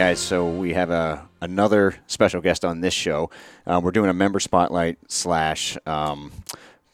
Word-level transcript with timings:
guys. 0.00 0.18
So 0.18 0.48
we 0.48 0.72
have 0.72 0.88
a 0.88 1.28
another 1.42 1.94
special 2.06 2.40
guest 2.40 2.64
on 2.64 2.80
this 2.80 2.94
show. 2.94 3.28
Uh, 3.66 3.82
we're 3.84 3.90
doing 3.90 4.08
a 4.08 4.14
member 4.14 4.40
spotlight 4.40 4.96
slash 5.08 5.76
um, 5.84 6.32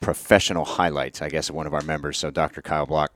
professional 0.00 0.64
highlights. 0.64 1.22
I 1.22 1.28
guess 1.28 1.48
of 1.48 1.54
one 1.54 1.68
of 1.68 1.72
our 1.72 1.82
members. 1.82 2.18
So 2.18 2.32
Dr. 2.32 2.62
Kyle 2.62 2.84
Bloch, 2.84 3.12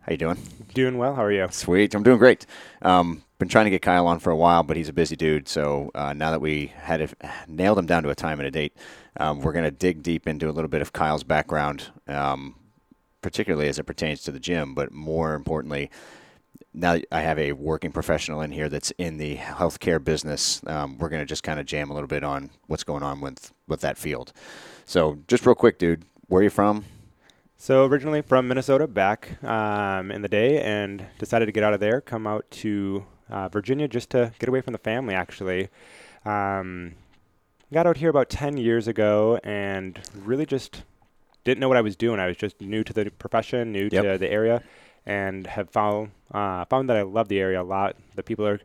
how 0.00 0.12
you 0.12 0.16
doing? 0.16 0.38
Doing 0.72 0.96
well. 0.96 1.14
How 1.14 1.24
are 1.24 1.30
you? 1.30 1.46
Sweet. 1.50 1.94
I'm 1.94 2.02
doing 2.02 2.16
great. 2.16 2.46
Um, 2.80 3.22
been 3.38 3.48
trying 3.48 3.66
to 3.66 3.70
get 3.70 3.82
Kyle 3.82 4.06
on 4.06 4.18
for 4.18 4.30
a 4.30 4.36
while, 4.36 4.62
but 4.62 4.78
he's 4.78 4.88
a 4.88 4.94
busy 4.94 5.14
dude. 5.14 5.46
So 5.46 5.90
uh, 5.94 6.14
now 6.14 6.30
that 6.30 6.40
we 6.40 6.72
had 6.78 7.02
it, 7.02 7.12
nailed 7.46 7.78
him 7.78 7.84
down 7.84 8.02
to 8.04 8.08
a 8.08 8.14
time 8.14 8.40
and 8.40 8.46
a 8.46 8.50
date, 8.50 8.74
um, 9.20 9.42
we're 9.42 9.52
going 9.52 9.66
to 9.66 9.70
dig 9.70 10.02
deep 10.02 10.26
into 10.26 10.48
a 10.48 10.52
little 10.52 10.70
bit 10.70 10.80
of 10.80 10.94
Kyle's 10.94 11.22
background, 11.22 11.88
um, 12.08 12.54
particularly 13.20 13.68
as 13.68 13.78
it 13.78 13.84
pertains 13.84 14.22
to 14.22 14.32
the 14.32 14.40
gym, 14.40 14.74
but 14.74 14.90
more 14.90 15.34
importantly, 15.34 15.90
now 16.74 16.98
I 17.12 17.20
have 17.20 17.38
a 17.38 17.52
working 17.52 17.92
professional 17.92 18.40
in 18.40 18.50
here 18.50 18.68
that's 18.68 18.90
in 18.98 19.16
the 19.16 19.36
healthcare 19.36 20.02
business. 20.02 20.60
Um, 20.66 20.98
we're 20.98 21.08
going 21.08 21.22
to 21.22 21.26
just 21.26 21.42
kind 21.42 21.58
of 21.60 21.66
jam 21.66 21.90
a 21.90 21.94
little 21.94 22.08
bit 22.08 22.24
on 22.24 22.50
what's 22.66 22.84
going 22.84 23.02
on 23.02 23.20
with 23.20 23.52
with 23.68 23.80
that 23.80 23.96
field. 23.96 24.32
So, 24.84 25.18
just 25.28 25.46
real 25.46 25.54
quick, 25.54 25.78
dude, 25.78 26.04
where 26.28 26.40
are 26.40 26.44
you 26.44 26.50
from? 26.50 26.84
So 27.56 27.86
originally 27.86 28.20
from 28.20 28.46
Minnesota, 28.48 28.86
back 28.86 29.42
um, 29.42 30.10
in 30.10 30.20
the 30.20 30.28
day, 30.28 30.60
and 30.60 31.06
decided 31.18 31.46
to 31.46 31.52
get 31.52 31.64
out 31.64 31.72
of 31.72 31.80
there, 31.80 32.02
come 32.02 32.26
out 32.26 32.44
to 32.50 33.06
uh, 33.30 33.48
Virginia 33.48 33.88
just 33.88 34.10
to 34.10 34.32
get 34.38 34.48
away 34.50 34.60
from 34.60 34.72
the 34.72 34.78
family. 34.78 35.14
Actually, 35.14 35.68
um, 36.26 36.94
got 37.72 37.86
out 37.86 37.96
here 37.96 38.10
about 38.10 38.28
ten 38.28 38.58
years 38.58 38.86
ago, 38.86 39.40
and 39.44 39.98
really 40.14 40.44
just 40.44 40.82
didn't 41.44 41.60
know 41.60 41.68
what 41.68 41.78
I 41.78 41.80
was 41.80 41.96
doing. 41.96 42.20
I 42.20 42.26
was 42.26 42.36
just 42.36 42.60
new 42.60 42.84
to 42.84 42.92
the 42.92 43.10
profession, 43.10 43.72
new 43.72 43.88
Yep. 43.90 44.02
to 44.02 44.18
the 44.18 44.30
area, 44.30 44.62
and 45.06 45.46
have 45.46 45.70
found 45.70 46.10
uh, 46.32 46.64
found 46.66 46.88
that 46.90 46.96
I 46.96 47.02
love 47.02 47.28
the 47.28 47.38
area 47.40 47.60
a 47.60 47.64
lot. 47.64 47.96
The 48.14 48.22
people 48.22 48.46
are 48.46 48.60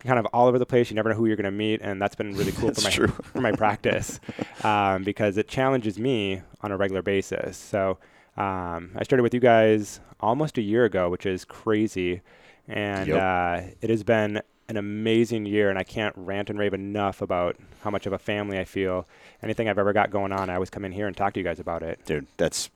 kind 0.00 0.18
of 0.18 0.26
all 0.32 0.46
over 0.48 0.58
the 0.58 0.66
place. 0.66 0.90
You 0.90 0.96
never 0.96 1.10
know 1.10 1.14
who 1.16 1.26
you're 1.26 1.36
going 1.36 1.44
to 1.44 1.50
meet, 1.50 1.80
and 1.82 2.00
that's 2.00 2.14
been 2.14 2.34
really 2.36 2.52
cool 2.52 2.72
for 2.74 2.80
my 2.82 2.90
true. 2.90 3.08
for 3.08 3.40
my 3.40 3.52
practice 3.52 4.20
um, 4.64 5.02
because 5.04 5.36
it 5.38 5.48
challenges 5.48 5.98
me 5.98 6.42
on 6.62 6.72
a 6.72 6.76
regular 6.76 7.02
basis. 7.02 7.56
So 7.56 7.98
um, 8.36 8.90
I 8.96 9.02
started 9.04 9.22
with 9.22 9.34
you 9.34 9.40
guys 9.40 10.00
almost 10.20 10.58
a 10.58 10.62
year 10.62 10.84
ago, 10.84 11.08
which 11.08 11.26
is 11.26 11.44
crazy, 11.44 12.20
and 12.68 13.08
Yep. 13.08 13.20
uh, 13.22 13.60
it 13.80 13.90
has 13.90 14.02
been 14.02 14.42
an 14.68 14.76
amazing 14.78 15.44
year. 15.44 15.68
And 15.68 15.78
I 15.78 15.84
can't 15.84 16.14
rant 16.16 16.48
and 16.50 16.58
rave 16.58 16.72
enough 16.74 17.20
about 17.20 17.56
how 17.82 17.90
much 17.90 18.06
of 18.06 18.12
a 18.14 18.18
family 18.18 18.58
I 18.58 18.64
feel. 18.64 19.06
Anything 19.42 19.68
I've 19.68 19.78
ever 19.78 19.92
got 19.92 20.10
going 20.10 20.32
on, 20.32 20.48
I 20.48 20.54
always 20.54 20.70
come 20.70 20.86
in 20.86 20.92
here 20.92 21.06
and 21.06 21.14
talk 21.16 21.34
to 21.34 21.40
you 21.40 21.44
guys 21.44 21.60
about 21.60 21.82
it. 21.82 22.00
dude 22.06 22.26
that's 22.38 22.70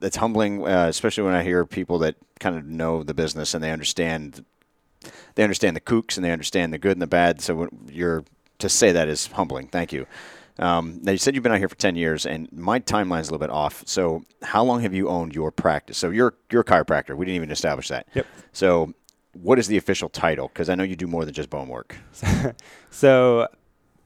that's 0.00 0.16
humbling 0.16 0.66
uh, 0.66 0.86
especially 0.88 1.24
when 1.24 1.34
i 1.34 1.42
hear 1.42 1.64
people 1.64 1.98
that 1.98 2.16
kind 2.40 2.56
of 2.56 2.64
know 2.64 3.02
the 3.02 3.14
business 3.14 3.54
and 3.54 3.62
they 3.62 3.72
understand 3.72 4.44
they 5.34 5.42
understand 5.42 5.76
the 5.76 5.80
kooks 5.80 6.16
and 6.16 6.24
they 6.24 6.32
understand 6.32 6.72
the 6.72 6.78
good 6.78 6.92
and 6.92 7.02
the 7.02 7.06
bad. 7.06 7.40
So 7.40 7.68
you're 7.88 8.24
to 8.58 8.68
say 8.68 8.92
that 8.92 9.08
is 9.08 9.28
humbling. 9.28 9.68
Thank 9.68 9.92
you. 9.92 10.06
Um, 10.58 10.98
now 11.02 11.12
you 11.12 11.18
said 11.18 11.34
you've 11.34 11.44
been 11.44 11.52
out 11.52 11.58
here 11.58 11.68
for 11.68 11.76
10 11.76 11.94
years 11.94 12.26
and 12.26 12.50
my 12.50 12.80
timeline's 12.80 13.28
a 13.28 13.32
little 13.32 13.38
bit 13.38 13.50
off. 13.50 13.84
So 13.86 14.24
how 14.42 14.64
long 14.64 14.80
have 14.80 14.92
you 14.92 15.08
owned 15.08 15.34
your 15.34 15.52
practice? 15.52 15.96
So 15.96 16.10
you're 16.10 16.34
you're 16.50 16.62
a 16.62 16.64
chiropractor. 16.64 17.16
We 17.16 17.26
didn't 17.26 17.36
even 17.36 17.50
establish 17.52 17.88
that. 17.88 18.08
Yep. 18.14 18.26
so 18.52 18.94
what 19.34 19.60
is 19.60 19.68
the 19.68 19.76
official 19.76 20.08
title? 20.08 20.48
Because 20.48 20.68
i 20.68 20.74
know 20.74 20.82
you 20.82 20.96
do 20.96 21.06
more 21.06 21.24
than 21.24 21.34
just 21.34 21.50
bone 21.50 21.68
work. 21.68 21.96
So 22.90 23.46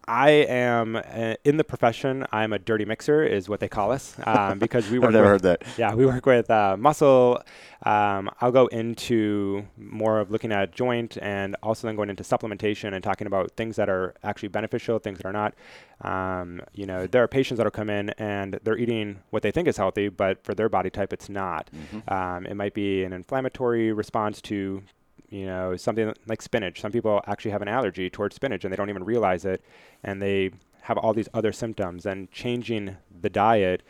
I 0.08 0.30
am 0.30 0.96
uh, 0.96 1.34
in 1.44 1.56
the 1.56 1.64
profession. 1.64 2.26
I'm 2.32 2.52
a 2.52 2.58
dirty 2.58 2.84
mixer, 2.84 3.22
is 3.22 3.48
what 3.48 3.60
they 3.60 3.68
call 3.68 3.92
us, 3.92 4.16
um, 4.24 4.58
because 4.60 4.90
we 4.90 4.98
work. 4.98 5.08
i've 5.08 5.14
never 5.14 5.32
with, 5.32 5.44
heard 5.44 5.60
that 5.60 5.78
Yeah, 5.78 5.94
we 5.94 6.06
work 6.06 6.26
with 6.26 6.50
uh, 6.50 6.76
muscle. 6.76 7.40
Um, 7.84 8.30
I'll 8.40 8.52
go 8.52 8.66
into 8.66 9.66
more 9.76 10.20
of 10.20 10.30
looking 10.30 10.52
at 10.52 10.72
joint 10.72 11.18
and 11.20 11.56
also 11.62 11.86
then 11.86 11.96
going 11.96 12.10
into 12.10 12.22
supplementation 12.22 12.94
and 12.94 13.02
talking 13.02 13.26
about 13.26 13.52
things 13.52 13.76
that 13.76 13.88
are 13.88 14.14
actually 14.22 14.48
beneficial, 14.48 14.98
things 14.98 15.18
that 15.18 15.26
are 15.26 15.32
not. 15.32 15.54
Um, 16.02 16.62
you 16.72 16.86
know, 16.86 17.06
there 17.06 17.22
are 17.22 17.28
patients 17.28 17.58
that'll 17.58 17.70
come 17.70 17.90
in 17.90 18.10
and 18.10 18.58
they're 18.62 18.78
eating 18.78 19.20
what 19.30 19.42
they 19.42 19.50
think 19.50 19.68
is 19.68 19.76
healthy, 19.76 20.08
but 20.08 20.42
for 20.44 20.54
their 20.54 20.68
body 20.68 20.90
type, 20.90 21.12
it's 21.12 21.28
not. 21.28 21.70
Um, 22.08 22.46
it 22.46 22.54
might 22.54 22.74
be 22.74 23.04
an 23.04 23.12
inflammatory 23.12 23.92
response 23.92 24.40
to 24.42 24.82
you 25.32 25.46
know 25.46 25.74
something 25.76 26.12
like 26.26 26.42
spinach. 26.42 26.80
Some 26.80 26.92
people 26.92 27.22
actually 27.26 27.52
have 27.52 27.62
an 27.62 27.68
allergy 27.68 28.10
towards 28.10 28.36
spinach 28.36 28.64
and 28.64 28.72
they 28.72 28.76
don't 28.76 28.90
even 28.90 29.02
realize 29.04 29.44
it 29.46 29.64
and 30.04 30.20
they 30.20 30.50
have 30.82 30.98
all 30.98 31.14
these 31.14 31.28
other 31.32 31.52
symptoms. 31.52 32.04
And 32.04 32.30
changing 32.30 32.98
the 33.20 33.30
diet 33.30 33.82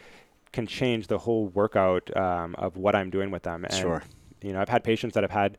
can 0.52 0.66
change 0.66 1.08
the 1.08 1.18
whole 1.18 1.48
workout 1.48 2.16
um, 2.16 2.54
of 2.56 2.76
what 2.76 2.94
i'm 2.94 3.10
doing 3.10 3.30
with 3.30 3.42
them. 3.42 3.64
And 3.64 3.74
Sure. 3.74 4.02
you 4.40 4.52
know 4.52 4.60
i've 4.60 4.68
had 4.68 4.84
patients 4.84 5.14
that 5.14 5.24
have 5.24 5.32
had 5.32 5.58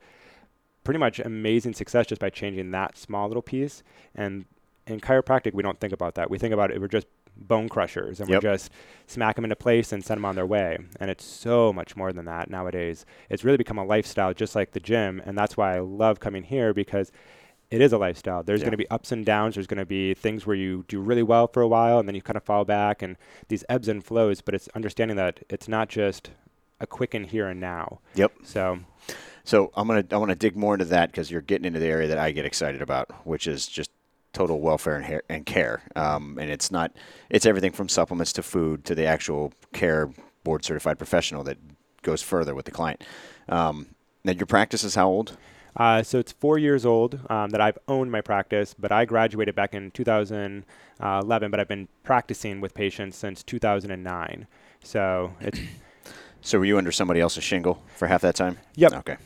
pretty 0.85 0.99
much 0.99 1.19
amazing 1.19 1.73
success 1.73 2.07
just 2.07 2.21
by 2.21 2.29
changing 2.29 2.71
that 2.71 2.97
small 2.97 3.27
little 3.27 3.41
piece. 3.41 3.83
And 4.15 4.45
in 4.87 5.01
chiropractic 5.01 5.53
we 5.53 5.63
don't 5.63 5.79
think 5.81 5.91
about 5.91 6.15
that. 6.15 6.29
We 6.29 6.37
think 6.37 6.53
about 6.53 6.71
it 6.71 6.79
we're 6.79 6.87
just 6.87 7.07
bone 7.35 7.67
crushers 7.69 8.19
and 8.19 8.29
Yep. 8.29 8.43
we 8.43 8.49
just 8.49 8.71
smack 9.07 9.35
them 9.35 9.45
into 9.45 9.55
place 9.55 9.91
and 9.91 10.03
send 10.03 10.19
them 10.19 10.25
on 10.25 10.35
their 10.35 10.45
way. 10.45 10.77
And 10.99 11.09
it's 11.11 11.25
so 11.25 11.73
much 11.73 11.95
more 11.95 12.13
than 12.13 12.25
that 12.25 12.49
nowadays. 12.49 13.05
It's 13.29 13.43
really 13.43 13.57
become 13.57 13.77
a 13.77 13.85
lifestyle 13.85 14.33
just 14.33 14.55
like 14.55 14.71
the 14.71 14.79
gym 14.79 15.21
and 15.25 15.37
that's 15.37 15.57
why 15.57 15.75
i 15.75 15.79
love 15.79 16.19
coming 16.19 16.43
here 16.43 16.73
because 16.73 17.11
it 17.71 17.81
is 17.81 17.91
a 17.91 17.97
lifestyle. 17.97 18.43
There's 18.43 18.59
Yeah. 18.61 18.65
going 18.65 18.71
to 18.73 18.77
be 18.77 18.89
ups 18.91 19.11
and 19.11 19.25
downs. 19.25 19.55
There's 19.55 19.65
going 19.67 19.79
to 19.79 19.85
be 19.85 20.13
things 20.13 20.45
where 20.45 20.55
you 20.55 20.85
do 20.87 20.99
really 20.99 21.23
well 21.23 21.47
for 21.47 21.61
a 21.63 21.67
while 21.67 21.97
and 21.97 22.07
then 22.07 22.13
you 22.15 22.21
kind 22.21 22.37
of 22.37 22.43
fall 22.43 22.65
back 22.65 23.01
and 23.01 23.17
these 23.47 23.65
ebbs 23.67 23.87
and 23.87 24.03
flows 24.05 24.41
but 24.41 24.53
it's 24.53 24.67
understanding 24.75 25.17
that 25.17 25.39
it's 25.49 25.67
not 25.67 25.89
just 25.89 26.29
a 26.79 26.85
quick 26.87 27.13
and 27.13 27.27
here 27.27 27.47
and 27.47 27.59
now. 27.59 27.99
Yep. 28.15 28.31
So 28.43 28.79
So 29.43 29.71
I'm 29.75 29.87
gonna 29.87 30.05
I 30.11 30.17
want 30.17 30.29
to 30.29 30.35
dig 30.35 30.55
more 30.55 30.73
into 30.75 30.85
that 30.85 31.11
because 31.11 31.31
you're 31.31 31.41
getting 31.41 31.65
into 31.65 31.79
the 31.79 31.87
area 31.87 32.07
that 32.07 32.17
I 32.17 32.31
get 32.31 32.45
excited 32.45 32.81
about, 32.81 33.09
which 33.25 33.47
is 33.47 33.67
just 33.67 33.89
total 34.33 34.59
welfare 34.59 34.97
and, 34.97 35.21
and 35.29 35.45
care. 35.45 35.81
Um, 35.95 36.37
and 36.39 36.49
it's 36.49 36.71
not 36.71 36.91
it's 37.29 37.45
everything 37.45 37.71
from 37.71 37.89
supplements 37.89 38.33
to 38.33 38.43
food 38.43 38.85
to 38.85 38.95
the 38.95 39.05
actual 39.05 39.53
care 39.71 40.09
board 40.43 40.65
certified 40.65 40.97
professional 40.97 41.43
that 41.45 41.57
goes 42.01 42.21
further 42.21 42.53
with 42.53 42.65
the 42.65 42.71
client. 42.71 43.03
Um, 43.47 43.87
now 44.23 44.33
your 44.33 44.45
practice 44.45 44.83
is 44.83 44.95
how 44.95 45.07
old? 45.07 45.37
Uh, 45.75 46.03
so 46.03 46.19
it's 46.19 46.31
four 46.31 46.59
years 46.59 46.85
old 46.85 47.19
um, 47.31 47.49
that 47.49 47.59
I've 47.59 47.79
owned 47.87 48.11
my 48.11 48.21
practice, 48.21 48.75
but 48.77 48.91
I 48.91 49.05
graduated 49.05 49.55
back 49.55 49.73
in 49.73 49.89
2011. 49.91 50.65
But 51.51 51.59
I've 51.59 51.67
been 51.67 51.87
practicing 52.03 52.61
with 52.61 52.75
patients 52.75 53.17
since 53.17 53.41
2009. 53.41 54.45
So 54.83 55.33
it's 55.39 55.59
So 56.43 56.59
were 56.59 56.65
you 56.65 56.77
under 56.77 56.91
somebody 56.91 57.21
else's 57.21 57.43
shingle 57.43 57.81
for 57.95 58.07
half 58.07 58.21
that 58.21 58.35
time? 58.35 58.59
Yep. 58.75 58.93
Okay. 58.93 59.17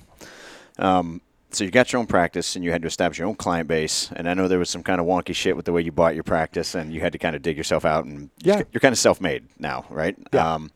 Um, 0.77 1.19
so 1.51 1.63
you 1.63 1.71
got 1.71 1.91
your 1.93 1.99
own 1.99 2.07
practice 2.07 2.55
and 2.55 2.63
you 2.65 2.71
had 2.71 2.81
to 2.81 2.87
establish 2.87 3.17
your 3.19 3.27
own 3.27 3.35
client 3.35 3.67
base. 3.67 4.09
And 4.15 4.27
I 4.29 4.33
know 4.33 4.47
there 4.47 4.59
was 4.59 4.69
some 4.69 4.83
kind 4.83 4.99
of 4.99 5.07
wonky 5.07 5.33
shit 5.33 5.55
with 5.55 5.65
the 5.65 5.71
way 5.71 5.81
you 5.81 5.91
bought 5.91 6.13
your 6.13 6.23
practice 6.23 6.75
and 6.75 6.91
you 6.93 6.99
had 6.99 7.13
to 7.13 7.17
kind 7.19 7.35
of 7.35 7.41
dig 7.41 7.55
yourself 7.57 7.85
out 7.85 8.05
and 8.05 8.29
Yeah. 8.43 8.61
you're 8.71 8.81
kind 8.81 8.91
of 8.93 8.99
self-made 8.99 9.45
now, 9.59 9.85
right? 9.89 10.17
Yeah. 10.33 10.53
Um, 10.55 10.71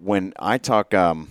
when 0.00 0.32
I 0.38 0.58
talk, 0.58 0.94
um, 0.94 1.28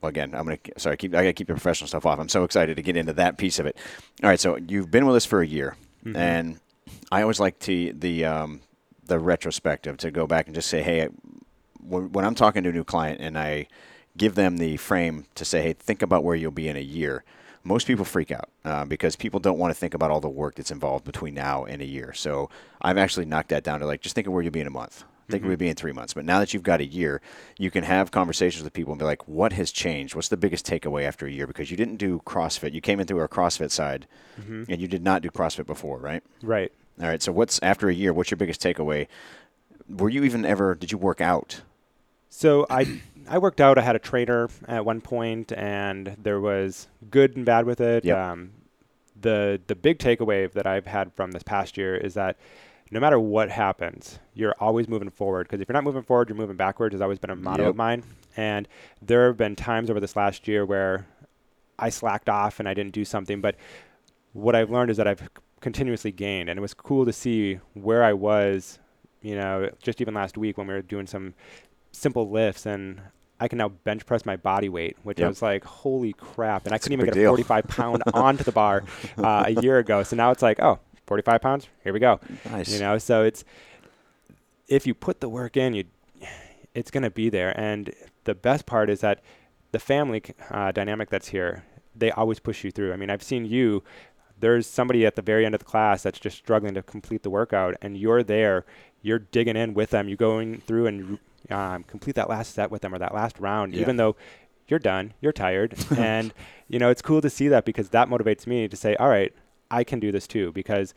well, 0.00 0.08
again, 0.08 0.34
I'm 0.34 0.44
gonna 0.44 0.58
sorry, 0.78 0.96
keep 0.96 1.12
I 1.14 1.18
gotta 1.22 1.32
keep 1.32 1.46
the 1.48 1.54
professional 1.54 1.86
stuff 1.88 2.06
off. 2.06 2.18
I'm 2.18 2.28
so 2.28 2.44
excited 2.44 2.76
to 2.76 2.82
get 2.82 2.96
into 2.96 3.12
that 3.14 3.36
piece 3.36 3.58
of 3.58 3.66
it. 3.66 3.76
All 4.22 4.30
right, 4.30 4.40
so 4.40 4.56
you've 4.56 4.90
been 4.90 5.06
with 5.06 5.16
us 5.16 5.26
for 5.26 5.40
a 5.42 5.46
year, 5.46 5.76
and 6.14 6.58
I 7.12 7.22
always 7.22 7.38
like 7.40 7.58
to 7.60 7.92
the 7.92 8.24
um, 8.24 8.60
the 9.04 9.18
retrospective 9.18 9.96
to 9.98 10.10
go 10.10 10.26
back 10.26 10.46
and 10.46 10.54
just 10.54 10.68
say, 10.70 10.82
hey, 10.82 11.08
when, 11.80 12.12
when 12.12 12.24
I'm 12.24 12.34
talking 12.34 12.62
to 12.62 12.70
a 12.70 12.72
new 12.72 12.84
client 12.84 13.20
and 13.20 13.36
I 13.38 13.66
give 14.16 14.34
them 14.36 14.56
the 14.56 14.76
frame 14.78 15.26
to 15.34 15.44
say, 15.44 15.60
hey, 15.62 15.72
think 15.74 16.00
about 16.02 16.24
where 16.24 16.34
you'll 16.36 16.50
be 16.52 16.68
in 16.68 16.76
a 16.76 16.80
year. 16.80 17.24
Most 17.62 17.86
people 17.86 18.04
freak 18.04 18.30
out 18.30 18.48
uh, 18.64 18.84
because 18.84 19.16
people 19.16 19.38
don't 19.38 19.58
want 19.58 19.70
to 19.72 19.78
think 19.78 19.92
about 19.94 20.10
all 20.10 20.20
the 20.20 20.28
work 20.28 20.54
that's 20.54 20.70
involved 20.70 21.04
between 21.04 21.34
now 21.34 21.64
and 21.64 21.82
a 21.82 21.84
year. 21.84 22.12
So 22.14 22.48
I've 22.80 22.96
actually 22.96 23.26
knocked 23.26 23.50
that 23.50 23.64
down 23.64 23.80
to 23.80 23.86
like, 23.86 24.00
just 24.00 24.14
think 24.14 24.26
of 24.26 24.32
where 24.32 24.42
you'll 24.42 24.52
be 24.52 24.60
in 24.60 24.66
a 24.66 24.70
month. 24.70 25.04
Think 25.28 25.44
where 25.44 25.52
you'll 25.52 25.58
be 25.58 25.68
in 25.68 25.76
three 25.76 25.92
months. 25.92 26.12
But 26.12 26.24
now 26.24 26.40
that 26.40 26.52
you've 26.52 26.64
got 26.64 26.80
a 26.80 26.84
year, 26.84 27.20
you 27.56 27.70
can 27.70 27.84
have 27.84 28.10
conversations 28.10 28.64
with 28.64 28.72
people 28.72 28.92
and 28.92 28.98
be 28.98 29.04
like, 29.04 29.28
what 29.28 29.52
has 29.52 29.70
changed? 29.70 30.16
What's 30.16 30.28
the 30.28 30.36
biggest 30.36 30.66
takeaway 30.66 31.04
after 31.04 31.24
a 31.26 31.30
year? 31.30 31.46
Because 31.46 31.70
you 31.70 31.76
didn't 31.76 31.96
do 31.98 32.20
CrossFit. 32.26 32.72
You 32.72 32.80
came 32.80 32.98
in 32.98 33.06
through 33.06 33.20
our 33.20 33.28
CrossFit 33.28 33.70
side 33.70 34.06
and 34.68 34.80
you 34.80 34.88
did 34.88 35.04
not 35.04 35.22
do 35.22 35.30
CrossFit 35.30 35.66
before, 35.66 35.98
right? 35.98 36.24
right. 36.42 36.72
All 37.00 37.06
right. 37.06 37.22
So 37.22 37.30
what's 37.30 37.60
after 37.62 37.88
a 37.88 37.94
year? 37.94 38.12
What's 38.12 38.30
your 38.32 38.38
biggest 38.38 38.60
takeaway? 38.60 39.06
Were 39.88 40.08
you 40.08 40.24
even 40.24 40.44
ever? 40.44 40.74
Did 40.74 40.90
you 40.90 40.98
work 40.98 41.20
out? 41.20 41.60
So 42.28 42.66
I 42.68 43.00
I 43.30 43.38
worked 43.38 43.60
out. 43.60 43.78
I 43.78 43.82
had 43.82 43.94
a 43.94 44.00
trainer 44.00 44.48
at 44.66 44.84
one 44.84 45.00
point, 45.00 45.52
and 45.52 46.16
there 46.20 46.40
was 46.40 46.88
good 47.10 47.36
and 47.36 47.46
bad 47.46 47.64
with 47.64 47.80
it. 47.80 48.04
Yep. 48.04 48.18
Um, 48.18 48.50
the 49.18 49.60
the 49.68 49.76
big 49.76 49.98
takeaway 49.98 50.50
that 50.52 50.66
I've 50.66 50.86
had 50.86 51.12
from 51.14 51.30
this 51.30 51.42
past 51.44 51.76
year 51.76 51.96
is 51.96 52.14
that 52.14 52.36
no 52.90 52.98
matter 52.98 53.20
what 53.20 53.48
happens, 53.50 54.18
you're 54.34 54.56
always 54.58 54.88
moving 54.88 55.10
forward. 55.10 55.46
Because 55.46 55.60
if 55.60 55.68
you're 55.68 55.74
not 55.74 55.84
moving 55.84 56.02
forward, 56.02 56.28
you're 56.28 56.36
moving 56.36 56.56
backwards. 56.56 56.92
Has 56.92 57.00
always 57.00 57.20
been 57.20 57.30
a 57.30 57.36
motto 57.36 57.62
Yep. 57.62 57.70
of 57.70 57.76
mine. 57.76 58.02
And 58.36 58.66
there 59.00 59.28
have 59.28 59.36
been 59.36 59.54
times 59.54 59.90
over 59.90 60.00
this 60.00 60.16
last 60.16 60.48
year 60.48 60.66
where 60.66 61.06
I 61.78 61.88
slacked 61.90 62.28
off 62.28 62.58
and 62.58 62.68
I 62.68 62.74
didn't 62.74 62.92
do 62.92 63.04
something. 63.04 63.40
But 63.40 63.54
what 64.32 64.56
I've 64.56 64.70
learned 64.70 64.90
is 64.90 64.96
that 64.96 65.06
I've 65.06 65.28
continuously 65.60 66.10
gained, 66.10 66.48
and 66.48 66.58
it 66.58 66.62
was 66.62 66.74
cool 66.74 67.04
to 67.04 67.12
see 67.12 67.60
where 67.74 68.02
I 68.02 68.12
was. 68.12 68.80
You 69.22 69.36
know, 69.36 69.70
just 69.82 70.00
even 70.00 70.14
last 70.14 70.36
week 70.36 70.58
when 70.58 70.66
we 70.66 70.72
were 70.74 70.82
doing 70.82 71.06
some 71.06 71.34
simple 71.92 72.28
lifts 72.28 72.66
and 72.66 73.02
I 73.40 73.48
can 73.48 73.58
now 73.58 73.70
bench 73.70 74.04
press 74.06 74.26
my 74.26 74.36
body 74.36 74.68
weight, 74.68 74.96
which 75.02 75.18
Yep. 75.18 75.24
I 75.24 75.28
was 75.28 75.42
like, 75.42 75.64
holy 75.64 76.12
crap. 76.12 76.66
And 76.66 76.74
I 76.74 76.78
couldn't 76.78 76.92
even 76.92 77.06
get 77.06 77.14
deal. 77.14 77.30
a 77.32 77.36
45 77.36 77.66
pound 77.68 78.02
onto 78.14 78.44
the 78.44 78.52
bar 78.52 78.84
uh, 79.18 79.44
a 79.46 79.60
year 79.62 79.78
ago. 79.78 80.02
So 80.02 80.14
now 80.16 80.30
it's 80.30 80.42
like, 80.42 80.60
oh, 80.60 80.78
45 81.06 81.40
pounds, 81.40 81.68
here 81.82 81.92
we 81.92 81.98
go. 82.00 82.20
Nice. 82.50 82.72
You 82.72 82.78
know, 82.80 82.98
so 82.98 83.24
it's 83.24 83.44
if 84.68 84.86
you 84.86 84.94
put 84.94 85.20
the 85.20 85.28
work 85.28 85.56
in, 85.56 85.74
you 85.74 85.84
it's 86.74 86.90
going 86.90 87.02
to 87.02 87.10
be 87.10 87.28
there. 87.28 87.58
And 87.58 87.92
the 88.24 88.34
best 88.34 88.66
part 88.66 88.90
is 88.90 89.00
that 89.00 89.20
the 89.72 89.78
family 89.80 90.22
uh, 90.50 90.70
dynamic 90.72 91.10
that's 91.10 91.28
here, 91.28 91.64
they 91.96 92.10
always 92.12 92.38
push 92.38 92.62
you 92.62 92.70
through. 92.70 92.92
I 92.92 92.96
mean, 92.96 93.10
I've 93.10 93.22
seen 93.22 93.44
you. 93.44 93.82
There's 94.38 94.66
somebody 94.66 95.04
at 95.04 95.16
the 95.16 95.22
very 95.22 95.44
end 95.44 95.54
of 95.54 95.58
the 95.58 95.64
class 95.64 96.02
that's 96.02 96.18
just 96.20 96.36
struggling 96.38 96.74
to 96.74 96.82
complete 96.82 97.22
the 97.24 97.30
workout, 97.30 97.74
and 97.82 97.96
you're 97.96 98.22
there. 98.22 98.64
You're 99.02 99.18
digging 99.18 99.56
in 99.56 99.74
with 99.74 99.90
them. 99.90 100.08
You're 100.08 100.16
going 100.16 100.60
through 100.60 100.86
and 100.86 101.18
um, 101.50 101.84
complete 101.84 102.16
that 102.16 102.28
last 102.28 102.54
set 102.54 102.70
with 102.70 102.82
them 102.82 102.94
or 102.94 102.98
that 102.98 103.14
last 103.14 103.38
round, 103.38 103.74
Yeah. 103.74 103.80
even 103.82 103.96
though 103.96 104.16
you're 104.68 104.78
done, 104.78 105.14
you're 105.20 105.32
tired, 105.32 105.74
and 105.98 106.32
you 106.68 106.78
know 106.78 106.90
it's 106.90 107.02
cool 107.02 107.20
to 107.20 107.30
see 107.30 107.48
that 107.48 107.64
because 107.64 107.88
that 107.90 108.08
motivates 108.08 108.46
me 108.46 108.68
to 108.68 108.76
say, 108.76 108.94
all 108.96 109.08
right, 109.08 109.32
I 109.70 109.84
can 109.84 110.00
do 110.00 110.12
this 110.12 110.26
too. 110.26 110.52
Because 110.52 110.94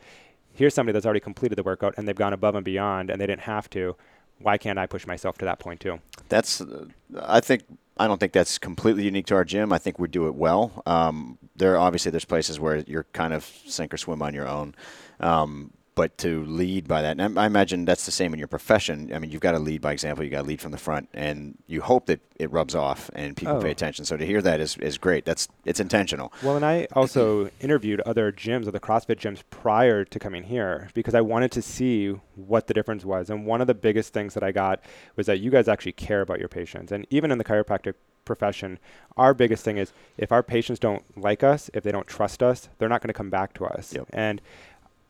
here's 0.52 0.74
somebody 0.74 0.92
that's 0.94 1.06
already 1.06 1.20
completed 1.20 1.56
the 1.56 1.62
workout 1.62 1.94
and 1.96 2.06
they've 2.06 2.14
gone 2.16 2.32
above 2.32 2.54
and 2.54 2.64
beyond, 2.64 3.10
and 3.10 3.20
they 3.20 3.26
didn't 3.26 3.42
have 3.42 3.68
to. 3.70 3.96
Why 4.40 4.58
can't 4.58 4.78
I 4.80 4.86
push 4.86 5.06
myself 5.06 5.38
to 5.38 5.44
that 5.44 5.58
point 5.60 5.80
too? 5.80 6.00
That's, 6.28 6.60
uh, 6.60 6.86
I 7.20 7.38
think, 7.40 7.62
I 7.96 8.08
don't 8.08 8.18
think 8.18 8.32
that's 8.32 8.58
completely 8.58 9.04
unique 9.04 9.26
to 9.26 9.36
our 9.36 9.44
gym. 9.44 9.72
I 9.72 9.78
think 9.78 9.98
we 10.00 10.08
do 10.08 10.26
it 10.26 10.34
well. 10.34 10.82
Um, 10.86 11.38
there 11.54 11.78
obviously 11.78 12.10
there's 12.10 12.24
places 12.24 12.58
where 12.58 12.78
you're 12.78 13.06
kind 13.12 13.32
of 13.32 13.44
sink 13.44 13.94
or 13.94 13.96
swim 13.96 14.22
on 14.22 14.34
your 14.34 14.48
own. 14.48 14.74
Um, 15.20 15.72
but 15.94 16.18
to 16.18 16.44
lead 16.44 16.88
by 16.88 17.02
that, 17.02 17.18
and 17.20 17.38
I 17.38 17.44
I 17.44 17.46
imagine 17.46 17.84
that's 17.84 18.04
the 18.06 18.10
same 18.10 18.32
in 18.32 18.38
your 18.38 18.48
profession. 18.48 19.12
I 19.14 19.18
mean, 19.18 19.30
you've 19.30 19.40
got 19.40 19.52
to 19.52 19.58
lead 19.58 19.80
by 19.80 19.92
example. 19.92 20.24
You 20.24 20.30
got 20.30 20.42
to 20.42 20.46
lead 20.48 20.60
from 20.60 20.72
the 20.72 20.78
front, 20.78 21.08
and 21.14 21.56
you 21.66 21.82
hope 21.82 22.06
that 22.06 22.20
it 22.36 22.50
rubs 22.50 22.74
off 22.74 23.10
and 23.14 23.36
people 23.36 23.56
Oh. 23.56 23.60
pay 23.62 23.70
attention. 23.70 24.04
So 24.04 24.16
to 24.16 24.26
hear 24.26 24.42
that 24.42 24.60
is, 24.60 24.76
is 24.78 24.98
great. 24.98 25.24
That's 25.24 25.46
it's 25.64 25.78
intentional. 25.78 26.32
Well, 26.42 26.56
and 26.56 26.64
I 26.64 26.88
also 26.94 27.48
interviewed 27.60 28.00
other 28.00 28.32
gyms, 28.32 28.66
other 28.66 28.80
CrossFit 28.80 29.16
gyms 29.20 29.42
prior 29.50 30.04
to 30.04 30.18
coming 30.18 30.42
here 30.44 30.88
because 30.94 31.14
I 31.14 31.20
wanted 31.20 31.52
to 31.52 31.62
see 31.62 32.08
what 32.34 32.66
the 32.66 32.74
difference 32.74 33.04
was. 33.04 33.30
And 33.30 33.46
one 33.46 33.60
of 33.60 33.68
the 33.68 33.74
biggest 33.74 34.12
things 34.12 34.34
that 34.34 34.42
I 34.42 34.50
got 34.50 34.80
was 35.14 35.26
that 35.26 35.38
you 35.38 35.50
guys 35.50 35.68
actually 35.68 35.92
care 35.92 36.22
about 36.22 36.40
your 36.40 36.48
patients. 36.48 36.90
And 36.90 37.06
even 37.10 37.30
in 37.30 37.38
the 37.38 37.44
chiropractic 37.44 37.94
profession, 38.24 38.78
our 39.16 39.32
biggest 39.34 39.64
thing 39.64 39.76
is 39.76 39.92
if 40.18 40.32
our 40.32 40.42
patients 40.42 40.80
don't 40.80 41.04
like 41.16 41.44
us, 41.44 41.70
if 41.74 41.84
they 41.84 41.92
don't 41.92 42.06
trust 42.06 42.42
us, 42.42 42.68
they're 42.78 42.88
not 42.88 43.00
going 43.00 43.08
to 43.08 43.14
come 43.14 43.30
back 43.30 43.52
to 43.54 43.64
us. 43.66 43.92
Yep. 43.94 44.06
And 44.12 44.40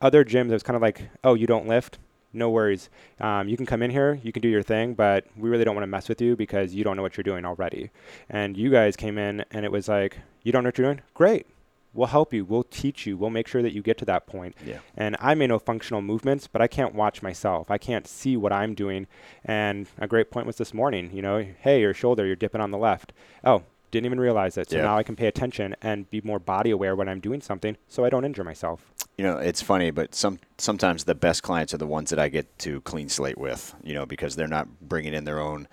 other 0.05 0.25
gyms, 0.25 0.51
it 0.51 0.53
was 0.53 0.63
kind 0.63 0.77
of 0.77 0.83
like, 0.83 1.09
oh, 1.25 1.35
you 1.35 1.47
don't 1.47 1.67
lift? 1.67 1.99
No 2.35 2.51
worries. 2.51 2.91
Um, 3.21 3.49
you 3.49 3.57
can 3.57 3.65
come 3.65 3.83
in 3.83 3.91
here, 3.91 4.21
you 4.23 4.33
can 4.33 4.43
do 4.43 4.49
your 4.49 4.63
thing, 4.63 4.95
but 4.95 5.25
we 5.37 5.49
really 5.49 5.65
don't 5.65 5.75
want 5.75 5.85
to 5.85 5.89
mess 5.89 6.09
with 6.09 6.21
you 6.21 6.37
because 6.37 6.75
you 6.75 6.85
don't 6.85 6.97
know 6.97 7.03
what 7.03 7.17
you're 7.17 7.25
doing 7.25 7.45
already. 7.45 7.91
And 8.29 8.57
you 8.57 8.71
guys 8.71 8.97
came 8.97 9.17
in 9.17 9.45
and 9.51 9.65
it 9.65 9.73
was 9.73 9.89
like, 9.89 10.19
you 10.43 10.53
don't 10.53 10.63
know 10.63 10.69
what 10.69 10.79
you're 10.79 10.93
doing? 10.93 11.01
Great. 11.15 11.47
We'll 11.95 12.09
help 12.09 12.35
you. 12.35 12.45
We'll 12.45 12.65
teach 12.65 13.07
you. 13.07 13.17
We'll 13.17 13.31
make 13.31 13.47
sure 13.47 13.63
that 13.63 13.73
you 13.73 13.81
get 13.81 13.97
to 13.99 14.05
that 14.07 14.27
point. 14.27 14.57
Yeah. 14.67 14.81
And 14.97 15.17
I 15.21 15.35
may 15.35 15.47
know 15.47 15.61
functional 15.61 16.03
movements, 16.03 16.49
but 16.49 16.61
I 16.61 16.67
can't 16.67 16.93
watch 16.93 17.23
myself. 17.23 17.71
I 17.71 17.79
can't 17.79 18.07
see 18.07 18.37
what 18.37 18.53
I'm 18.53 18.75
doing. 18.75 19.07
And 19.45 19.87
a 19.99 20.09
great 20.09 20.31
point 20.31 20.47
was 20.47 20.57
this 20.57 20.75
morning, 20.75 21.13
you 21.15 21.23
know, 21.23 21.47
hey, 21.61 21.81
your 21.81 21.95
shoulder, 21.95 22.27
you're 22.27 22.37
dipping 22.37 22.61
on 22.61 22.73
the 22.73 22.79
left. 22.79 23.13
Oh, 23.45 23.63
didn't 23.95 24.07
even 24.07 24.21
realize 24.21 24.59
it. 24.59 24.71
So 24.71 24.77
Yeah. 24.77 24.83
now 24.83 24.99
I 24.99 25.03
can 25.03 25.17
pay 25.17 25.27
attention 25.27 25.75
and 25.81 26.11
be 26.11 26.21
more 26.23 26.39
body 26.39 26.71
aware 26.71 26.95
when 26.95 27.09
I'm 27.09 27.21
doing 27.21 27.41
something 27.41 27.77
so 27.89 28.05
I 28.05 28.11
don't 28.11 28.25
injure 28.25 28.45
myself. 28.45 28.93
You 29.17 29.25
know, 29.25 29.39
it's 29.39 29.63
funny, 29.63 29.91
but 29.91 30.15
some 30.15 30.39
sometimes 30.59 31.05
the 31.05 31.15
best 31.15 31.43
clients 31.43 31.73
are 31.73 31.79
the 31.79 31.87
ones 31.87 32.11
that 32.11 32.19
I 32.19 32.29
get 32.29 32.59
to 32.61 32.81
clean 32.83 33.09
slate 33.09 33.39
with. 33.39 33.75
You 33.83 33.95
know, 33.95 34.05
because 34.07 34.37
they're 34.37 34.49
not 34.49 34.67
bringing 34.81 35.15
in 35.15 35.25
their 35.25 35.41
own 35.41 35.69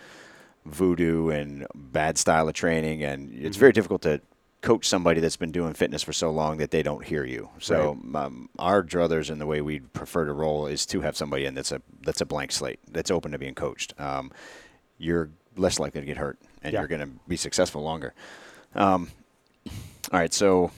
voodoo 0.65 1.29
and 1.29 1.65
bad 1.73 2.18
style 2.18 2.47
of 2.47 2.53
training, 2.53 3.03
and 3.03 3.33
it's 3.33 3.57
very 3.57 3.71
difficult 3.71 4.03
to 4.03 4.21
coach 4.62 4.88
somebody 4.88 5.19
that's 5.19 5.38
been 5.38 5.51
doing 5.51 5.73
fitness 5.73 6.03
for 6.03 6.13
so 6.13 6.29
long 6.29 6.57
that 6.57 6.69
they 6.69 6.83
don't 6.83 7.03
hear 7.03 7.25
you. 7.25 7.50
So 7.59 7.97
um, 8.13 8.47
our 8.59 8.83
druthers 8.83 9.31
and 9.31 9.41
the 9.41 9.47
way 9.47 9.59
we 9.62 9.79
prefer 9.79 10.25
to 10.25 10.33
roll 10.33 10.68
is 10.68 10.85
to 10.88 11.01
have 11.01 11.18
somebody 11.18 11.45
in 11.45 11.56
that's 11.56 11.71
a 11.71 11.81
that's 12.01 12.21
a 12.21 12.25
blank 12.27 12.51
slate 12.51 12.79
that's 12.91 13.09
open 13.09 13.31
to 13.31 13.39
being 13.39 13.56
coached. 13.56 14.00
Um, 14.00 14.31
you're 15.00 15.31
less 15.57 15.79
likely 15.79 16.01
to 16.01 16.06
get 16.06 16.18
hurt, 16.18 16.38
and 16.62 16.74
Yeah. 16.74 16.80
you're 16.80 16.88
going 16.88 17.02
to 17.02 17.10
be 17.28 17.38
successful 17.38 17.81
longer. 17.81 18.13
Um, 18.75 19.10
all 20.12 20.19
right, 20.19 20.34
so 20.34 20.72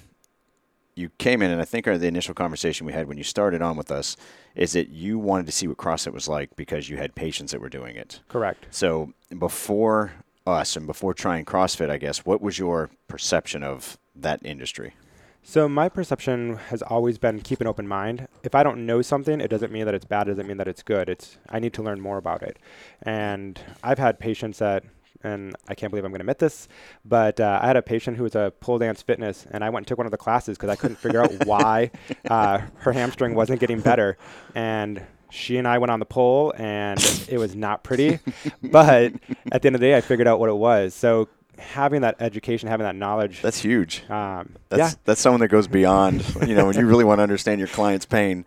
you 0.95 1.09
came 1.17 1.41
in, 1.41 1.49
and 1.51 1.61
I 1.61 1.65
think 1.65 1.85
the 1.85 2.05
initial 2.07 2.33
conversation 2.33 2.85
we 2.85 2.93
had 2.93 3.07
when 3.07 3.17
you 3.17 3.23
started 3.23 3.61
on 3.61 3.75
with 3.77 3.91
us 3.91 4.15
is 4.55 4.73
that 4.73 4.89
you 4.89 5.17
wanted 5.17 5.45
to 5.47 5.51
see 5.51 5.67
what 5.67 5.77
CrossFit 5.77 6.13
was 6.13 6.27
like 6.27 6.55
because 6.55 6.89
you 6.89 6.97
had 6.97 7.15
patients 7.15 7.51
that 7.51 7.61
were 7.61 7.69
doing 7.69 7.95
it. 7.95 8.19
Correct. 8.29 8.67
So 8.69 9.13
before 9.39 10.13
us 10.45 10.75
and 10.75 10.85
before 10.85 11.13
trying 11.13 11.45
CrossFit, 11.45 11.89
I 11.89 11.97
guess, 11.97 12.25
what 12.25 12.41
was 12.41 12.59
your 12.59 12.89
perception 13.07 13.63
of 13.63 13.97
that 14.15 14.39
industry? 14.45 14.93
So 15.41 15.67
my 15.67 15.89
perception 15.89 16.57
has 16.69 16.81
always 16.83 17.17
been 17.17 17.41
keep 17.41 17.59
an 17.59 17.67
open 17.67 17.87
mind. 17.87 18.27
If 18.43 18.53
I 18.55 18.63
don't 18.63 18.85
know 18.85 19.01
something, 19.01 19.41
it 19.41 19.49
doesn't 19.49 19.71
mean 19.73 19.85
that 19.85 19.93
it's 19.95 20.05
bad. 20.05 20.27
It 20.27 20.31
doesn't 20.31 20.47
mean 20.47 20.57
that 20.57 20.67
it's 20.67 20.83
good. 20.83 21.09
It's 21.09 21.37
I 21.49 21.59
need 21.59 21.73
to 21.73 21.83
learn 21.83 21.99
more 21.99 22.17
about 22.17 22.43
it. 22.43 22.57
And 23.01 23.59
I've 23.83 23.99
had 23.99 24.19
patients 24.19 24.59
that, 24.59 24.83
and 25.23 25.55
I 25.67 25.75
can't 25.75 25.91
believe 25.91 26.05
I'm 26.05 26.11
going 26.11 26.19
to 26.19 26.23
admit 26.23 26.39
this, 26.39 26.67
but 27.05 27.39
uh, 27.39 27.59
I 27.61 27.67
had 27.67 27.77
a 27.77 27.81
patient 27.81 28.17
who 28.17 28.23
was 28.23 28.35
a 28.35 28.51
pole 28.59 28.77
dance 28.79 29.01
fitness, 29.01 29.45
and 29.51 29.63
I 29.63 29.69
went 29.69 29.83
and 29.83 29.87
took 29.87 29.97
one 29.97 30.07
of 30.07 30.11
the 30.11 30.17
classes 30.17 30.57
because 30.57 30.69
I 30.69 30.75
couldn't 30.75 30.97
figure 30.97 31.21
out 31.21 31.45
why 31.45 31.91
uh, 32.29 32.59
her 32.77 32.91
hamstring 32.91 33.35
wasn't 33.35 33.59
getting 33.59 33.81
better. 33.81 34.17
And 34.55 35.01
she 35.29 35.57
and 35.57 35.67
I 35.67 35.77
went 35.79 35.91
on 35.91 35.99
the 35.99 36.05
pole, 36.05 36.53
and 36.57 36.99
it 37.29 37.37
was 37.37 37.55
not 37.55 37.83
pretty. 37.83 38.19
but 38.61 39.13
at 39.51 39.61
the 39.61 39.67
end 39.67 39.75
of 39.75 39.81
the 39.81 39.87
day, 39.87 39.97
I 39.97 40.01
figured 40.01 40.27
out 40.27 40.39
what 40.39 40.49
it 40.49 40.55
was. 40.55 40.93
So 40.93 41.27
having 41.57 42.01
that 42.01 42.15
education, 42.19 42.67
having 42.69 42.83
that 42.83 42.95
knowledge. 42.95 43.41
That's 43.41 43.59
huge. 43.59 44.03
um, 44.09 44.55
That's 44.69 44.79
yeah, 44.79 44.99
that's 45.05 45.21
someone 45.21 45.39
that 45.41 45.47
goes 45.49 45.67
beyond. 45.67 46.23
you 46.47 46.55
know, 46.55 46.65
when 46.65 46.75
you 46.77 46.85
really 46.85 47.03
want 47.03 47.19
to 47.19 47.23
understand 47.23 47.59
your 47.59 47.67
client's 47.67 48.05
pain, 48.05 48.45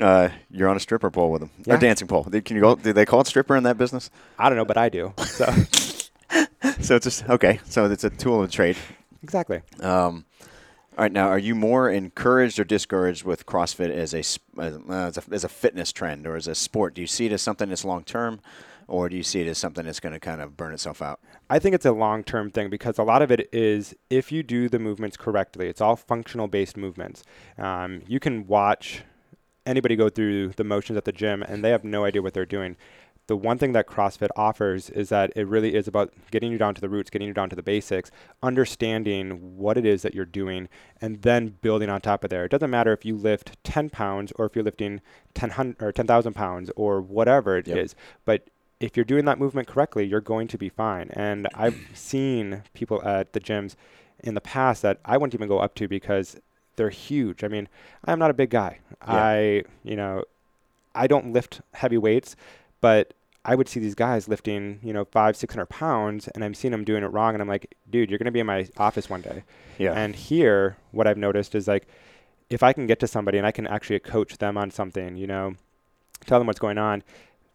uh, 0.00 0.28
you're 0.50 0.68
on 0.68 0.76
a 0.76 0.80
stripper 0.80 1.10
pole 1.10 1.30
with 1.30 1.40
them 1.40 1.50
Yeah. 1.64 1.74
or 1.74 1.78
dancing 1.78 2.08
pole. 2.08 2.24
Can 2.24 2.56
you 2.56 2.60
go? 2.62 2.74
Do 2.76 2.92
they 2.92 3.04
call 3.06 3.20
it 3.20 3.26
stripper 3.26 3.56
in 3.56 3.62
that 3.64 3.78
business? 3.78 4.10
I 4.38 4.48
don't 4.48 4.56
know, 4.58 4.64
but 4.64 4.76
I 4.76 4.88
do. 4.88 5.12
So 5.18 5.46
So 6.80 6.96
it's 6.96 7.04
just 7.04 7.28
okay. 7.28 7.60
So 7.64 7.86
it's 7.90 8.04
a 8.04 8.10
tool 8.10 8.42
of 8.42 8.50
trade. 8.50 8.76
exactly. 9.22 9.60
Um, 9.80 10.24
all 10.98 11.02
right, 11.04 11.12
now 11.12 11.28
are 11.28 11.38
you 11.38 11.54
more 11.54 11.90
encouraged 11.90 12.58
or 12.58 12.64
discouraged 12.64 13.24
with 13.24 13.44
CrossFit 13.46 13.90
as 13.90 14.14
a, 14.14 14.18
as, 14.20 14.38
uh, 14.58 14.70
as 14.88 15.18
a 15.18 15.22
as 15.30 15.44
a 15.44 15.48
fitness 15.48 15.92
trend 15.92 16.26
or 16.26 16.36
as 16.36 16.48
a 16.48 16.54
sport? 16.54 16.94
Do 16.94 17.00
you 17.02 17.06
see 17.06 17.26
it 17.26 17.32
as 17.32 17.42
something 17.42 17.68
that's 17.68 17.84
long 17.84 18.02
term, 18.02 18.40
or 18.88 19.08
do 19.08 19.16
you 19.16 19.22
see 19.22 19.40
it 19.42 19.46
as 19.46 19.58
something 19.58 19.84
that's 19.84 20.00
going 20.00 20.14
to 20.14 20.20
kind 20.20 20.40
of 20.40 20.56
burn 20.56 20.72
itself 20.72 21.02
out? 21.02 21.20
I 21.50 21.58
think 21.58 21.74
it's 21.74 21.84
a 21.86 21.92
long 21.92 22.24
term 22.24 22.50
thing 22.50 22.70
because 22.70 22.98
a 22.98 23.02
lot 23.02 23.20
of 23.22 23.30
it 23.30 23.48
is 23.52 23.94
if 24.10 24.32
you 24.32 24.42
do 24.42 24.68
the 24.70 24.78
movements 24.78 25.16
correctly, 25.18 25.68
it's 25.68 25.80
all 25.82 25.96
functional 25.96 26.48
based 26.48 26.76
movements. 26.78 27.22
Um, 27.58 28.02
you 28.08 28.18
can 28.18 28.46
watch 28.46 29.02
anybody 29.66 29.96
go 29.96 30.08
through 30.08 30.50
the 30.50 30.64
motions 30.64 30.96
at 30.96 31.04
the 31.04 31.12
gym 31.12 31.42
and 31.42 31.62
they 31.64 31.70
have 31.70 31.84
no 31.84 32.04
idea 32.04 32.22
what 32.22 32.32
they're 32.34 32.46
doing. 32.46 32.76
The 33.28 33.36
one 33.36 33.58
thing 33.58 33.72
that 33.72 33.88
CrossFit 33.88 34.28
offers 34.36 34.88
is 34.88 35.08
that 35.08 35.32
it 35.34 35.48
really 35.48 35.74
is 35.74 35.88
about 35.88 36.12
getting 36.30 36.52
you 36.52 36.58
down 36.58 36.76
to 36.76 36.80
the 36.80 36.88
roots, 36.88 37.10
getting 37.10 37.26
you 37.26 37.34
down 37.34 37.50
to 37.50 37.56
the 37.56 37.62
basics, 37.62 38.12
understanding 38.40 39.56
what 39.56 39.76
it 39.76 39.84
is 39.84 40.02
that 40.02 40.14
you're 40.14 40.24
doing, 40.24 40.68
and 41.00 41.22
then 41.22 41.56
building 41.60 41.90
on 41.90 42.00
top 42.00 42.22
of 42.22 42.30
there. 42.30 42.44
It 42.44 42.50
doesn't 42.50 42.70
matter 42.70 42.92
if 42.92 43.04
you 43.04 43.16
lift 43.16 43.62
10 43.64 43.90
pounds 43.90 44.32
or 44.36 44.46
if 44.46 44.54
you're 44.54 44.64
lifting 44.64 45.00
10, 45.34 45.76
or 45.80 45.90
10,000 45.90 46.34
pounds 46.34 46.70
or 46.76 47.00
whatever 47.00 47.56
it 47.58 47.66
is, 47.66 47.74
Yep. 47.76 48.00
but 48.24 48.50
if 48.78 48.96
you're 48.96 49.04
doing 49.04 49.24
that 49.24 49.38
movement 49.38 49.66
correctly, 49.66 50.04
you're 50.04 50.20
going 50.20 50.46
to 50.48 50.58
be 50.58 50.68
fine. 50.68 51.10
And 51.12 51.48
I've 51.54 51.78
seen 51.94 52.62
people 52.74 53.02
at 53.04 53.32
the 53.32 53.40
gyms 53.40 53.74
in 54.22 54.34
the 54.34 54.40
past 54.40 54.82
that 54.82 55.00
I 55.04 55.16
wouldn't 55.16 55.34
even 55.34 55.48
go 55.48 55.58
up 55.58 55.74
to 55.76 55.88
because 55.88 56.36
they're 56.76 56.90
huge. 56.90 57.42
I 57.42 57.48
mean, 57.48 57.68
I'm 58.04 58.18
not 58.18 58.30
a 58.30 58.34
big 58.34 58.50
guy. 58.50 58.78
I, 59.02 59.64
you 59.82 59.96
know, 59.96 60.24
I 60.94 61.06
don't 61.06 61.32
lift 61.32 61.60
heavy 61.74 61.98
weights, 61.98 62.36
but 62.80 63.14
I 63.44 63.54
would 63.54 63.68
see 63.68 63.80
these 63.80 63.94
guys 63.94 64.28
lifting, 64.28 64.80
you 64.82 64.92
know, 64.92 65.04
five, 65.04 65.36
six 65.36 65.54
hundred 65.54 65.66
pounds, 65.66 66.28
and 66.28 66.44
I'm 66.44 66.54
seeing 66.54 66.72
them 66.72 66.84
doing 66.84 67.02
it 67.02 67.08
wrong, 67.08 67.34
and 67.34 67.42
I'm 67.42 67.48
like, 67.48 67.74
dude, 67.88 68.10
you're 68.10 68.18
gonna 68.18 68.32
be 68.32 68.40
in 68.40 68.46
my 68.46 68.68
office 68.76 69.08
one 69.08 69.20
day. 69.20 69.44
Yeah. 69.78 69.92
And 69.92 70.16
here, 70.16 70.76
what 70.90 71.06
I've 71.06 71.18
noticed 71.18 71.54
is 71.54 71.68
like, 71.68 71.86
if 72.50 72.62
I 72.62 72.72
can 72.72 72.86
get 72.86 73.00
to 73.00 73.06
somebody 73.06 73.38
and 73.38 73.46
I 73.46 73.52
can 73.52 73.66
actually 73.66 73.98
coach 73.98 74.38
them 74.38 74.56
on 74.56 74.70
something, 74.70 75.16
you 75.16 75.26
know, 75.26 75.54
tell 76.26 76.38
them 76.38 76.46
what's 76.46 76.60
going 76.60 76.78
on, 76.78 77.02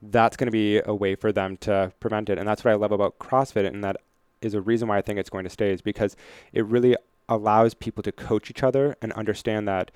that's 0.02 0.36
going 0.38 0.48
to 0.48 0.52
be 0.52 0.82
a 0.86 0.94
way 0.94 1.16
for 1.16 1.32
them 1.32 1.58
to 1.58 1.92
prevent 2.00 2.30
it. 2.30 2.38
And 2.38 2.48
that's 2.48 2.64
what 2.64 2.72
I 2.72 2.76
love 2.76 2.92
about 2.92 3.20
CrossFit, 3.20 3.66
and 3.68 3.84
that 3.84 3.98
is 4.42 4.54
a 4.54 4.62
reason 4.62 4.88
why 4.88 4.98
I 4.98 5.02
think 5.02 5.20
it's 5.20 5.30
going 5.30 5.44
to 5.44 5.50
stay, 5.50 5.72
is 5.72 5.82
because 5.82 6.16
it 6.54 6.66
really 6.66 6.96
allows 7.32 7.74
people 7.74 8.04
to 8.04 8.12
coach 8.12 8.52
each 8.52 8.62
other 8.62 8.98
and 9.02 9.14
understand 9.14 9.66
that 9.66 9.90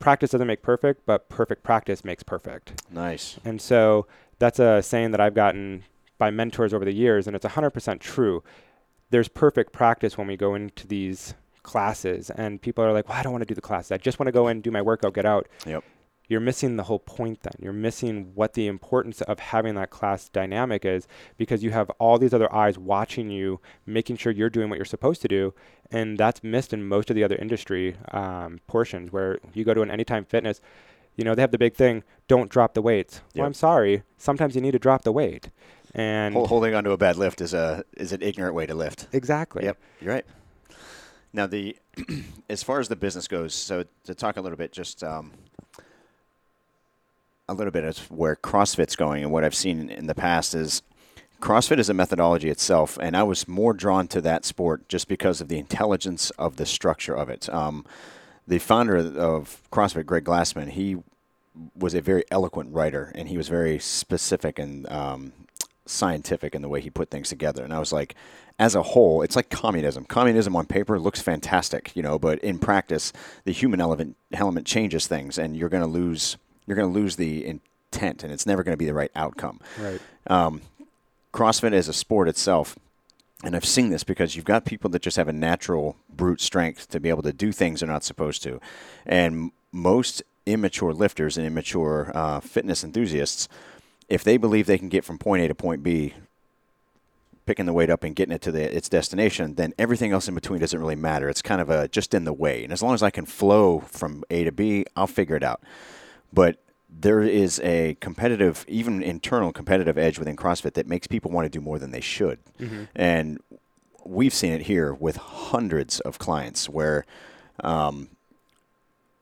practice 0.00 0.32
doesn't 0.32 0.48
make 0.48 0.62
perfect, 0.62 1.06
but 1.06 1.28
perfect 1.28 1.62
practice 1.62 2.04
makes 2.04 2.24
perfect. 2.24 2.82
nice. 2.90 3.38
And 3.44 3.62
so 3.62 4.08
that's 4.40 4.58
a 4.58 4.82
saying 4.82 5.12
that 5.12 5.20
I've 5.20 5.34
gotten 5.34 5.84
by 6.18 6.32
mentors 6.32 6.74
over 6.74 6.84
the 6.84 6.92
years, 6.92 7.28
and 7.28 7.36
it's 7.36 7.46
100% 7.46 8.00
true. 8.00 8.42
There's 9.10 9.28
perfect 9.28 9.72
practice 9.72 10.18
when 10.18 10.26
we 10.26 10.36
go 10.36 10.56
into 10.56 10.88
these 10.88 11.34
classes, 11.62 12.30
and 12.30 12.60
people 12.60 12.82
are 12.82 12.92
like, 12.92 13.08
well, 13.08 13.16
I 13.16 13.22
don't 13.22 13.32
want 13.32 13.42
to 13.42 13.46
do 13.46 13.54
the 13.54 13.60
classes. 13.60 13.92
I 13.92 13.98
just 13.98 14.18
want 14.18 14.26
to 14.26 14.32
go 14.32 14.48
in, 14.48 14.60
do 14.60 14.72
my 14.72 14.82
workout, 14.82 15.14
get 15.14 15.24
out. 15.24 15.46
Yep. 15.64 15.84
You're 16.28 16.40
missing 16.40 16.76
the 16.76 16.84
whole 16.84 16.98
point 16.98 17.42
then. 17.42 17.52
You're 17.58 17.72
missing 17.72 18.32
what 18.34 18.54
the 18.54 18.66
importance 18.66 19.20
of 19.22 19.38
having 19.38 19.74
that 19.74 19.90
class 19.90 20.28
dynamic 20.28 20.84
is 20.84 21.06
because 21.36 21.62
you 21.62 21.70
have 21.70 21.90
all 21.98 22.18
these 22.18 22.32
other 22.32 22.52
eyes 22.54 22.78
watching 22.78 23.30
you, 23.30 23.60
making 23.86 24.16
sure 24.16 24.32
you're 24.32 24.48
doing 24.50 24.70
what 24.70 24.76
you're 24.76 24.84
supposed 24.84 25.20
to 25.22 25.28
do. 25.28 25.52
And 25.90 26.16
that's 26.16 26.42
missed 26.42 26.72
in 26.72 26.86
most 26.86 27.10
of 27.10 27.16
the 27.16 27.24
other 27.24 27.36
industry 27.36 27.96
um, 28.12 28.60
portions 28.66 29.12
where 29.12 29.38
you 29.52 29.64
go 29.64 29.74
to 29.74 29.82
an 29.82 29.90
anytime 29.90 30.24
fitness, 30.24 30.60
you 31.16 31.24
know, 31.24 31.34
they 31.34 31.42
have 31.42 31.50
the 31.50 31.58
big 31.58 31.74
thing 31.74 32.02
don't 32.28 32.48
drop 32.48 32.72
the 32.72 32.80
weights. 32.82 33.16
Yep. 33.34 33.40
Well, 33.40 33.46
I'm 33.46 33.54
sorry. 33.54 34.02
Sometimes 34.16 34.54
you 34.54 34.62
need 34.62 34.70
to 34.70 34.78
drop 34.78 35.02
the 35.02 35.12
weight. 35.12 35.50
And 35.94 36.32
Hol- 36.32 36.46
holding 36.46 36.74
onto 36.74 36.92
a 36.92 36.96
bad 36.96 37.16
lift 37.18 37.42
is 37.42 37.52
a 37.52 37.84
is 37.98 38.12
an 38.14 38.22
ignorant 38.22 38.54
way 38.54 38.64
to 38.64 38.74
lift. 38.74 39.08
exactly. 39.12 39.64
Yep, 39.64 39.76
you're 40.00 40.14
right. 40.14 40.24
Now 41.34 41.46
the 41.46 41.76
as 42.48 42.62
far 42.62 42.80
as 42.80 42.88
the 42.88 42.96
business 42.96 43.28
goes, 43.28 43.52
so 43.52 43.84
to 44.04 44.14
talk 44.14 44.38
a 44.38 44.40
little 44.40 44.56
bit, 44.56 44.72
just 44.72 45.04
um, 45.04 45.32
a 47.48 47.54
little 47.54 47.70
bit 47.70 47.84
of 47.84 48.10
where 48.10 48.36
CrossFit's 48.36 48.96
going 48.96 49.22
and 49.22 49.32
what 49.32 49.44
I've 49.44 49.54
seen 49.54 49.90
in 49.90 50.06
the 50.06 50.14
past 50.14 50.54
is 50.54 50.82
CrossFit 51.40 51.78
is 51.78 51.90
a 51.90 51.94
methodology 51.94 52.50
itself, 52.50 52.96
and 53.02 53.16
I 53.16 53.24
was 53.24 53.48
more 53.48 53.72
drawn 53.72 54.06
to 54.08 54.20
that 54.20 54.44
sport 54.44 54.88
just 54.88 55.08
because 55.08 55.40
of 55.40 55.48
the 55.48 55.58
intelligence 55.58 56.30
of 56.38 56.54
the 56.54 56.64
structure 56.64 57.16
of 57.16 57.28
it. 57.28 57.52
Um, 57.52 57.84
the 58.46 58.60
founder 58.60 58.96
of 58.96 59.60
CrossFit, 59.72 60.06
Greg 60.06 60.24
Glassman, 60.24 60.70
he 60.70 60.98
was 61.76 61.94
a 61.94 62.00
very 62.00 62.22
eloquent 62.30 62.72
writer, 62.72 63.10
and 63.16 63.28
he 63.28 63.36
was 63.36 63.48
very 63.48 63.80
specific 63.80 64.60
and 64.60 64.88
um, 64.88 65.32
scientific 65.84 66.54
in 66.54 66.62
the 66.62 66.68
way 66.68 66.80
he 66.80 66.90
put 66.90 67.10
things 67.10 67.28
together. 67.28 67.64
And 67.64 67.74
I 67.74 67.80
was 67.80 67.92
like, 67.92 68.14
as 68.60 68.76
a 68.76 68.82
whole, 68.82 69.22
it's 69.22 69.34
like 69.34 69.50
communism. 69.50 70.04
Communism 70.04 70.54
on 70.54 70.66
paper 70.66 71.00
looks 71.00 71.20
fantastic, 71.20 71.90
you 71.96 72.02
know, 72.04 72.20
but 72.20 72.38
in 72.38 72.60
practice, 72.60 73.12
the 73.44 73.52
human 73.52 73.80
element 73.80 74.16
element 74.32 74.64
changes 74.64 75.08
things, 75.08 75.38
and 75.38 75.56
you're 75.56 75.68
going 75.68 75.82
to 75.82 75.88
lose 75.88 76.36
you're 76.72 76.82
going 76.82 76.92
to 76.92 77.00
lose 77.00 77.16
the 77.16 77.44
intent, 77.44 78.24
and 78.24 78.32
it's 78.32 78.46
never 78.46 78.62
going 78.62 78.72
to 78.72 78.78
be 78.78 78.86
the 78.86 78.94
right 78.94 79.10
outcome. 79.14 79.60
Right. 79.78 80.00
Um, 80.26 80.62
CrossFit 81.34 81.74
is 81.74 81.86
a 81.86 81.92
sport 81.92 82.28
itself, 82.28 82.78
and 83.44 83.54
I've 83.54 83.64
seen 83.66 83.90
this 83.90 84.04
because 84.04 84.36
you've 84.36 84.46
got 84.46 84.64
people 84.64 84.88
that 84.90 85.02
just 85.02 85.18
have 85.18 85.28
a 85.28 85.32
natural 85.32 85.96
brute 86.08 86.40
strength 86.40 86.88
to 86.90 87.00
be 87.00 87.10
able 87.10 87.22
to 87.22 87.32
do 87.32 87.52
things 87.52 87.80
they're 87.80 87.88
not 87.88 88.04
supposed 88.04 88.42
to, 88.44 88.58
and 89.04 89.50
most 89.70 90.22
immature 90.46 90.92
lifters 90.92 91.36
and 91.36 91.46
immature 91.46 92.10
uh, 92.14 92.40
fitness 92.40 92.82
enthusiasts, 92.82 93.48
if 94.08 94.24
they 94.24 94.36
believe 94.36 94.66
they 94.66 94.78
can 94.78 94.88
get 94.88 95.04
from 95.04 95.18
point 95.18 95.42
A 95.42 95.48
to 95.48 95.54
point 95.54 95.82
B, 95.82 96.14
picking 97.44 97.66
the 97.66 97.72
weight 97.72 97.90
up 97.90 98.04
and 98.04 98.16
getting 98.16 98.34
it 98.34 98.42
to 98.42 98.52
the, 98.52 98.74
its 98.74 98.88
destination, 98.88 99.54
then 99.54 99.74
everything 99.78 100.12
else 100.12 100.28
in 100.28 100.34
between 100.34 100.60
doesn't 100.60 100.78
really 100.78 100.96
matter. 100.96 101.28
It's 101.28 101.42
kind 101.42 101.60
of 101.60 101.68
a 101.68 101.88
just 101.88 102.14
in 102.14 102.24
the 102.24 102.32
way, 102.32 102.64
and 102.64 102.72
as 102.72 102.82
long 102.82 102.94
as 102.94 103.02
I 103.02 103.10
can 103.10 103.26
flow 103.26 103.80
from 103.80 104.24
A 104.30 104.44
to 104.44 104.52
B, 104.52 104.86
I'll 104.96 105.06
figure 105.06 105.36
it 105.36 105.42
out. 105.42 105.60
But 106.32 106.58
there 106.88 107.22
is 107.22 107.60
a 107.60 107.96
competitive, 108.00 108.64
even 108.68 109.02
internal 109.02 109.52
competitive 109.52 109.98
edge 109.98 110.18
within 110.18 110.36
CrossFit 110.36 110.74
that 110.74 110.86
makes 110.86 111.06
people 111.06 111.30
want 111.30 111.46
to 111.46 111.48
do 111.48 111.60
more 111.60 111.78
than 111.78 111.90
they 111.90 112.00
should. 112.00 112.38
And 112.94 113.40
we've 114.04 114.34
seen 114.34 114.52
it 114.52 114.62
here 114.62 114.92
with 114.92 115.16
hundreds 115.16 116.00
of 116.00 116.18
clients 116.18 116.68
where 116.68 117.04
um, 117.60 118.08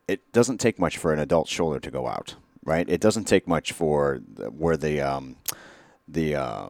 it 0.08 0.20
doesn't 0.32 0.58
take 0.58 0.78
much 0.78 0.98
for 0.98 1.12
an 1.12 1.18
adult 1.18 1.48
shoulder 1.48 1.78
to 1.80 1.90
go 1.90 2.06
out, 2.06 2.34
right? 2.64 2.88
It 2.88 3.00
doesn't 3.00 3.24
take 3.24 3.46
much 3.46 3.72
for 3.72 4.20
the, 4.34 4.46
where 4.50 4.76
the 4.76 5.00
um, 5.00 5.36
the 6.08 6.34
uh, 6.34 6.68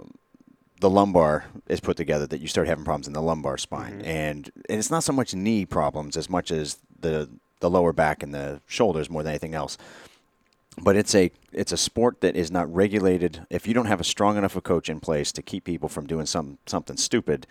the 0.81 0.91
lumbar 0.91 1.45
is 1.69 1.81
put 1.81 1.97
together 1.97 2.27
that 2.27 2.41
you 2.41 2.49
start 2.49 2.67
having 2.67 2.85
problems 2.85 3.07
in 3.07 3.13
the 3.13 3.23
lumbar 3.23 3.59
spine, 3.59 4.03
and 4.03 4.51
and 4.69 4.79
it's 4.79 4.91
not 4.91 5.05
so 5.05 5.13
much 5.13 5.35
knee 5.35 5.65
problems 5.65 6.17
as 6.17 6.29
much 6.29 6.51
as 6.51 6.79
the 7.01 7.29
the 7.61 7.71
lower 7.71 7.93
back 7.93 8.23
and 8.23 8.35
the 8.35 8.61
shoulders 8.67 9.09
more 9.11 9.23
than 9.23 9.31
anything 9.31 9.55
else 9.55 9.77
but 10.83 10.97
it's 10.97 11.15
a 11.15 11.31
it's 11.53 11.73
a 11.73 11.77
sport 11.77 12.21
that 12.21 12.37
is 12.37 12.51
not 12.51 12.73
regulated. 12.73 13.47
If 13.51 13.67
you 13.67 13.75
don't 13.75 13.87
have 13.87 14.01
a 14.01 14.05
strong 14.05 14.37
enough 14.37 14.57
a 14.57 14.61
coach 14.61 14.89
in 14.89 15.01
place 15.01 15.33
to 15.33 15.43
keep 15.43 15.65
people 15.65 15.89
from 15.89 16.07
doing 16.07 16.27
some 16.27 16.59
something 16.67 16.97
stupid, 16.97 17.47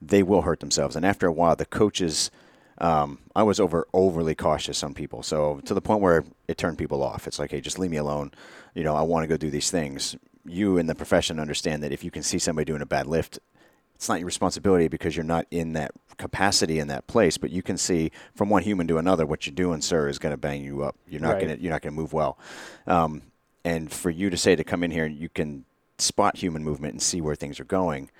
they 0.00 0.22
will 0.22 0.42
hurt 0.42 0.60
themselves. 0.60 0.96
And 0.96 1.04
after 1.04 1.26
a 1.26 1.32
while, 1.32 1.56
the 1.56 1.66
coaches, 1.66 2.30
um, 2.78 3.18
I 3.34 3.42
was 3.42 3.58
over 3.58 3.86
overly 3.92 4.34
cautious 4.34 4.82
on 4.82 4.94
people, 4.94 5.22
so 5.22 5.60
to 5.64 5.74
the 5.74 5.80
point 5.80 6.00
where 6.00 6.24
it 6.48 6.58
turned 6.58 6.78
people 6.78 7.02
off. 7.02 7.26
It's 7.26 7.38
like, 7.38 7.50
hey, 7.50 7.60
just 7.60 7.78
leave 7.78 7.90
me 7.90 7.96
alone. 7.96 8.32
You 8.74 8.84
know, 8.84 8.94
I 8.94 9.02
want 9.02 9.24
to 9.24 9.28
go 9.28 9.36
do 9.36 9.50
these 9.50 9.70
things. 9.70 10.16
You 10.46 10.76
in 10.76 10.86
the 10.86 10.94
profession 10.94 11.40
understand 11.40 11.82
that 11.82 11.92
if 11.92 12.04
you 12.04 12.10
can 12.10 12.22
see 12.22 12.38
somebody 12.38 12.66
doing 12.66 12.82
a 12.82 12.86
bad 12.86 13.06
lift, 13.06 13.38
it's 13.94 14.08
not 14.08 14.18
your 14.18 14.26
responsibility 14.26 14.88
because 14.88 15.16
you're 15.16 15.24
not 15.24 15.46
in 15.50 15.72
that 15.74 15.92
capacity 16.18 16.78
in 16.78 16.88
that 16.88 17.06
place. 17.06 17.36
But 17.38 17.50
you 17.50 17.62
can 17.62 17.76
see 17.78 18.10
from 18.34 18.48
one 18.50 18.62
human 18.62 18.86
to 18.88 18.98
another 18.98 19.24
what 19.26 19.46
you're 19.46 19.54
doing, 19.54 19.80
sir, 19.80 20.08
is 20.08 20.18
going 20.18 20.32
to 20.32 20.36
bang 20.36 20.62
you 20.64 20.82
up. 20.82 20.96
You're 21.08 21.20
not 21.20 21.34
Right. 21.34 21.42
going 21.46 21.56
to 21.56 21.62
you're 21.62 21.72
not 21.72 21.82
going 21.82 21.94
to 21.94 22.00
move 22.00 22.12
well. 22.12 22.38
Um, 22.86 23.22
and 23.64 23.90
for 23.90 24.10
you 24.10 24.30
to 24.30 24.36
say 24.36 24.56
to 24.56 24.64
come 24.64 24.82
in 24.84 24.90
here 24.90 25.04
and 25.04 25.16
you 25.16 25.28
can 25.28 25.64
spot 25.98 26.36
human 26.36 26.62
movement 26.64 26.92
and 26.94 27.02
see 27.02 27.20
where 27.20 27.34
things 27.34 27.58
are 27.60 27.64
going. 27.64 28.10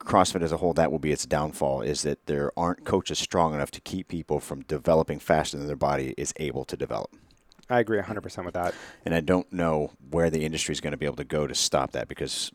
CrossFit 0.00 0.42
as 0.42 0.52
a 0.52 0.58
whole, 0.58 0.72
that 0.74 0.92
will 0.92 1.00
be 1.00 1.10
its 1.10 1.26
downfall. 1.26 1.82
Is 1.82 2.02
that 2.02 2.24
there 2.26 2.52
aren't 2.56 2.84
coaches 2.84 3.18
strong 3.18 3.54
enough 3.54 3.70
to 3.72 3.80
keep 3.80 4.08
people 4.08 4.38
from 4.40 4.62
developing 4.62 5.18
faster 5.18 5.56
than 5.56 5.66
their 5.66 5.74
body 5.76 6.14
is 6.16 6.32
able 6.36 6.64
to 6.66 6.76
develop. 6.76 7.10
I 7.68 7.80
agree 7.80 7.98
100% 7.98 8.44
with 8.44 8.54
that. 8.54 8.74
And 9.04 9.12
I 9.12 9.20
don't 9.20 9.52
know 9.52 9.90
where 10.10 10.30
the 10.30 10.44
industry 10.44 10.72
is 10.72 10.80
going 10.80 10.92
to 10.92 10.96
be 10.96 11.06
able 11.06 11.16
to 11.16 11.24
go 11.24 11.48
to 11.48 11.54
stop 11.54 11.90
that 11.92 12.06
because 12.06 12.52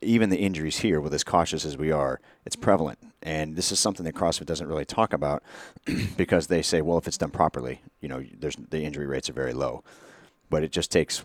even 0.00 0.30
the 0.30 0.38
injuries 0.38 0.78
here, 0.78 1.00
with 1.00 1.14
as 1.14 1.24
cautious 1.24 1.64
as 1.64 1.76
we 1.76 1.90
are, 1.90 2.20
it's 2.44 2.56
prevalent. 2.56 2.98
And 3.22 3.56
this 3.56 3.72
is 3.72 3.80
something 3.80 4.04
that 4.04 4.14
CrossFit 4.14 4.46
doesn't 4.46 4.66
really 4.66 4.84
talk 4.84 5.12
about 5.12 5.42
because 6.16 6.46
they 6.46 6.62
say, 6.62 6.80
well, 6.80 6.98
if 6.98 7.06
it's 7.06 7.18
done 7.18 7.30
properly, 7.30 7.80
you 8.00 8.08
know, 8.08 8.24
there's 8.38 8.56
the 8.56 8.82
injury 8.82 9.06
rates 9.06 9.30
are 9.30 9.34
very 9.34 9.52
low. 9.52 9.82
But 10.50 10.62
it 10.62 10.70
just 10.70 10.92
takes 10.92 11.24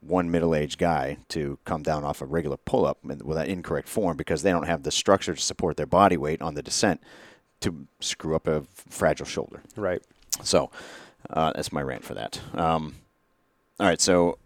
one 0.00 0.30
middle-aged 0.30 0.78
guy 0.78 1.18
to 1.28 1.58
come 1.64 1.82
down 1.82 2.04
off 2.04 2.22
a 2.22 2.26
regular 2.26 2.56
pull-up 2.56 2.98
with 3.04 3.36
that 3.36 3.48
incorrect 3.48 3.88
form 3.88 4.16
because 4.16 4.42
they 4.42 4.50
don't 4.50 4.66
have 4.66 4.82
the 4.82 4.90
structure 4.90 5.34
to 5.34 5.40
support 5.40 5.76
their 5.76 5.86
body 5.86 6.16
weight 6.16 6.40
on 6.40 6.54
the 6.54 6.62
descent 6.62 7.02
to 7.60 7.86
screw 8.00 8.34
up 8.34 8.46
a 8.46 8.62
fragile 8.72 9.26
shoulder. 9.26 9.62
Right. 9.76 10.02
So 10.42 10.70
uh, 11.28 11.52
that's 11.54 11.72
my 11.72 11.82
rant 11.82 12.04
for 12.04 12.14
that. 12.14 12.40
Um, 12.54 12.94
all 13.78 13.86
right, 13.86 14.00
so 14.00 14.38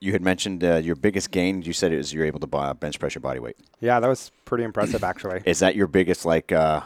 you 0.00 0.12
had 0.12 0.22
mentioned 0.22 0.64
uh, 0.64 0.76
your 0.76 0.96
biggest 0.96 1.30
gain. 1.30 1.62
You 1.62 1.72
said 1.72 1.92
it 1.92 1.98
was 1.98 2.12
you're 2.12 2.24
able 2.24 2.40
to 2.40 2.46
buy 2.46 2.72
bench 2.72 2.98
press 2.98 3.14
your 3.14 3.20
body 3.20 3.38
weight. 3.38 3.56
Yeah, 3.80 4.00
that 4.00 4.08
was 4.08 4.32
pretty 4.44 4.64
impressive 4.64 5.04
actually. 5.04 5.42
Is 5.44 5.58
that 5.60 5.76
your 5.76 5.86
biggest 5.86 6.24
like 6.24 6.50
uh, 6.52 6.80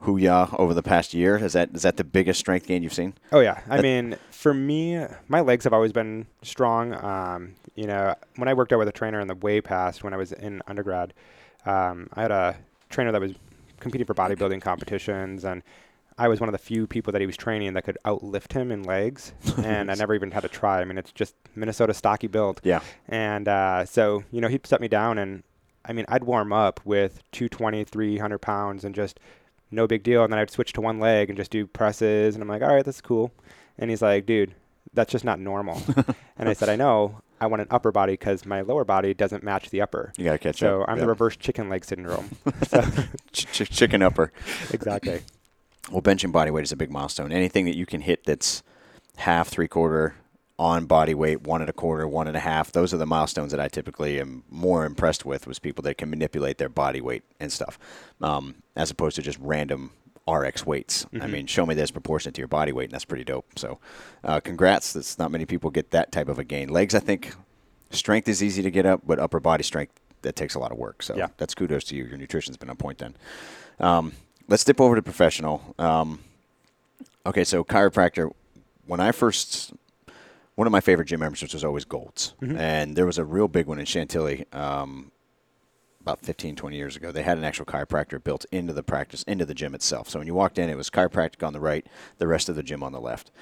hoo-yah 0.00 0.48
over 0.58 0.74
the 0.74 0.82
past 0.82 1.14
year? 1.14 1.36
Is 1.38 1.52
that 1.54 1.70
is 1.74 1.82
that 1.82 1.96
the 1.96 2.04
biggest 2.04 2.40
strength 2.40 2.66
gain 2.66 2.82
you've 2.82 2.92
seen? 2.92 3.14
Oh 3.32 3.40
yeah, 3.40 3.60
I 3.68 3.76
That- 3.76 3.82
mean, 3.82 4.16
for 4.30 4.52
me, 4.52 5.04
my 5.28 5.40
legs 5.40 5.64
have 5.64 5.72
always 5.72 5.92
been 5.92 6.26
strong. 6.42 6.92
Um, 6.92 7.54
you 7.76 7.86
know, 7.86 8.14
when 8.36 8.48
I 8.48 8.54
worked 8.54 8.72
out 8.72 8.78
with 8.78 8.88
a 8.88 8.92
trainer 8.92 9.20
in 9.20 9.28
the 9.28 9.34
way 9.36 9.60
past 9.60 10.02
when 10.02 10.12
I 10.12 10.16
was 10.16 10.32
in 10.32 10.60
undergrad, 10.66 11.14
um, 11.64 12.08
I 12.14 12.22
had 12.22 12.30
a 12.32 12.56
trainer 12.90 13.12
that 13.12 13.20
was 13.20 13.32
competing 13.78 14.06
for 14.06 14.14
bodybuilding 14.14 14.60
competitions, 14.62 15.44
and 15.44 15.62
I 16.18 16.28
was 16.28 16.40
one 16.40 16.48
of 16.48 16.52
the 16.52 16.58
few 16.58 16.86
people 16.86 17.12
that 17.12 17.20
he 17.20 17.26
was 17.26 17.36
training 17.36 17.74
that 17.74 17.84
could 17.84 17.98
outlift 18.04 18.52
him 18.52 18.72
in 18.72 18.82
legs, 18.82 19.32
and 19.58 19.90
I 19.90 19.94
never 19.94 20.14
even 20.14 20.30
had 20.30 20.40
to 20.40 20.48
try. 20.48 20.80
I 20.80 20.84
mean, 20.84 20.96
it's 20.98 21.12
just 21.12 21.34
Minnesota 21.54 21.92
stocky 21.92 22.26
build. 22.26 22.60
Yeah. 22.64 22.80
And 23.08 23.46
uh, 23.48 23.84
so, 23.84 24.24
you 24.30 24.40
know, 24.40 24.48
he'd 24.48 24.66
set 24.66 24.80
me 24.80 24.88
down, 24.88 25.18
and 25.18 25.42
I 25.84 25.92
mean, 25.92 26.06
I'd 26.08 26.24
warm 26.24 26.52
up 26.52 26.80
with 26.84 27.22
220, 27.32 27.84
300 27.84 28.38
pounds, 28.38 28.84
and 28.84 28.94
just 28.94 29.20
no 29.70 29.86
big 29.86 30.02
deal. 30.02 30.24
And 30.24 30.32
then 30.32 30.38
I'd 30.40 30.50
switch 30.50 30.72
to 30.74 30.80
one 30.80 30.98
leg 31.00 31.28
and 31.28 31.36
just 31.36 31.50
do 31.50 31.66
presses, 31.66 32.34
and 32.34 32.42
I'm 32.42 32.48
like, 32.48 32.62
all 32.62 32.74
right, 32.74 32.84
that's 32.84 33.00
cool. 33.02 33.30
And 33.78 33.90
he's 33.90 34.00
like, 34.00 34.24
dude, 34.24 34.54
that's 34.94 35.12
just 35.12 35.24
not 35.24 35.38
normal. 35.38 35.82
and 36.38 36.48
I 36.48 36.54
said, 36.54 36.68
I 36.70 36.76
know. 36.76 37.20
I 37.38 37.46
want 37.48 37.60
an 37.60 37.68
upper 37.70 37.92
body 37.92 38.14
because 38.14 38.46
my 38.46 38.62
lower 38.62 38.86
body 38.86 39.12
doesn't 39.12 39.42
match 39.42 39.68
the 39.68 39.82
upper. 39.82 40.10
You 40.16 40.24
got 40.24 40.32
to 40.32 40.38
catch 40.38 40.60
So 40.60 40.80
up. 40.80 40.86
So 40.86 40.90
I'm 40.90 40.96
Yeah. 40.96 41.02
the 41.02 41.08
reverse 41.08 41.36
chicken 41.36 41.68
leg 41.68 41.84
syndrome. 41.84 42.30
ch- 43.32 43.46
chicken 43.70 44.00
upper. 44.00 44.32
exactly. 44.72 45.20
Well, 45.90 46.00
bench 46.00 46.24
and 46.24 46.32
body 46.32 46.50
weight 46.50 46.64
is 46.64 46.72
a 46.72 46.76
big 46.76 46.90
milestone. 46.90 47.32
Anything 47.32 47.64
that 47.66 47.76
you 47.76 47.86
can 47.86 48.00
hit 48.00 48.24
that's 48.24 48.62
half, 49.16 49.48
three 49.48 49.68
quarter 49.68 50.14
on 50.58 50.86
body 50.86 51.14
weight, 51.14 51.42
one 51.42 51.60
and 51.60 51.68
a 51.70 51.72
quarter, 51.72 52.08
one 52.08 52.26
and 52.26 52.36
a 52.36 52.40
half. 52.40 52.72
Those 52.72 52.92
are 52.94 52.96
the 52.96 53.06
milestones 53.06 53.50
that 53.52 53.60
I 53.60 53.68
typically 53.68 54.18
am 54.20 54.42
more 54.50 54.84
impressed 54.86 55.24
with. 55.24 55.46
Was 55.46 55.58
people 55.58 55.82
that 55.82 55.98
can 55.98 56.10
manipulate 56.10 56.58
their 56.58 56.68
body 56.70 57.00
weight 57.00 57.22
and 57.38 57.52
stuff, 57.52 57.78
um, 58.22 58.56
as 58.74 58.90
opposed 58.90 59.16
to 59.16 59.22
just 59.22 59.38
random 59.40 59.90
RX 60.28 60.66
weights. 60.66 61.06
I 61.20 61.26
mean, 61.28 61.46
show 61.46 61.66
me 61.66 61.74
this 61.76 61.90
proportionate 61.92 62.34
to 62.34 62.40
your 62.40 62.48
body 62.48 62.72
weight, 62.72 62.86
and 62.86 62.92
that's 62.94 63.04
pretty 63.04 63.22
dope. 63.22 63.46
So, 63.58 63.78
uh, 64.24 64.40
congrats. 64.40 64.92
That's 64.92 65.18
not 65.18 65.30
many 65.30 65.46
people 65.46 65.70
get 65.70 65.92
that 65.92 66.10
type 66.10 66.28
of 66.28 66.38
a 66.40 66.44
gain. 66.44 66.68
Legs, 66.68 66.94
I 66.96 67.00
think, 67.00 67.32
strength 67.90 68.26
is 68.26 68.42
easy 68.42 68.62
to 68.62 68.70
get 68.70 68.86
up, 68.86 69.02
but 69.06 69.20
upper 69.20 69.38
body 69.38 69.62
strength 69.62 70.00
that 70.22 70.34
takes 70.34 70.56
a 70.56 70.58
lot 70.58 70.72
of 70.72 70.78
work. 70.78 71.02
So 71.04 71.16
Yeah. 71.16 71.28
that's 71.36 71.54
kudos 71.54 71.84
to 71.84 71.94
you. 71.94 72.04
Your 72.06 72.16
nutrition's 72.18 72.56
been 72.56 72.70
on 72.70 72.76
point 72.76 72.98
then. 72.98 73.14
Um, 73.78 74.12
let's 74.48 74.64
dip 74.64 74.80
over 74.80 74.94
to 74.94 75.02
professional. 75.02 75.74
Um, 75.78 76.20
okay, 77.24 77.44
so 77.44 77.64
chiropractor. 77.64 78.30
When 78.86 79.00
I 79.00 79.12
first, 79.12 79.72
one 80.54 80.66
of 80.66 80.72
my 80.72 80.80
favorite 80.80 81.06
gym 81.06 81.20
memberships 81.20 81.52
was 81.54 81.64
always 81.64 81.84
Gold's, 81.84 82.34
and 82.58 82.96
there 82.96 83.06
was 83.06 83.18
a 83.18 83.24
real 83.24 83.48
big 83.48 83.66
one 83.66 83.78
in 83.78 83.86
Chantilly. 83.86 84.44
Um, 84.52 85.10
about 86.00 86.20
15, 86.20 86.54
20 86.54 86.76
years 86.76 86.94
ago, 86.94 87.10
they 87.10 87.24
had 87.24 87.36
an 87.36 87.42
actual 87.42 87.64
chiropractor 87.66 88.22
built 88.22 88.46
into 88.52 88.72
the 88.72 88.84
practice, 88.84 89.24
into 89.24 89.44
the 89.44 89.54
gym 89.54 89.74
itself. 89.74 90.08
So 90.08 90.20
when 90.20 90.28
you 90.28 90.34
walked 90.34 90.56
in, 90.56 90.70
it 90.70 90.76
was 90.76 90.88
chiropractic 90.88 91.44
on 91.44 91.52
the 91.52 91.58
right, 91.58 91.84
the 92.18 92.28
rest 92.28 92.48
of 92.48 92.54
the 92.54 92.62
gym 92.62 92.84
on 92.84 92.92
the 92.92 93.00
left. 93.00 93.32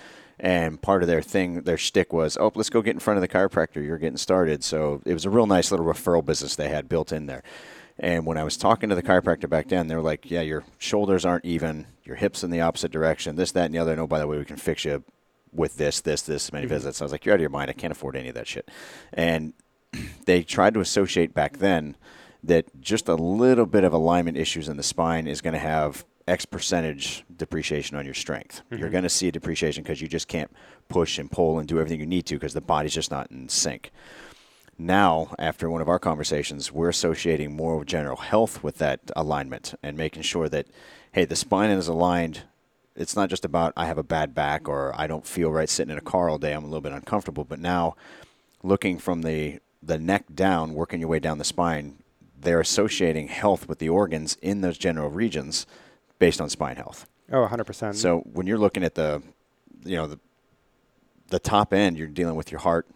And 0.41 0.81
part 0.81 1.03
of 1.03 1.07
their 1.07 1.21
thing, 1.21 1.61
their 1.61 1.77
shtick 1.77 2.11
was, 2.11 2.39
oh, 2.39 2.51
let's 2.55 2.71
go 2.71 2.81
get 2.81 2.95
in 2.95 3.01
front 3.01 3.19
of 3.19 3.21
the 3.21 3.29
chiropractor. 3.29 3.85
You're 3.85 3.99
getting 3.99 4.17
started. 4.17 4.65
So 4.65 5.03
it 5.05 5.13
was 5.13 5.27
a 5.27 5.31
real 5.31 5.47
nice 5.47 5.71
little 5.71 5.85
referral 5.85 6.25
business 6.25 6.57
they 6.57 6.71
had 6.71 6.89
built 6.89 7.13
in 7.13 7.27
there. 7.27 7.43
And 7.99 8.27
when 8.27 8.39
I 8.39 8.45
was 8.45 8.57
talking 8.57 8.89
to 8.89 8.95
the 8.95 9.03
chiropractor 9.03 9.49
back 9.49 9.69
then, 9.69 9.87
they 9.87 9.95
were 9.95 10.03
like, 10.03 10.31
yeah, 10.31 10.41
your 10.41 10.65
shoulders 10.79 11.25
aren't 11.25 11.45
even, 11.45 11.87
your 12.03 12.17
hips 12.17 12.43
in 12.43 12.51
the 12.51 12.61
opposite 12.61 12.91
direction, 12.91 13.37
this, 13.37 13.53
that, 13.53 13.67
and 13.67 13.75
the 13.75 13.79
other. 13.79 13.95
No, 13.95 14.07
by 14.07 14.19
the 14.19 14.27
way, 14.27 14.37
we 14.37 14.45
can 14.45 14.57
fix 14.57 14.85
you 14.85 15.05
with 15.53 15.77
this, 15.77 16.01
this, 16.01 16.23
this 16.23 16.53
many 16.53 16.67
mm-hmm. 16.67 16.75
visits. 16.75 17.01
I 17.01 17.05
was 17.05 17.13
like, 17.13 17.25
you're 17.25 17.35
out 17.35 17.37
of 17.37 17.43
your 17.43 17.51
mind. 17.51 17.71
I 17.71 17.75
can't 17.75 17.93
afford 17.93 18.17
any 18.17 18.29
of 18.29 18.35
that 18.35 18.49
shit. 18.49 18.69
And 19.13 19.53
they 20.27 20.43
tried 20.43 20.75
to 20.75 20.81
associate 20.81 21.35
back 21.35 21.59
then 21.59 21.97
that 22.43 22.81
just 22.81 23.09
a 23.09 23.15
little 23.15 23.67
bit 23.67 23.85
of 23.85 23.93
alignment 23.93 24.37
issues 24.37 24.69
in 24.69 24.77
the 24.77 24.83
spine 24.83 25.27
is 25.27 25.41
going 25.41 25.55
to 25.55 25.61
have 25.61 26.05
X 26.27 26.45
percentage 26.45 27.25
depreciation 27.35 27.97
on 27.97 28.05
your 28.05 28.15
strength. 28.15 28.63
Mm-hmm. 28.67 28.81
You're 28.81 28.91
going 28.91 29.05
to 29.05 29.11
see 29.11 29.29
a 29.29 29.33
depreciation 29.33 29.83
because 29.83 30.01
you 30.01 30.09
just 30.09 30.29
can't 30.29 30.51
push 30.89 31.19
and 31.19 31.31
pull 31.31 31.59
and 31.59 31.69
do 31.69 31.79
everything 31.79 32.01
you 32.01 32.07
need 32.07 32.27
to 32.27 32.35
because 32.35 32.55
the 32.55 32.61
body's 32.61 32.95
just 32.95 33.11
not 33.11 33.31
in 33.31 33.49
sync. 33.49 33.91
Now, 34.77 35.35
after 35.39 35.71
one 35.71 35.81
of 35.81 35.89
our 35.89 35.99
conversations, 35.99 36.73
we're 36.73 36.89
associating 36.89 37.55
more 37.55 37.81
of 37.81 37.87
general 37.87 38.17
health 38.17 38.63
with 38.63 38.79
that 38.79 39.01
alignment 39.15 39.75
and 39.83 39.97
making 39.97 40.23
sure 40.23 40.49
that, 40.49 40.67
hey, 41.13 41.25
the 41.25 41.37
spine 41.37 41.71
is 41.71 41.87
aligned. 41.87 42.43
It's 42.97 43.17
not 43.17 43.31
just 43.31 43.45
about 43.45 43.73
I 43.77 43.87
have 43.87 43.99
a 43.99 44.03
bad 44.03 44.35
back 44.35 44.69
or 44.69 44.93
I 44.99 45.07
don't 45.07 45.27
feel 45.27 45.51
right 45.51 45.69
sitting 45.69 45.93
in 45.93 45.99
a 45.99 46.03
car 46.03 46.29
all 46.29 46.39
day. 46.39 46.53
I'm 46.53 46.65
a 46.65 46.67
little 46.67 46.81
bit 46.81 46.93
uncomfortable. 46.93 47.45
But 47.45 47.61
now, 47.61 47.97
looking 48.63 48.99
from 48.99 49.23
the 49.23 49.61
the 49.83 49.99
neck 49.99 50.25
down, 50.35 50.75
working 50.75 51.01
your 51.01 51.11
way 51.11 51.19
down 51.19 51.39
the 51.39 51.45
spine, 51.45 51.99
they're 52.41 52.61
associating 52.61 53.29
health 53.29 53.69
with 53.69 53.79
the 53.79 53.89
organs 53.89 54.37
in 54.41 54.61
those 54.61 54.79
general 54.79 55.11
regions 55.11 55.67
based 56.19 56.41
on 56.41 56.49
spine 56.49 56.77
health. 56.77 57.07
Oh, 57.31 57.47
100%. 57.47 57.95
So 57.95 58.21
when 58.21 58.47
you're 58.47 58.59
looking 58.59 58.85
at 58.85 58.95
the, 58.95 59.23
you 59.85 59.97
know, 59.97 60.07
the, 60.07 60.19
the 61.29 61.39
top 61.39 61.73
end, 61.73 61.99
you're 61.99 62.07
dealing 62.07 62.37
with 62.37 62.51
your 62.51 62.61
heart, 62.61 62.87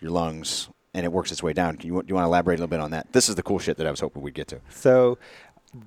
your 0.00 0.10
lungs, 0.10 0.68
and 0.96 1.04
it 1.04 1.12
works 1.12 1.30
its 1.30 1.42
way 1.42 1.52
down. 1.52 1.76
Can 1.76 1.92
you, 1.92 2.02
do 2.02 2.08
you 2.08 2.14
want 2.14 2.24
to 2.24 2.28
elaborate 2.28 2.54
a 2.54 2.62
little 2.62 2.70
bit 2.70 2.80
on 2.80 2.90
that? 2.92 3.12
This 3.12 3.28
is 3.28 3.34
the 3.34 3.42
cool 3.42 3.58
shit 3.58 3.76
that 3.76 3.86
I 3.86 3.90
was 3.90 4.00
hoping 4.00 4.22
we'd 4.22 4.34
get 4.34 4.48
to. 4.48 4.60
So 4.70 5.18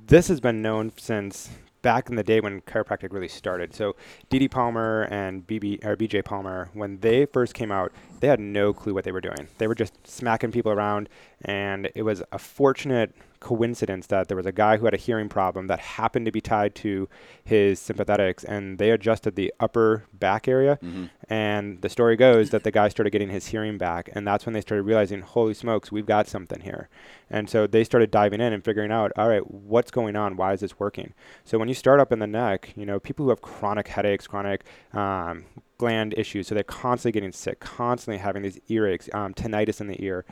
this 0.05 0.27
has 0.27 0.39
been 0.39 0.61
known 0.61 0.93
since 0.97 1.49
back 1.81 2.09
in 2.09 2.15
the 2.15 2.23
day 2.23 2.39
when 2.39 2.61
chiropractic 2.61 3.11
really 3.11 3.27
started. 3.27 3.73
So 3.73 3.95
D.D. 4.29 4.49
Palmer 4.49 5.07
and 5.09 5.47
BB 5.47 5.83
or 5.83 5.95
B.J. 5.95 6.21
Palmer, 6.21 6.69
when 6.73 6.99
they 6.99 7.25
first 7.25 7.55
came 7.55 7.71
out, 7.71 7.91
they 8.19 8.27
had 8.27 8.39
no 8.39 8.71
clue 8.71 8.93
what 8.93 9.03
they 9.03 9.11
were 9.11 9.21
doing. 9.21 9.47
They 9.57 9.65
were 9.65 9.75
just 9.75 9.93
smacking 10.05 10.51
people 10.51 10.71
around, 10.71 11.09
and 11.41 11.89
it 11.95 12.03
was 12.03 12.21
a 12.31 12.37
fortunate 12.37 13.15
coincidence 13.39 14.07
that 14.07 14.27
there 14.27 14.37
was 14.37 14.45
a 14.45 14.51
guy 14.51 14.77
who 14.77 14.85
had 14.85 14.93
a 14.93 14.97
hearing 14.97 15.29
problem 15.29 15.67
that 15.67 15.79
happened 15.79 16.25
to 16.25 16.31
be 16.31 16.41
tied 16.41 16.75
to 16.75 17.07
his 17.43 17.79
sympathetics, 17.79 18.43
and 18.43 18.77
they 18.77 18.91
adjusted 18.91 19.35
the 19.35 19.53
upper 19.59 20.05
back 20.13 20.47
area. 20.47 20.77
Mm-hmm. 20.83 21.05
And 21.29 21.81
the 21.81 21.89
story 21.89 22.15
goes 22.15 22.49
that 22.49 22.63
the 22.63 22.71
guy 22.71 22.89
started 22.89 23.11
getting 23.11 23.29
his 23.29 23.47
hearing 23.47 23.77
back, 23.77 24.09
and 24.13 24.27
that's 24.27 24.45
when 24.45 24.53
they 24.53 24.61
started 24.61 24.83
realizing, 24.83 25.21
holy 25.21 25.53
smokes, 25.53 25.91
we've 25.91 26.05
got 26.05 26.27
something 26.27 26.61
here. 26.61 26.89
And 27.29 27.49
so 27.49 27.67
they 27.67 27.83
started 27.83 28.11
diving 28.11 28.41
in 28.41 28.53
and 28.53 28.63
figuring 28.63 28.91
out, 28.91 29.11
all 29.15 29.29
right, 29.29 29.49
what's 29.49 29.91
going 29.91 30.15
on? 30.15 30.35
Why 30.35 30.53
is 30.53 30.61
this 30.61 30.79
working? 30.79 31.13
So 31.45 31.57
when 31.57 31.67
you 31.67 31.75
start 31.75 31.99
up 31.99 32.11
in 32.11 32.19
the 32.19 32.27
neck, 32.27 32.73
you 32.75 32.85
know, 32.85 32.99
people 32.99 33.25
who 33.25 33.29
have 33.29 33.41
chronic 33.41 33.87
headaches, 33.87 34.27
chronic 34.27 34.63
um, 34.93 35.45
gland 35.77 36.13
issues, 36.17 36.47
so 36.47 36.55
they're 36.55 36.63
constantly 36.63 37.13
getting 37.13 37.31
sick, 37.31 37.59
constantly 37.59 38.17
having 38.17 38.41
these 38.41 38.59
earaches, 38.69 39.13
um, 39.13 39.33
tinnitus 39.33 39.79
in 39.79 39.87
the 39.87 40.03
ear 40.03 40.25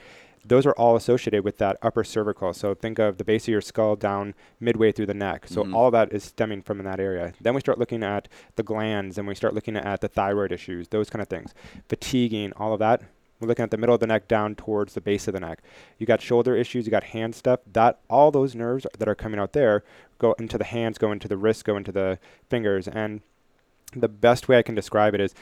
those 0.47 0.65
are 0.65 0.73
all 0.73 0.95
associated 0.95 1.43
with 1.43 1.57
that 1.57 1.77
upper 1.81 2.03
cervical. 2.03 2.53
So 2.53 2.73
think 2.73 2.99
of 2.99 3.17
the 3.17 3.23
base 3.23 3.43
of 3.43 3.49
your 3.49 3.61
skull 3.61 3.95
down 3.95 4.33
midway 4.59 4.91
through 4.91 5.07
the 5.07 5.13
neck. 5.13 5.47
So 5.47 5.63
mm-hmm. 5.63 5.75
all 5.75 5.91
that 5.91 6.13
is 6.13 6.23
stemming 6.23 6.61
from 6.61 6.83
that 6.83 6.99
area. 6.99 7.33
Then 7.41 7.53
we 7.53 7.59
start 7.59 7.79
looking 7.79 8.03
at 8.03 8.27
the 8.55 8.63
glands 8.63 9.17
and 9.17 9.27
we 9.27 9.35
start 9.35 9.53
looking 9.53 9.75
at 9.75 10.01
the 10.01 10.07
thyroid 10.07 10.51
issues, 10.51 10.87
those 10.89 11.09
kind 11.09 11.21
of 11.21 11.27
things. 11.27 11.53
Fatiguing, 11.89 12.53
all 12.53 12.73
of 12.73 12.79
that. 12.79 13.01
We're 13.39 13.47
looking 13.47 13.63
at 13.63 13.71
the 13.71 13.77
middle 13.77 13.93
of 13.93 14.01
the 14.01 14.07
neck 14.07 14.27
down 14.27 14.55
towards 14.55 14.95
the 14.95 15.01
base 15.01 15.27
of 15.27 15.33
the 15.33 15.39
neck. 15.39 15.59
You 15.99 16.07
got 16.07 16.21
shoulder 16.21 16.55
issues, 16.55 16.85
you 16.85 16.91
got 16.91 17.03
hand 17.03 17.35
stuff. 17.35 17.59
That 17.71 17.99
all 18.09 18.31
those 18.31 18.55
nerves 18.55 18.87
that 18.97 19.07
are 19.07 19.15
coming 19.15 19.39
out 19.39 19.53
there 19.53 19.83
go 20.17 20.33
into 20.39 20.57
the 20.57 20.63
hands, 20.63 20.97
go 20.97 21.11
into 21.11 21.27
the 21.27 21.37
wrists, 21.37 21.61
go 21.61 21.77
into 21.77 21.91
the 21.91 22.17
fingers. 22.49 22.87
And 22.87 23.21
the 23.95 24.07
best 24.07 24.47
way 24.47 24.57
I 24.57 24.63
can 24.63 24.73
describe 24.73 25.13
it 25.13 25.21
is 25.21 25.35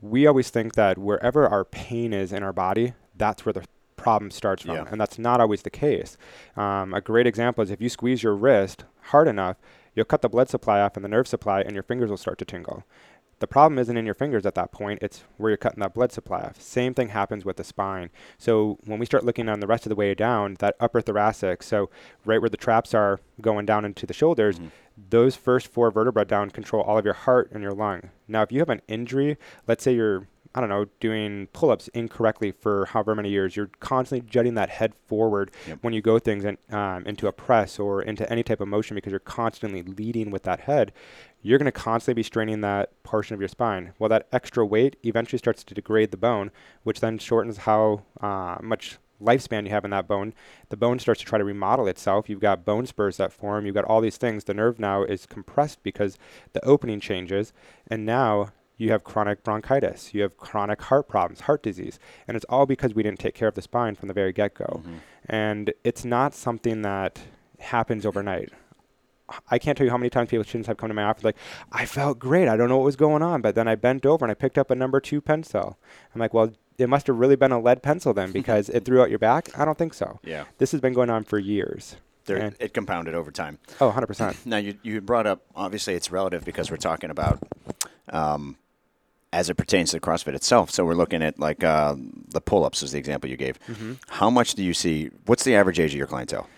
we 0.00 0.26
always 0.26 0.50
think 0.50 0.74
that 0.74 0.98
wherever 0.98 1.46
our 1.46 1.64
pain 1.64 2.12
is 2.12 2.32
in 2.32 2.42
our 2.42 2.52
body, 2.52 2.94
that's 3.14 3.44
where 3.44 3.52
the 3.52 3.64
problem 3.96 4.30
starts 4.30 4.62
from. 4.62 4.76
Yeah. 4.76 4.84
And 4.90 5.00
that's 5.00 5.18
not 5.18 5.40
always 5.40 5.62
the 5.62 5.70
case. 5.70 6.16
Um, 6.56 6.94
a 6.94 7.00
great 7.00 7.26
example 7.26 7.62
is 7.62 7.70
if 7.70 7.80
you 7.80 7.88
squeeze 7.88 8.22
your 8.22 8.34
wrist 8.34 8.84
hard 9.04 9.28
enough, 9.28 9.56
you'll 9.94 10.04
cut 10.04 10.22
the 10.22 10.28
blood 10.28 10.48
supply 10.48 10.80
off 10.80 10.96
and 10.96 11.04
the 11.04 11.08
nerve 11.08 11.26
supply, 11.26 11.62
and 11.62 11.72
your 11.72 11.82
fingers 11.82 12.10
will 12.10 12.16
start 12.16 12.38
to 12.38 12.44
tingle. 12.44 12.84
The 13.38 13.46
problem 13.46 13.78
isn't 13.78 13.96
in 13.96 14.06
your 14.06 14.14
fingers 14.14 14.46
at 14.46 14.54
that 14.54 14.72
point, 14.72 15.00
it's 15.02 15.24
where 15.36 15.50
you're 15.50 15.58
cutting 15.58 15.80
that 15.80 15.92
blood 15.92 16.10
supply 16.10 16.40
off. 16.40 16.60
Same 16.60 16.94
thing 16.94 17.10
happens 17.10 17.44
with 17.44 17.56
the 17.56 17.64
spine. 17.64 18.08
So 18.38 18.78
when 18.86 18.98
we 18.98 19.04
start 19.04 19.26
looking 19.26 19.48
on 19.50 19.60
the 19.60 19.66
rest 19.66 19.84
of 19.84 19.90
the 19.90 19.96
way 19.96 20.14
down, 20.14 20.56
that 20.60 20.74
upper 20.80 21.02
thoracic, 21.02 21.62
so 21.62 21.90
right 22.24 22.40
where 22.40 22.48
the 22.48 22.56
traps 22.56 22.94
are 22.94 23.20
going 23.42 23.66
down 23.66 23.84
into 23.84 24.06
the 24.06 24.14
shoulders, 24.14 24.56
mm-hmm. 24.56 24.68
those 25.10 25.36
first 25.36 25.68
four 25.68 25.90
vertebrae 25.90 26.24
down 26.24 26.48
control 26.48 26.82
all 26.82 26.96
of 26.96 27.04
your 27.04 27.12
heart 27.12 27.50
and 27.52 27.62
your 27.62 27.72
lung. 27.72 28.08
Now, 28.26 28.40
if 28.40 28.52
you 28.52 28.60
have 28.60 28.70
an 28.70 28.80
injury, 28.88 29.36
let's 29.66 29.84
say 29.84 29.94
you're 29.94 30.28
I 30.56 30.60
don't 30.60 30.70
know, 30.70 30.86
doing 31.00 31.48
pull 31.52 31.70
ups 31.70 31.88
incorrectly 31.88 32.50
for 32.50 32.86
however 32.86 33.14
many 33.14 33.28
years. 33.28 33.56
You're 33.56 33.70
constantly 33.78 34.26
jutting 34.26 34.54
that 34.54 34.70
head 34.70 34.94
forward 34.94 35.50
yep. 35.68 35.78
when 35.82 35.92
you 35.92 36.00
go 36.00 36.18
things 36.18 36.46
in, 36.46 36.56
um, 36.70 37.04
into 37.06 37.28
a 37.28 37.32
press 37.32 37.78
or 37.78 38.00
into 38.00 38.28
any 38.32 38.42
type 38.42 38.62
of 38.62 38.68
motion 38.68 38.94
because 38.94 39.10
you're 39.10 39.20
constantly 39.20 39.82
leading 39.82 40.30
with 40.30 40.44
that 40.44 40.60
head. 40.60 40.94
You're 41.42 41.58
going 41.58 41.66
to 41.66 41.72
constantly 41.72 42.14
be 42.14 42.22
straining 42.22 42.62
that 42.62 43.02
portion 43.02 43.34
of 43.34 43.40
your 43.40 43.48
spine. 43.48 43.92
Well, 43.98 44.08
that 44.08 44.28
extra 44.32 44.64
weight 44.64 44.96
eventually 45.04 45.38
starts 45.38 45.62
to 45.62 45.74
degrade 45.74 46.10
the 46.10 46.16
bone, 46.16 46.50
which 46.84 47.00
then 47.00 47.18
shortens 47.18 47.58
how 47.58 48.04
uh, 48.22 48.56
much 48.62 48.98
lifespan 49.22 49.64
you 49.64 49.70
have 49.70 49.84
in 49.84 49.90
that 49.90 50.08
bone, 50.08 50.34
the 50.70 50.76
bone 50.76 50.98
starts 50.98 51.20
to 51.20 51.26
try 51.26 51.38
to 51.38 51.44
remodel 51.44 51.86
itself. 51.86 52.28
You've 52.28 52.40
got 52.40 52.64
bone 52.64 52.86
spurs 52.86 53.18
that 53.18 53.32
form. 53.32 53.66
You've 53.66 53.74
got 53.74 53.84
all 53.84 54.00
these 54.00 54.16
things. 54.16 54.44
The 54.44 54.54
nerve 54.54 54.78
now 54.78 55.02
is 55.04 55.26
compressed 55.26 55.82
because 55.82 56.18
the 56.52 56.64
opening 56.64 57.00
changes, 57.00 57.52
and 57.86 58.04
now 58.04 58.52
you 58.76 58.90
have 58.90 59.04
chronic 59.04 59.42
bronchitis, 59.42 60.12
you 60.12 60.22
have 60.22 60.36
chronic 60.36 60.82
heart 60.82 61.08
problems, 61.08 61.40
heart 61.40 61.62
disease, 61.62 61.98
and 62.28 62.36
it's 62.36 62.44
all 62.48 62.66
because 62.66 62.94
we 62.94 63.02
didn't 63.02 63.18
take 63.18 63.34
care 63.34 63.48
of 63.48 63.54
the 63.54 63.62
spine 63.62 63.94
from 63.94 64.08
the 64.08 64.14
very 64.14 64.32
get 64.32 64.54
go. 64.54 64.82
Mm-hmm. 64.82 64.96
And 65.26 65.72
it's 65.82 66.04
not 66.04 66.34
something 66.34 66.82
that 66.82 67.20
happens 67.58 68.04
overnight. 68.04 68.50
I 69.50 69.58
can't 69.58 69.76
tell 69.76 69.84
you 69.84 69.90
how 69.90 69.98
many 69.98 70.10
times 70.10 70.30
patients 70.30 70.68
have 70.68 70.76
come 70.76 70.88
to 70.88 70.94
my 70.94 71.02
office 71.02 71.24
like, 71.24 71.36
I 71.72 71.84
felt 71.84 72.18
great. 72.18 72.48
I 72.48 72.56
don't 72.56 72.68
know 72.68 72.76
what 72.76 72.84
was 72.84 72.96
going 72.96 73.22
on, 73.22 73.42
but 73.42 73.54
then 73.54 73.66
I 73.66 73.74
bent 73.74 74.06
over 74.06 74.24
and 74.24 74.30
I 74.30 74.34
picked 74.34 74.56
up 74.56 74.70
a 74.70 74.74
number 74.74 75.00
two 75.00 75.20
pencil. 75.20 75.78
I'm 76.14 76.20
like, 76.20 76.32
well, 76.32 76.52
it 76.78 76.88
must 76.88 77.06
have 77.08 77.16
really 77.16 77.34
been 77.34 77.52
a 77.52 77.60
lead 77.60 77.82
pencil 77.82 78.12
then 78.12 78.30
because 78.40 78.68
it 78.68 78.84
threw 78.84 79.02
out 79.02 79.10
your 79.10 79.18
back. 79.18 79.58
I 79.58 79.64
don't 79.64 79.78
think 79.78 79.94
so. 79.94 80.20
Yeah. 80.22 80.44
This 80.58 80.70
has 80.72 80.80
been 80.80 80.92
going 80.92 81.10
on 81.10 81.24
for 81.24 81.38
years. 81.38 81.96
it 82.60 82.74
compounded 82.74 83.14
over 83.14 83.30
time. 83.30 83.58
Oh, 83.80 83.90
100%. 83.90 84.46
now, 84.46 84.56
you, 84.56 84.78
you 84.82 85.00
brought 85.00 85.26
up, 85.26 85.42
obviously, 85.54 85.94
it's 85.94 86.10
relative 86.10 86.44
because 86.44 86.70
we're 86.70 86.76
talking 86.76 87.10
about 87.10 87.40
um, 88.08 88.56
as 89.36 89.50
it 89.50 89.54
pertains 89.54 89.90
to 89.90 89.96
the 89.96 90.00
CrossFit 90.00 90.34
itself. 90.34 90.70
So 90.70 90.82
we're 90.86 90.94
looking 90.94 91.22
at 91.22 91.38
like 91.38 91.62
uh, 91.62 91.94
the 92.28 92.40
pull-ups 92.40 92.82
is 92.82 92.92
the 92.92 92.98
example 92.98 93.28
you 93.28 93.36
gave. 93.36 93.60
Mm-hmm. 93.66 93.94
How 94.08 94.30
much 94.30 94.54
do 94.54 94.64
you 94.64 94.72
see? 94.72 95.10
What's 95.26 95.44
the 95.44 95.54
average 95.54 95.78
age 95.78 95.92
of 95.92 95.98
your 95.98 96.06
clientele? 96.06 96.48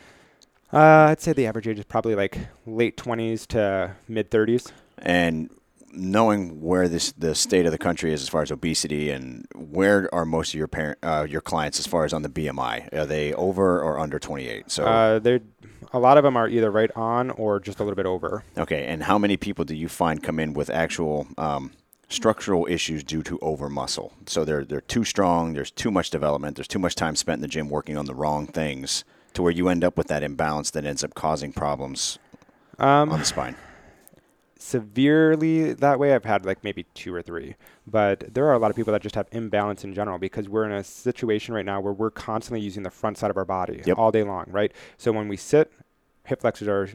Uh, 0.72 1.08
I'd 1.10 1.20
say 1.20 1.32
the 1.32 1.46
average 1.46 1.66
age 1.66 1.80
is 1.80 1.84
probably 1.84 2.14
like 2.14 2.38
late 2.66 2.96
20s 2.96 3.48
to 3.48 3.96
mid 4.06 4.30
30s. 4.30 4.70
And 4.98 5.50
knowing 5.90 6.60
where 6.60 6.86
this 6.86 7.10
the 7.12 7.34
state 7.34 7.66
of 7.66 7.72
the 7.72 7.78
country 7.78 8.12
is 8.12 8.22
as 8.22 8.28
far 8.28 8.42
as 8.42 8.52
obesity 8.52 9.10
and 9.10 9.48
where 9.56 10.08
are 10.14 10.24
most 10.24 10.50
of 10.50 10.58
your 10.58 10.68
parent 10.68 10.98
uh, 11.02 11.26
your 11.28 11.40
clients 11.40 11.80
as 11.80 11.86
far 11.86 12.04
as 12.04 12.12
on 12.12 12.22
the 12.22 12.28
BMI? 12.28 12.92
Are 12.92 13.06
they 13.06 13.32
over 13.32 13.82
or 13.82 13.98
under 13.98 14.20
28? 14.20 14.70
So 14.70 14.84
uh, 14.84 15.18
they're 15.18 15.40
a 15.92 15.98
lot 15.98 16.16
of 16.16 16.22
them 16.22 16.36
are 16.36 16.48
either 16.48 16.70
right 16.70 16.90
on 16.94 17.30
or 17.30 17.58
just 17.58 17.80
a 17.80 17.82
little 17.82 17.96
bit 17.96 18.06
over. 18.06 18.44
Okay, 18.56 18.84
and 18.84 19.02
how 19.02 19.18
many 19.18 19.36
people 19.36 19.64
do 19.64 19.74
you 19.74 19.88
find 19.88 20.22
come 20.22 20.38
in 20.38 20.52
with 20.52 20.70
actual 20.70 21.26
um, 21.38 21.72
structural 22.08 22.66
issues 22.66 23.04
due 23.04 23.22
to 23.22 23.38
over 23.40 23.68
muscle. 23.68 24.12
So 24.26 24.44
they're 24.44 24.64
they're 24.64 24.80
too 24.80 25.04
strong. 25.04 25.52
There's 25.52 25.70
too 25.70 25.90
much 25.90 26.10
development. 26.10 26.56
There's 26.56 26.68
too 26.68 26.78
much 26.78 26.94
time 26.94 27.16
spent 27.16 27.36
in 27.36 27.42
the 27.42 27.48
gym 27.48 27.68
working 27.68 27.96
on 27.96 28.06
the 28.06 28.14
wrong 28.14 28.46
things, 28.46 29.04
to 29.34 29.42
where 29.42 29.52
you 29.52 29.68
end 29.68 29.84
up 29.84 29.96
with 29.96 30.08
that 30.08 30.22
imbalance 30.22 30.70
that 30.70 30.84
ends 30.84 31.04
up 31.04 31.14
causing 31.14 31.52
problems 31.52 32.18
um, 32.78 33.10
on 33.10 33.18
the 33.18 33.24
spine. 33.24 33.56
Severely 34.60 35.72
that 35.74 36.00
way, 36.00 36.12
I've 36.14 36.24
had 36.24 36.44
like 36.44 36.64
maybe 36.64 36.84
two 36.94 37.14
or 37.14 37.22
three, 37.22 37.54
but 37.86 38.34
there 38.34 38.46
are 38.46 38.54
a 38.54 38.58
lot 38.58 38.70
of 38.70 38.76
people 38.76 38.92
that 38.92 39.02
just 39.02 39.14
have 39.14 39.28
imbalance 39.30 39.84
in 39.84 39.94
general 39.94 40.18
because 40.18 40.48
we're 40.48 40.64
in 40.64 40.72
a 40.72 40.82
situation 40.82 41.54
right 41.54 41.64
now 41.64 41.80
where 41.80 41.92
we're 41.92 42.10
constantly 42.10 42.60
using 42.60 42.82
the 42.82 42.90
front 42.90 43.18
side 43.18 43.30
of 43.30 43.36
our 43.36 43.44
body 43.44 43.82
yep. 43.86 43.96
all 43.96 44.10
day 44.10 44.24
long, 44.24 44.46
right? 44.48 44.72
So 44.96 45.12
when 45.12 45.28
we 45.28 45.36
sit 45.36 45.70
hip 46.28 46.40
flexors 46.40 46.68
are 46.68 46.88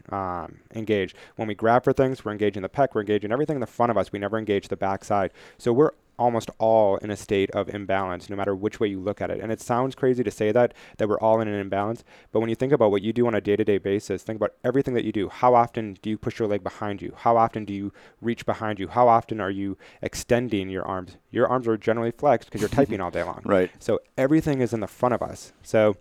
um, 0.44 0.60
engaged. 0.74 1.16
When 1.36 1.48
we 1.48 1.56
grab 1.56 1.84
for 1.84 1.94
things, 1.94 2.24
we're 2.24 2.32
engaging 2.32 2.62
the 2.62 2.70
pec, 2.70 2.90
we're 2.94 3.02
engaging 3.02 3.32
everything 3.32 3.56
in 3.58 3.62
the 3.62 3.68
front 3.68 3.90
of 3.92 3.98
us. 3.98 4.12
We 4.12 4.20
never 4.20 4.38
engage 4.38 4.68
the 4.70 4.78
backside. 4.78 5.32
So 5.58 5.74
we're 5.74 5.92
almost 6.20 6.52
all 6.60 6.98
in 6.98 7.10
a 7.10 7.18
state 7.18 7.50
of 7.52 7.68
imbalance 7.74 8.30
no 8.30 8.36
matter 8.36 8.56
which 8.56 8.80
way 8.80 8.88
you 8.88 9.00
look 9.00 9.20
at 9.20 9.32
it 9.32 9.40
and 9.40 9.52
it 9.52 9.60
sounds 9.60 9.96
crazy 9.96 10.24
to 10.24 10.30
say 10.30 10.52
that 10.52 10.72
that 10.98 11.10
we're 11.10 11.20
all 11.20 11.42
in 11.42 11.48
an 11.48 11.60
imbalance 11.60 12.04
but 12.32 12.40
when 12.40 12.50
you 12.50 12.56
think 12.56 12.72
about 12.72 12.92
what 12.92 13.02
you 13.02 13.12
do 13.12 13.26
on 13.26 13.34
a 13.34 13.42
day-to-day 13.42 13.80
basis 13.80 14.22
think 14.22 14.36
about 14.38 14.54
everything 14.64 14.94
that 14.94 15.04
you 15.04 15.12
do 15.12 15.28
how 15.28 15.56
often 15.56 15.98
do 16.04 16.12
you 16.12 16.18
push 16.18 16.38
your 16.38 16.48
leg 16.48 16.64
behind 16.64 17.02
you 17.02 17.12
how 17.18 17.36
often 17.36 17.66
do 17.66 17.74
you 17.74 17.92
reach 18.22 18.46
behind 18.46 18.80
you 18.80 18.88
how 18.88 19.08
often 19.08 19.42
are 19.42 19.50
you 19.50 19.76
extending 20.04 20.70
your 20.70 20.86
arms 20.86 21.18
your 21.32 21.48
arms 21.48 21.68
are 21.68 21.78
generally 21.78 22.12
flexed 22.12 22.48
because 22.48 22.62
you're 22.62 22.70
typing 22.70 23.02
all 23.02 23.10
day 23.10 23.24
long 23.24 23.42
Right. 23.46 23.72
so 23.80 24.00
everything 24.16 24.62
is 24.62 24.72
in 24.72 24.82
the 24.82 24.88
front 24.88 25.16
of 25.16 25.24
us 25.24 25.52
so 25.64 25.98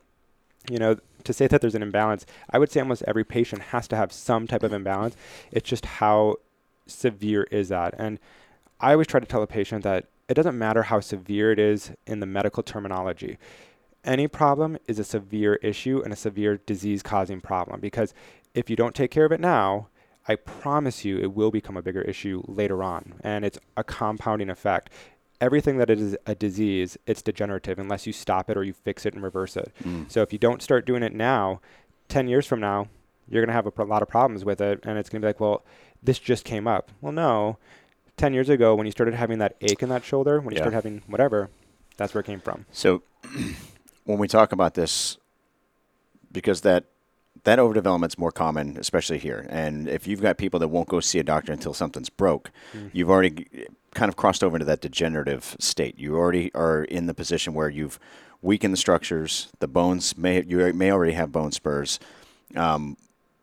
you 0.71 0.79
know 0.79 0.97
to 1.25 1.33
say 1.33 1.47
that 1.47 1.61
there's 1.61 1.75
an 1.75 1.83
imbalance 1.83 2.27
i 2.51 2.59
would 2.59 2.71
say 2.71 2.81
almost 2.81 3.03
every 3.07 3.25
patient 3.25 3.63
has 3.63 3.89
to 3.89 3.97
have 3.97 4.13
some 4.13 4.47
type 4.47 4.63
of 4.63 4.73
imbalance 4.73 5.17
it's 5.51 5.69
just 5.69 5.87
how 5.87 6.37
severe 6.87 7.45
is 7.51 7.69
that 7.69 7.95
and 7.99 8.19
I 8.83 8.93
always 8.93 9.07
try 9.07 9.21
to 9.21 9.27
tell 9.27 9.43
a 9.43 9.47
patient 9.47 9.85
that 9.85 10.07
it 10.29 10.35
doesn't 10.35 10.59
matter 10.59 10.83
how 10.83 10.99
severe 10.99 11.53
it 11.53 11.61
is 11.61 11.93
in 12.05 12.19
the 12.19 12.27
medical 12.27 12.65
terminology. 12.65 13.39
Any 14.05 14.27
problem 14.27 14.77
is 14.89 14.99
a 14.99 15.05
severe 15.05 15.55
issue 15.57 16.03
and 16.03 16.13
a 16.13 16.17
severe 16.17 16.57
disease 16.67 17.01
causing 17.01 17.41
problem 17.41 17.81
because 17.81 18.13
if 18.55 18.69
you 18.69 18.75
don't 18.75 18.95
take 18.95 19.13
care 19.13 19.25
of 19.25 19.31
it 19.31 19.39
now, 19.39 19.89
I 20.27 20.35
promise 20.35 21.05
you 21.05 21.19
it 21.19 21.33
will 21.33 21.53
become 21.53 21.77
a 21.77 21.83
bigger 21.83 22.03
issue 22.03 22.43
later 22.49 22.83
on. 22.83 23.15
And 23.23 23.45
it's 23.45 23.59
a 23.77 23.85
compounding 23.85 24.51
effect. 24.51 24.91
Everything 25.43 25.77
that 25.79 25.91
is 25.91 26.17
a 26.25 26.37
disease, 26.37 26.97
it's 27.05 27.21
degenerative 27.21 27.81
unless 27.81 28.07
you 28.07 28.13
stop 28.13 28.49
it 28.49 28.57
or 28.57 28.63
you 28.63 28.73
fix 28.73 29.05
it 29.05 29.13
and 29.13 29.23
reverse 29.25 29.57
it. 29.57 29.73
Mm. 29.83 30.09
So 30.11 30.23
if 30.23 30.33
you 30.33 30.39
don't 30.39 30.63
start 30.63 30.87
doing 30.87 31.03
it 31.03 31.13
now, 31.13 31.61
10 32.09 32.29
years 32.29 32.47
from 32.47 32.61
now, 32.61 32.87
you're 33.29 33.43
going 33.43 33.49
to 33.49 33.53
have 33.53 33.67
a 33.67 33.73
pro- 33.73 33.85
lot 33.85 34.03
of 34.03 34.09
problems 34.09 34.45
with 34.45 34.61
it. 34.61 34.79
And 34.85 34.97
it's 34.97 35.09
going 35.09 35.21
to 35.21 35.27
be 35.27 35.29
like, 35.31 35.41
well, 35.41 35.65
this 36.01 36.21
just 36.21 36.45
came 36.45 36.69
up. 36.69 36.93
Well, 37.01 37.13
no, 37.13 37.59
10 38.19 38.33
years 38.35 38.49
ago 38.49 38.77
when 38.77 38.87
you 38.87 38.93
started 38.93 39.15
having 39.15 39.39
that 39.39 39.57
ache 39.61 39.83
in 39.83 39.89
that 39.89 40.05
shoulder, 40.05 40.39
when 40.41 40.53
you 40.53 40.59
Yeah. 40.59 40.63
started 40.63 40.77
having 40.77 41.03
whatever, 41.09 41.51
that's 41.97 42.15
where 42.15 42.21
it 42.21 42.27
came 42.27 42.41
from. 42.41 42.67
So 42.71 43.03
when 44.05 44.19
we 44.19 44.29
talk 44.29 44.53
about 44.53 44.75
this, 44.75 45.19
because 46.31 46.61
that 46.61 46.85
that 47.45 47.59
overdevelopment's 47.59 48.19
more 48.19 48.33
common, 48.33 48.77
especially 48.79 49.19
here. 49.19 49.47
And 49.51 49.89
if 49.89 50.07
you've 50.07 50.23
got 50.23 50.39
people 50.39 50.61
that 50.61 50.69
won't 50.69 50.89
go 50.89 51.01
see 51.01 51.19
a 51.19 51.25
doctor 51.25 51.53
until 51.53 51.75
something's 51.75 52.09
broke, 52.09 52.51
you've 52.93 53.11
already 53.11 53.67
kind 53.95 54.09
of 54.09 54.17
crossed 54.17 54.45
over 54.45 54.57
into 54.57 54.65
that 54.67 54.81
degenerative 54.81 55.57
state. 55.59 55.99
You 55.99 56.17
already 56.17 56.53
are 56.55 56.85
in 56.85 57.07
the 57.07 57.15
position 57.15 57.55
where 57.55 57.69
you've 57.69 57.99
weakened 58.43 58.73
the 58.73 58.79
structures. 58.79 59.49
The 59.59 59.69
bones 59.69 60.17
may 60.17 60.43
you 60.43 60.73
may 60.73 60.93
already 60.93 61.13
have 61.13 61.33
bone 61.33 61.53
spurs. 61.53 61.99
Um, 62.55 62.97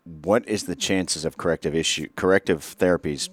what 0.03 0.47
is 0.47 0.63
the 0.63 0.75
chances 0.75 1.25
of 1.25 1.37
corrective 1.37 1.75
issue 1.75 2.07
corrective 2.15 2.75
therapies 2.79 3.29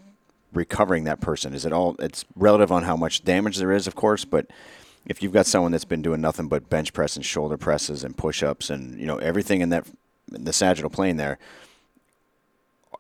recovering 0.53 1.05
that 1.05 1.21
person? 1.21 1.55
Is 1.55 1.65
it 1.65 1.73
all? 1.73 1.97
It's 1.99 2.25
relative 2.35 2.73
on 2.73 2.83
how 2.83 2.97
much 2.97 3.25
damage 3.25 3.59
there 3.59 3.73
is, 3.73 3.87
of 3.87 3.95
course, 3.95 4.25
but 4.25 4.47
if 5.07 5.23
you've 5.23 5.33
got 5.33 5.47
someone 5.47 5.71
that's 5.71 5.85
been 5.85 6.03
doing 6.03 6.21
nothing 6.21 6.49
but 6.49 6.69
bench 6.69 6.93
press 6.93 7.15
and 7.15 7.25
shoulder 7.25 7.57
presses 7.57 8.03
and 8.03 8.17
push-ups 8.17 8.71
and 8.71 8.99
you 8.99 9.07
know 9.07 9.19
everything 9.19 9.61
in 9.61 9.69
that 9.69 9.87
the 10.29 10.53
sagittal 10.53 10.91
plane 10.91 11.17
there, 11.17 11.39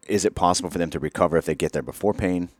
is 0.06 0.24
it 0.24 0.34
possible 0.34 0.70
for 0.70 0.78
them 0.78 0.90
to 0.90 0.98
recover 0.98 1.36
if 1.36 1.46
they 1.46 1.54
get 1.54 1.72
there 1.72 1.82
before 1.82 2.14
pain? 2.14 2.50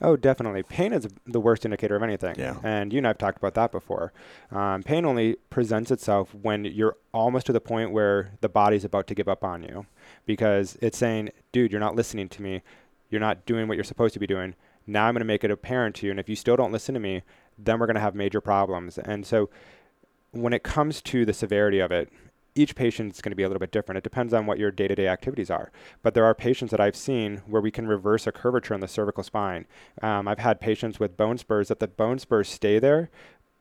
Oh, 0.00 0.16
definitely. 0.16 0.64
Pain 0.64 0.92
is 0.92 1.06
the 1.26 1.40
worst 1.40 1.64
indicator 1.64 1.94
of 1.94 2.02
anything. 2.02 2.34
Yeah. 2.36 2.56
And 2.64 2.92
you 2.92 2.98
and 2.98 3.06
I 3.06 3.10
have 3.10 3.18
talked 3.18 3.38
about 3.38 3.54
that 3.54 3.70
before. 3.70 4.12
Um, 4.50 4.82
pain 4.82 5.04
only 5.04 5.36
presents 5.48 5.92
itself 5.92 6.34
when 6.34 6.64
you're 6.64 6.96
almost 7.12 7.46
to 7.46 7.52
the 7.52 7.60
point 7.60 7.92
where 7.92 8.32
the 8.40 8.48
body's 8.48 8.84
about 8.84 9.06
to 9.06 9.14
give 9.14 9.28
up 9.28 9.44
on 9.44 9.62
you 9.62 9.86
because 10.26 10.76
it's 10.82 10.98
saying, 10.98 11.30
dude, 11.52 11.70
you're 11.70 11.80
not 11.80 11.94
listening 11.94 12.28
to 12.30 12.42
me. 12.42 12.62
You're 13.10 13.20
not 13.20 13.46
doing 13.46 13.68
what 13.68 13.76
you're 13.76 13.84
supposed 13.84 14.14
to 14.14 14.20
be 14.20 14.26
doing. 14.26 14.56
Now 14.88 15.06
I'm 15.06 15.14
going 15.14 15.20
to 15.20 15.24
make 15.24 15.44
it 15.44 15.52
apparent 15.52 15.94
to 15.96 16.06
you. 16.06 16.10
And 16.10 16.18
if 16.18 16.28
you 16.28 16.34
still 16.34 16.56
don't 16.56 16.72
listen 16.72 16.94
to 16.94 17.00
me, 17.00 17.22
then 17.56 17.78
we're 17.78 17.86
going 17.86 17.94
to 17.94 18.00
have 18.00 18.16
major 18.16 18.40
problems. 18.40 18.98
And 18.98 19.24
so 19.24 19.50
when 20.32 20.52
it 20.52 20.64
comes 20.64 21.00
to 21.02 21.24
the 21.24 21.32
severity 21.32 21.78
of 21.78 21.92
it, 21.92 22.12
each 22.54 22.74
patient 22.74 23.14
is 23.14 23.20
going 23.20 23.30
to 23.30 23.36
be 23.36 23.42
a 23.42 23.48
little 23.48 23.60
bit 23.60 23.72
different. 23.72 23.96
It 23.98 24.04
depends 24.04 24.34
on 24.34 24.46
what 24.46 24.58
your 24.58 24.70
day 24.70 24.86
to 24.88 24.94
day 24.94 25.08
activities 25.08 25.50
are. 25.50 25.70
But 26.02 26.14
there 26.14 26.24
are 26.24 26.34
patients 26.34 26.70
that 26.70 26.80
I've 26.80 26.96
seen 26.96 27.42
where 27.46 27.62
we 27.62 27.70
can 27.70 27.86
reverse 27.86 28.26
a 28.26 28.32
curvature 28.32 28.74
in 28.74 28.80
the 28.80 28.88
cervical 28.88 29.22
spine. 29.22 29.66
Um, 30.02 30.28
I've 30.28 30.38
had 30.38 30.60
patients 30.60 31.00
with 31.00 31.16
bone 31.16 31.38
spurs 31.38 31.68
that 31.68 31.80
the 31.80 31.88
bone 31.88 32.18
spurs 32.18 32.48
stay 32.48 32.78
there, 32.78 33.10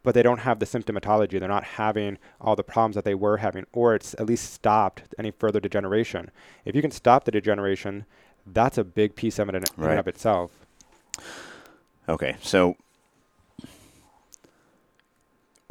but 0.03 0.13
they 0.13 0.23
don't 0.23 0.39
have 0.39 0.59
the 0.59 0.65
symptomatology. 0.65 1.39
They're 1.39 1.47
not 1.47 1.63
having 1.63 2.17
all 2.41 2.55
the 2.55 2.63
problems 2.63 2.95
that 2.95 3.05
they 3.05 3.15
were 3.15 3.37
having, 3.37 3.65
or 3.71 3.95
it's 3.95 4.13
at 4.15 4.25
least 4.25 4.51
stopped 4.53 5.03
any 5.17 5.31
further 5.31 5.59
degeneration. 5.59 6.31
If 6.65 6.75
you 6.75 6.81
can 6.81 6.91
stop 6.91 7.23
the 7.23 7.31
degeneration, 7.31 8.05
that's 8.45 8.77
a 8.77 8.83
big 8.83 9.15
piece 9.15 9.37
of 9.39 9.47
it 9.49 9.55
in, 9.55 9.63
in 9.63 9.83
Right. 9.83 9.91
and 9.91 9.99
of 9.99 10.07
itself. 10.07 10.51
Okay, 12.09 12.35
so 12.41 12.75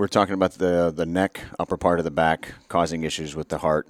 we're 0.01 0.09
talking 0.09 0.33
about 0.33 0.53
the 0.53 0.91
the 0.91 1.05
neck, 1.05 1.43
upper 1.59 1.77
part 1.77 1.99
of 2.01 2.05
the 2.05 2.11
back, 2.11 2.55
causing 2.69 3.05
issues 3.05 3.37
with 3.37 3.51
the 3.51 3.59
heart, 3.59 3.87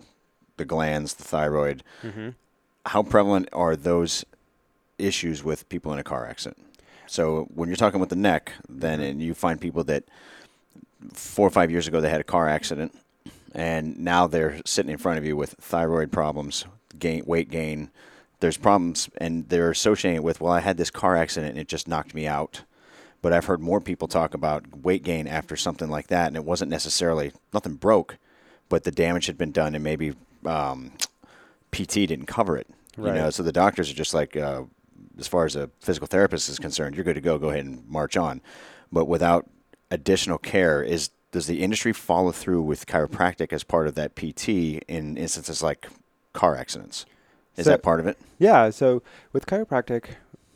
the 0.57 0.65
glands, 0.65 1.15
the 1.15 1.23
thyroid. 1.23 1.85
hmm 2.03 2.31
How 2.85 3.05
prevalent 3.05 3.49
are 3.53 3.77
those 3.77 4.25
issues 4.99 5.45
with 5.45 5.69
people 5.69 5.93
in 5.93 6.01
a 6.01 6.03
car 6.03 6.27
accident? 6.27 6.59
So 7.07 7.47
when 7.55 7.69
you're 7.69 7.77
talking 7.77 8.01
with 8.01 8.09
the 8.09 8.17
neck, 8.17 8.53
then 8.69 9.01
and 9.01 9.23
you 9.23 9.35
find 9.35 9.61
people 9.61 9.85
that 9.85 10.03
four 11.13 11.47
or 11.47 11.51
five 11.51 11.71
years 11.71 11.87
ago 11.87 12.01
they 12.01 12.11
had 12.11 12.21
a 12.21 12.25
car 12.25 12.49
accident, 12.49 12.93
and 13.55 13.97
now 13.97 14.27
they're 14.27 14.61
sitting 14.65 14.91
in 14.91 14.99
front 14.99 15.19
of 15.19 15.25
you 15.25 15.37
with 15.37 15.55
thyroid 15.61 16.11
problems, 16.11 16.65
gain 16.99 17.23
weight 17.25 17.51
gain. 17.51 17.89
There's 18.41 18.57
problems, 18.57 19.09
and 19.19 19.49
they're 19.49 19.71
associating 19.71 20.17
it 20.17 20.25
with, 20.25 20.41
well, 20.41 20.53
I 20.53 20.61
had 20.61 20.77
this 20.77 20.91
car 20.91 21.15
accident 21.15 21.53
and 21.53 21.61
it 21.61 21.69
just 21.69 21.87
knocked 21.87 22.15
me 22.15 22.27
out. 22.27 22.63
But 23.23 23.33
I've 23.33 23.45
heard 23.45 23.61
more 23.61 23.81
people 23.81 24.09
talk 24.09 24.33
about 24.35 24.65
weight 24.83 25.03
gain 25.03 25.27
after 25.27 25.55
something 25.57 25.91
like 25.91 26.07
that, 26.09 26.29
and 26.29 26.37
it 26.37 26.45
wasn't 26.45 26.71
necessarily 26.71 27.33
nothing 27.53 27.75
broke, 27.75 28.17
but 28.69 28.85
the 28.85 28.91
damage 28.91 29.27
had 29.27 29.37
been 29.37 29.53
done, 29.53 29.75
and 29.75 29.85
maybe 29.85 30.15
um, 30.47 30.93
PT 31.73 31.93
didn't 32.09 32.27
cover 32.27 32.57
it. 32.57 32.67
You 32.97 33.05
Right. 33.05 33.15
know, 33.15 33.31
so 33.31 33.43
the 33.43 33.53
doctors 33.53 33.91
are 33.91 33.95
just 33.95 34.15
like, 34.15 34.37
uh, 34.37 34.63
as 35.19 35.27
far 35.29 35.45
as 35.45 35.55
a 35.55 35.71
physical 35.81 36.07
therapist 36.07 36.49
is 36.49 36.59
concerned, 36.59 36.95
you're 36.97 37.05
good 37.05 37.15
to 37.15 37.21
go. 37.21 37.39
Go 37.39 37.51
ahead 37.51 37.65
and 37.65 37.87
march 37.89 38.17
on. 38.17 38.41
But 38.91 39.05
without 39.07 39.49
additional 39.91 40.39
care, 40.39 40.83
is 40.83 41.11
does 41.33 41.47
the 41.47 41.63
industry 41.63 41.93
follow 41.93 42.33
through 42.33 42.63
with 42.63 42.87
chiropractic 42.87 43.53
as 43.53 43.63
part 43.63 43.87
of 43.87 43.95
that 43.95 44.17
PT 44.17 44.49
in 44.89 45.17
instances 45.17 45.63
like 45.63 45.87
car 46.33 46.57
accidents? 46.57 47.07
Is 47.57 47.67
So- 47.67 47.71
that 47.71 47.83
part 47.85 48.01
of 48.01 48.07
it? 48.09 48.19
Yeah. 48.39 48.71
So 48.71 49.03
with 49.33 49.47
chiropractic, 49.47 50.07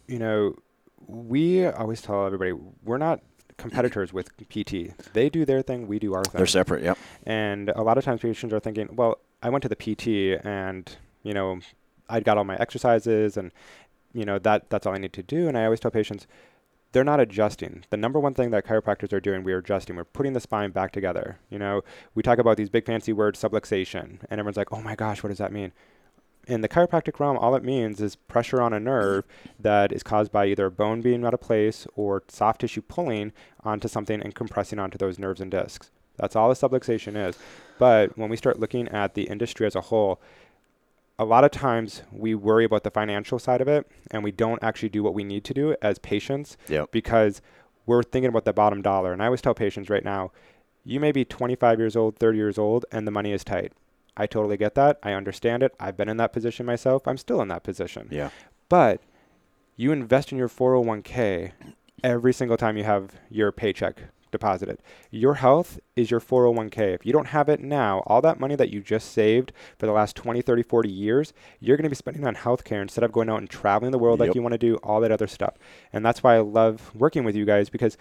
you 0.08 0.18
know, 0.18 0.56
we 1.06 1.66
always 1.66 2.02
tell 2.02 2.26
everybody 2.26 2.52
we're 2.84 2.98
not 2.98 3.20
competitors 3.56 4.12
with 4.12 4.36
PT. 4.48 4.92
They 5.12 5.28
do 5.28 5.44
their 5.44 5.62
thing, 5.62 5.86
we 5.86 5.98
do 5.98 6.14
our 6.14 6.24
thing. 6.24 6.38
They're 6.38 6.46
separate. 6.46 6.82
Yep. 6.82 6.98
And 7.24 7.68
a 7.70 7.82
lot 7.82 7.98
of 7.98 8.04
times 8.04 8.20
patients 8.20 8.52
are 8.52 8.60
thinking, 8.60 8.88
well, 8.92 9.18
I 9.42 9.50
went 9.50 9.62
to 9.62 9.68
the 9.68 9.76
PT 9.76 10.44
and, 10.44 10.96
you 11.22 11.32
know, 11.32 11.60
I 12.08 12.20
got 12.20 12.38
all 12.38 12.44
my 12.44 12.56
exercises 12.56 13.36
and, 13.36 13.52
you 14.12 14.24
know, 14.24 14.38
that 14.40 14.70
that's 14.70 14.86
all 14.86 14.94
I 14.94 14.98
need 14.98 15.12
to 15.14 15.22
do. 15.22 15.48
And 15.48 15.56
I 15.56 15.64
always 15.64 15.80
tell 15.80 15.90
patients, 15.90 16.26
they're 16.92 17.04
not 17.04 17.20
adjusting. 17.20 17.84
The 17.90 17.96
number 17.96 18.20
one 18.20 18.34
thing 18.34 18.50
that 18.50 18.64
chiropractors 18.64 19.12
are 19.12 19.20
doing, 19.20 19.42
we 19.42 19.52
are 19.52 19.58
adjusting. 19.58 19.96
We're 19.96 20.04
putting 20.04 20.32
the 20.32 20.40
spine 20.40 20.70
back 20.70 20.92
together. 20.92 21.38
You 21.50 21.58
know, 21.58 21.82
we 22.14 22.22
talk 22.22 22.38
about 22.38 22.56
these 22.56 22.68
big 22.68 22.86
fancy 22.86 23.12
words, 23.12 23.42
subluxation, 23.42 24.20
and 24.30 24.40
everyone's 24.40 24.56
like, 24.56 24.72
oh 24.72 24.80
my 24.80 24.94
gosh, 24.94 25.22
what 25.22 25.30
does 25.30 25.38
that 25.38 25.52
mean? 25.52 25.72
In 26.46 26.60
the 26.60 26.68
chiropractic 26.68 27.18
realm, 27.18 27.38
all 27.38 27.54
it 27.54 27.64
means 27.64 28.00
is 28.00 28.16
pressure 28.16 28.60
on 28.60 28.72
a 28.72 28.80
nerve 28.80 29.24
that 29.58 29.92
is 29.92 30.02
caused 30.02 30.30
by 30.30 30.46
either 30.46 30.66
a 30.66 30.70
bone 30.70 31.00
being 31.00 31.24
out 31.24 31.34
of 31.34 31.40
place 31.40 31.86
or 31.96 32.22
soft 32.28 32.60
tissue 32.60 32.82
pulling 32.82 33.32
onto 33.62 33.88
something 33.88 34.20
and 34.20 34.34
compressing 34.34 34.78
onto 34.78 34.98
those 34.98 35.18
nerves 35.18 35.40
and 35.40 35.50
discs. 35.50 35.90
That's 36.16 36.36
all 36.36 36.50
a 36.50 36.54
subluxation 36.54 37.16
is. 37.28 37.38
But 37.78 38.16
when 38.18 38.28
we 38.28 38.36
start 38.36 38.60
looking 38.60 38.88
at 38.88 39.14
the 39.14 39.22
industry 39.24 39.66
as 39.66 39.74
a 39.74 39.80
whole, 39.80 40.20
a 41.18 41.24
lot 41.24 41.44
of 41.44 41.50
times 41.50 42.02
we 42.12 42.34
worry 42.34 42.64
about 42.64 42.84
the 42.84 42.90
financial 42.90 43.38
side 43.38 43.60
of 43.60 43.68
it 43.68 43.86
and 44.10 44.22
we 44.22 44.30
don't 44.30 44.62
actually 44.62 44.88
do 44.90 45.02
what 45.02 45.14
we 45.14 45.24
need 45.24 45.44
to 45.44 45.54
do 45.54 45.74
as 45.80 45.98
patients 45.98 46.56
Yep. 46.68 46.90
because 46.92 47.40
we're 47.86 48.02
thinking 48.02 48.28
about 48.28 48.44
the 48.44 48.52
bottom 48.52 48.82
dollar. 48.82 49.12
And 49.12 49.22
I 49.22 49.26
always 49.26 49.40
tell 49.40 49.54
patients 49.54 49.88
right 49.88 50.04
now, 50.04 50.30
you 50.84 51.00
may 51.00 51.12
be 51.12 51.24
25 51.24 51.78
years 51.78 51.96
old, 51.96 52.16
30 52.18 52.36
years 52.36 52.58
old, 52.58 52.84
and 52.92 53.06
the 53.06 53.10
money 53.10 53.32
is 53.32 53.42
tight. 53.44 53.72
I 54.16 54.26
totally 54.26 54.56
get 54.56 54.74
that. 54.74 54.98
I 55.02 55.12
understand 55.12 55.62
it. 55.62 55.74
I've 55.80 55.96
been 55.96 56.08
in 56.08 56.16
that 56.18 56.32
position 56.32 56.66
myself. 56.66 57.06
I'm 57.06 57.16
still 57.16 57.40
in 57.40 57.48
that 57.48 57.62
position. 57.62 58.08
Yeah. 58.10 58.30
But 58.68 59.00
you 59.76 59.92
invest 59.92 60.32
in 60.32 60.38
your 60.38 60.48
401k 60.48 61.52
every 62.02 62.32
single 62.32 62.56
time 62.56 62.76
you 62.76 62.84
have 62.84 63.12
your 63.30 63.50
paycheck 63.50 64.02
deposited. 64.30 64.78
Your 65.10 65.34
health 65.34 65.78
is 65.96 66.10
your 66.10 66.20
401k. 66.20 66.94
If 66.94 67.06
you 67.06 67.12
don't 67.12 67.28
have 67.28 67.48
it 67.48 67.60
now, 67.60 68.02
all 68.06 68.20
that 68.22 68.40
money 68.40 68.56
that 68.56 68.68
you 68.68 68.80
just 68.80 69.12
saved 69.12 69.52
for 69.78 69.86
the 69.86 69.92
last 69.92 70.16
20, 70.16 70.42
30, 70.42 70.62
40 70.64 70.90
years, 70.90 71.32
you're 71.60 71.76
going 71.76 71.84
to 71.84 71.88
be 71.88 71.96
spending 71.96 72.26
on 72.26 72.34
healthcare 72.34 72.82
instead 72.82 73.04
of 73.04 73.12
going 73.12 73.30
out 73.30 73.38
and 73.38 73.48
traveling 73.48 73.92
the 73.92 73.98
world 73.98 74.18
like 74.20 74.34
you 74.34 74.42
want 74.42 74.52
to 74.52 74.58
do, 74.58 74.74
all 74.76 75.00
that 75.00 75.12
other 75.12 75.28
stuff. 75.28 75.54
And 75.92 76.04
that's 76.04 76.22
why 76.22 76.34
I 76.34 76.40
love 76.40 76.90
working 76.94 77.24
with 77.24 77.36
you 77.36 77.44
guys 77.44 77.70
because 77.70 77.96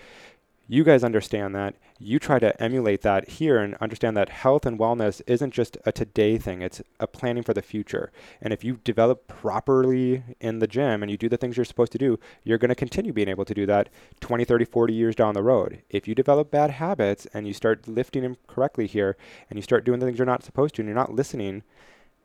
You 0.67 0.85
guys 0.85 1.03
understand 1.03 1.53
that. 1.55 1.75
You 1.99 2.19
try 2.19 2.39
to 2.39 2.61
emulate 2.61 3.01
that 3.01 3.31
here 3.31 3.57
and 3.59 3.75
understand 3.75 4.15
that 4.15 4.29
health 4.29 4.65
and 4.65 4.79
wellness 4.79 5.21
isn't 5.27 5.53
just 5.53 5.77
a 5.85 5.91
today 5.91 6.37
thing, 6.37 6.61
it's 6.61 6.81
a 7.01 7.07
planning 7.07 7.43
for 7.43 7.53
the 7.53 7.61
future. 7.61 8.11
And 8.41 8.53
if 8.53 8.63
you 8.63 8.79
develop 8.85 9.27
properly 9.27 10.23
in 10.39 10.59
the 10.59 10.67
gym 10.67 11.03
and 11.03 11.11
you 11.11 11.17
do 11.17 11.27
the 11.27 11.35
things 11.35 11.57
you're 11.57 11.65
supposed 11.65 11.91
to 11.93 11.97
do, 11.97 12.17
you're 12.43 12.57
going 12.57 12.69
to 12.69 12.75
continue 12.75 13.11
being 13.11 13.27
able 13.27 13.43
to 13.45 13.53
do 13.53 13.65
that 13.65 13.89
20, 14.21 14.45
30, 14.45 14.63
40 14.63 14.93
years 14.93 15.15
down 15.15 15.33
the 15.33 15.43
road. 15.43 15.81
If 15.89 16.07
you 16.07 16.15
develop 16.15 16.49
bad 16.49 16.71
habits 16.71 17.27
and 17.33 17.45
you 17.45 17.53
start 17.53 17.87
lifting 17.87 18.23
incorrectly 18.23 18.87
here 18.87 19.17
and 19.49 19.57
you 19.57 19.63
start 19.63 19.83
doing 19.83 19.99
the 19.99 20.05
things 20.05 20.17
you're 20.17 20.25
not 20.25 20.43
supposed 20.43 20.75
to 20.75 20.81
and 20.81 20.87
you're 20.87 20.95
not 20.95 21.13
listening, 21.13 21.63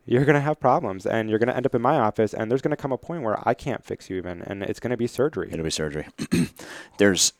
you're 0.05 0.25
going 0.25 0.35
to 0.35 0.41
have 0.41 0.61
problems 0.61 1.05
and 1.05 1.29
you're 1.29 1.39
going 1.39 1.49
to 1.49 1.55
end 1.55 1.65
up 1.65 1.75
in 1.75 1.81
my 1.81 1.97
office 1.97 2.33
and 2.33 2.49
there's 2.49 2.61
going 2.61 2.71
to 2.71 2.77
come 2.77 2.93
a 2.93 2.97
point 2.97 3.21
where 3.21 3.47
I 3.47 3.53
can't 3.53 3.83
fix 3.83 4.09
you 4.09 4.15
even 4.17 4.41
and 4.41 4.63
it's 4.63 4.79
going 4.79 4.91
to 4.91 4.97
be 4.97 5.07
surgery. 5.07 5.49
It'll 5.51 5.63
be 5.63 5.69
surgery. 5.69 6.07
there's 6.97 7.33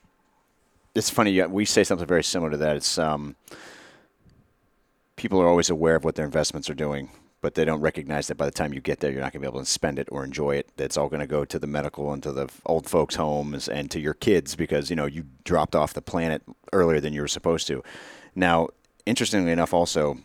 it's 0.94 1.10
funny. 1.10 1.40
We 1.42 1.64
say 1.64 1.84
something 1.84 2.06
very 2.06 2.24
similar 2.24 2.50
to 2.50 2.56
that. 2.58 2.76
It's 2.76 2.98
um, 2.98 3.36
people 5.16 5.40
are 5.40 5.48
always 5.48 5.70
aware 5.70 5.96
of 5.96 6.04
what 6.04 6.14
their 6.14 6.24
investments 6.24 6.68
are 6.68 6.74
doing, 6.74 7.10
but 7.40 7.54
they 7.54 7.64
don't 7.64 7.80
recognize 7.80 8.26
that 8.28 8.36
by 8.36 8.44
the 8.44 8.50
time 8.50 8.72
you 8.72 8.80
get 8.80 9.00
there, 9.00 9.10
you're 9.10 9.20
not 9.20 9.32
going 9.32 9.42
to 9.42 9.48
be 9.48 9.52
able 9.52 9.60
to 9.60 9.70
spend 9.70 9.98
it 9.98 10.08
or 10.10 10.24
enjoy 10.24 10.56
it. 10.56 10.68
That's 10.76 10.96
all 10.96 11.08
going 11.08 11.20
to 11.20 11.26
go 11.26 11.44
to 11.44 11.58
the 11.58 11.66
medical 11.66 12.12
and 12.12 12.22
to 12.22 12.32
the 12.32 12.48
old 12.66 12.88
folks' 12.88 13.14
homes 13.14 13.68
and 13.68 13.90
to 13.90 14.00
your 14.00 14.14
kids 14.14 14.56
because 14.56 14.90
you 14.90 14.96
know 14.96 15.06
you 15.06 15.26
dropped 15.44 15.76
off 15.76 15.94
the 15.94 16.02
planet 16.02 16.42
earlier 16.72 17.00
than 17.00 17.12
you 17.12 17.20
were 17.20 17.28
supposed 17.28 17.66
to. 17.68 17.82
Now, 18.34 18.68
interestingly 19.06 19.52
enough, 19.52 19.72
also 19.72 20.18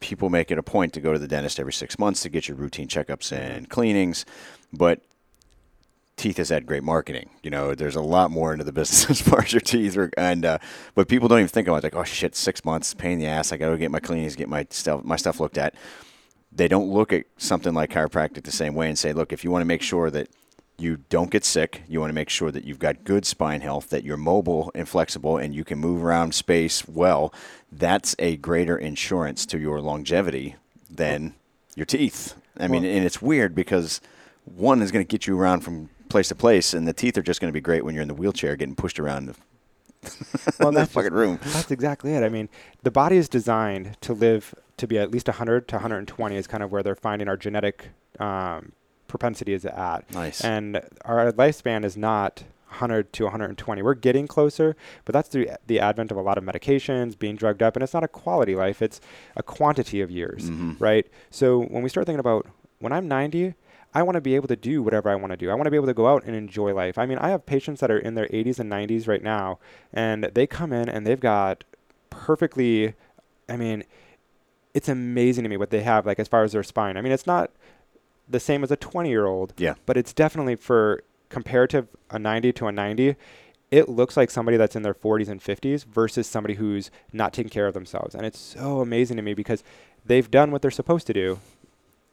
people 0.00 0.30
make 0.30 0.50
it 0.50 0.58
a 0.58 0.62
point 0.62 0.92
to 0.92 1.00
go 1.00 1.12
to 1.12 1.18
the 1.18 1.28
dentist 1.28 1.58
every 1.58 1.72
six 1.72 1.98
months 1.98 2.20
to 2.22 2.28
get 2.28 2.48
your 2.48 2.56
routine 2.56 2.88
checkups 2.88 3.32
and 3.32 3.68
cleanings, 3.68 4.24
but 4.72 5.02
teeth 6.18 6.36
has 6.36 6.50
had 6.50 6.66
great 6.66 6.82
marketing. 6.82 7.30
You 7.42 7.50
know, 7.50 7.74
there's 7.74 7.96
a 7.96 8.02
lot 8.02 8.30
more 8.30 8.52
into 8.52 8.64
the 8.64 8.72
business 8.72 9.08
as 9.10 9.20
far 9.20 9.42
as 9.42 9.52
your 9.52 9.60
teeth 9.60 9.96
are, 9.96 10.10
and 10.16 10.44
uh, 10.44 10.58
but 10.94 11.08
people 11.08 11.28
don't 11.28 11.38
even 11.38 11.48
think 11.48 11.68
about 11.68 11.78
it. 11.78 11.84
like, 11.84 11.96
oh 11.96 12.04
shit, 12.04 12.36
six 12.36 12.64
months, 12.64 12.94
pain 12.94 13.12
in 13.12 13.18
the 13.20 13.26
ass. 13.26 13.52
I 13.52 13.56
got 13.56 13.70
to 13.70 13.78
get 13.78 13.90
my 13.90 14.00
cleanings, 14.00 14.36
get 14.36 14.48
my 14.48 14.66
stuff, 14.70 15.04
my 15.04 15.16
stuff 15.16 15.40
looked 15.40 15.58
at. 15.58 15.74
They 16.52 16.68
don't 16.68 16.90
look 16.90 17.12
at 17.12 17.26
something 17.36 17.74
like 17.74 17.90
chiropractic 17.90 18.44
the 18.44 18.52
same 18.52 18.74
way 18.74 18.88
and 18.88 18.98
say, 18.98 19.12
look, 19.12 19.32
if 19.32 19.44
you 19.44 19.50
want 19.50 19.62
to 19.62 19.66
make 19.66 19.82
sure 19.82 20.10
that 20.10 20.28
you 20.78 20.98
don't 21.08 21.30
get 21.30 21.44
sick, 21.44 21.82
you 21.88 22.00
want 22.00 22.10
to 22.10 22.14
make 22.14 22.30
sure 22.30 22.50
that 22.50 22.64
you've 22.64 22.78
got 22.78 23.04
good 23.04 23.26
spine 23.26 23.60
health, 23.60 23.90
that 23.90 24.04
you're 24.04 24.16
mobile 24.16 24.70
and 24.74 24.88
flexible, 24.88 25.36
and 25.36 25.54
you 25.54 25.64
can 25.64 25.78
move 25.78 26.04
around 26.04 26.34
space 26.34 26.86
well. 26.86 27.34
That's 27.70 28.14
a 28.18 28.36
greater 28.36 28.78
insurance 28.78 29.44
to 29.46 29.58
your 29.58 29.80
longevity 29.80 30.56
than 30.88 31.34
your 31.74 31.86
teeth. 31.86 32.34
I 32.58 32.68
mean, 32.68 32.84
and 32.84 33.04
it's 33.04 33.20
weird 33.20 33.54
because 33.54 34.00
one 34.44 34.82
is 34.82 34.90
going 34.90 35.04
to 35.04 35.08
get 35.08 35.26
you 35.26 35.38
around 35.38 35.60
from 35.60 35.90
place 36.08 36.28
to 36.28 36.34
place, 36.34 36.74
and 36.74 36.86
the 36.86 36.92
teeth 36.92 37.16
are 37.18 37.22
just 37.22 37.40
going 37.40 37.50
to 37.50 37.54
be 37.56 37.60
great 37.60 37.84
when 37.84 37.94
you're 37.94 38.02
in 38.02 38.08
the 38.08 38.14
wheelchair 38.14 38.56
getting 38.56 38.74
pushed 38.74 38.98
around 38.98 39.26
the, 39.26 39.34
well, 40.60 40.72
that's 40.72 40.92
fucking 40.92 41.12
room. 41.12 41.38
That's 41.42 41.70
exactly 41.70 42.14
it. 42.14 42.22
I 42.22 42.28
mean, 42.28 42.48
the 42.82 42.90
body 42.90 43.16
is 43.16 43.28
designed 43.28 43.96
to 44.02 44.12
live 44.12 44.54
to 44.76 44.86
be 44.86 44.98
at 44.98 45.10
least 45.10 45.28
100 45.28 45.68
to 45.68 45.76
120 45.76 46.36
is 46.36 46.46
kind 46.46 46.62
of 46.62 46.70
where 46.72 46.82
they're 46.82 46.94
finding 46.94 47.28
our 47.28 47.36
genetic 47.36 47.88
um, 48.20 48.72
propensity 49.08 49.52
is 49.52 49.64
at. 49.64 50.10
Nice. 50.12 50.40
And 50.42 50.80
our 51.04 51.32
lifespan 51.32 51.84
is 51.84 51.96
not 51.96 52.44
100 52.68 53.12
to 53.14 53.24
120. 53.24 53.82
We're 53.82 53.94
getting 53.94 54.26
closer, 54.26 54.76
but 55.04 55.12
that's 55.12 55.28
through 55.28 55.46
the 55.66 55.80
advent 55.80 56.10
of 56.10 56.16
a 56.16 56.22
lot 56.22 56.38
of 56.38 56.44
medications, 56.44 57.18
being 57.18 57.34
drugged 57.34 57.62
up, 57.62 57.76
and 57.76 57.82
it's 57.82 57.94
not 57.94 58.04
a 58.04 58.08
quality 58.08 58.54
life, 58.54 58.82
it's 58.82 59.00
a 59.36 59.42
quantity 59.42 60.00
of 60.00 60.10
years, 60.10 60.50
mm-hmm. 60.50 60.72
right? 60.78 61.06
So 61.30 61.62
when 61.62 61.82
we 61.82 61.88
start 61.88 62.06
thinking 62.06 62.20
about 62.20 62.46
when 62.78 62.92
I'm 62.92 63.08
90, 63.08 63.54
I 63.94 64.02
want 64.02 64.16
to 64.16 64.20
be 64.20 64.34
able 64.34 64.48
to 64.48 64.56
do 64.56 64.82
whatever 64.82 65.08
I 65.08 65.14
want 65.14 65.32
to 65.32 65.36
do. 65.36 65.50
I 65.50 65.54
want 65.54 65.64
to 65.64 65.70
be 65.70 65.76
able 65.76 65.86
to 65.86 65.94
go 65.94 66.08
out 66.08 66.24
and 66.24 66.36
enjoy 66.36 66.74
life. 66.74 66.98
I 66.98 67.06
mean, 67.06 67.18
I 67.18 67.30
have 67.30 67.46
patients 67.46 67.80
that 67.80 67.90
are 67.90 67.98
in 67.98 68.14
their 68.14 68.26
80s 68.28 68.58
and 68.58 68.70
90s 68.70 69.08
right 69.08 69.22
now, 69.22 69.58
and 69.92 70.24
they 70.24 70.46
come 70.46 70.72
in 70.72 70.88
and 70.88 71.06
they've 71.06 71.20
got 71.20 71.64
perfectly, 72.10 72.94
I 73.48 73.56
mean, 73.56 73.84
it's 74.74 74.88
amazing 74.88 75.44
to 75.44 75.50
me 75.50 75.56
what 75.56 75.70
they 75.70 75.82
have, 75.82 76.06
like 76.06 76.18
as 76.18 76.28
far 76.28 76.44
as 76.44 76.52
their 76.52 76.62
spine. 76.62 76.96
I 76.96 77.00
mean, 77.00 77.12
it's 77.12 77.26
not 77.26 77.50
the 78.28 78.40
same 78.40 78.62
as 78.62 78.70
a 78.70 78.76
20 78.76 79.08
year 79.08 79.26
old, 79.26 79.54
yeah. 79.56 79.74
but 79.86 79.96
it's 79.96 80.12
definitely 80.12 80.56
for 80.56 81.02
comparative 81.30 81.88
a 82.10 82.18
90 82.18 82.52
to 82.54 82.66
a 82.66 82.72
90 82.72 83.16
it 83.70 83.88
looks 83.88 84.16
like 84.16 84.30
somebody 84.30 84.56
that's 84.56 84.76
in 84.76 84.82
their 84.82 84.94
40s 84.94 85.28
and 85.28 85.42
50s 85.42 85.84
versus 85.84 86.26
somebody 86.26 86.54
who's 86.54 86.90
not 87.12 87.32
taking 87.32 87.50
care 87.50 87.66
of 87.66 87.74
themselves. 87.74 88.14
And 88.14 88.24
it's 88.24 88.38
so 88.38 88.80
amazing 88.80 89.16
to 89.16 89.22
me 89.22 89.34
because 89.34 89.62
they've 90.04 90.30
done 90.30 90.50
what 90.50 90.62
they're 90.62 90.70
supposed 90.70 91.06
to 91.08 91.12
do 91.12 91.38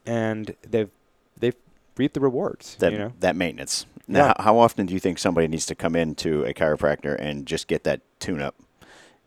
and 0.06 0.56
they've 0.68 0.90
they've 1.38 1.56
reap 1.98 2.14
the 2.14 2.20
rewards. 2.20 2.76
That 2.78 2.92
you 2.92 2.98
know? 2.98 3.14
that 3.20 3.36
maintenance. 3.36 3.86
Now, 4.08 4.28
yeah. 4.28 4.44
how 4.44 4.58
often 4.58 4.86
do 4.86 4.94
you 4.94 5.00
think 5.00 5.18
somebody 5.18 5.48
needs 5.48 5.66
to 5.68 5.76
come 5.76 5.96
into 5.96 6.44
a 6.46 6.54
chiropractor 6.54 7.16
and 7.20 7.46
just 7.46 7.68
get 7.68 7.84
that 7.86 8.02
tune 8.20 8.42
up? 8.42 8.56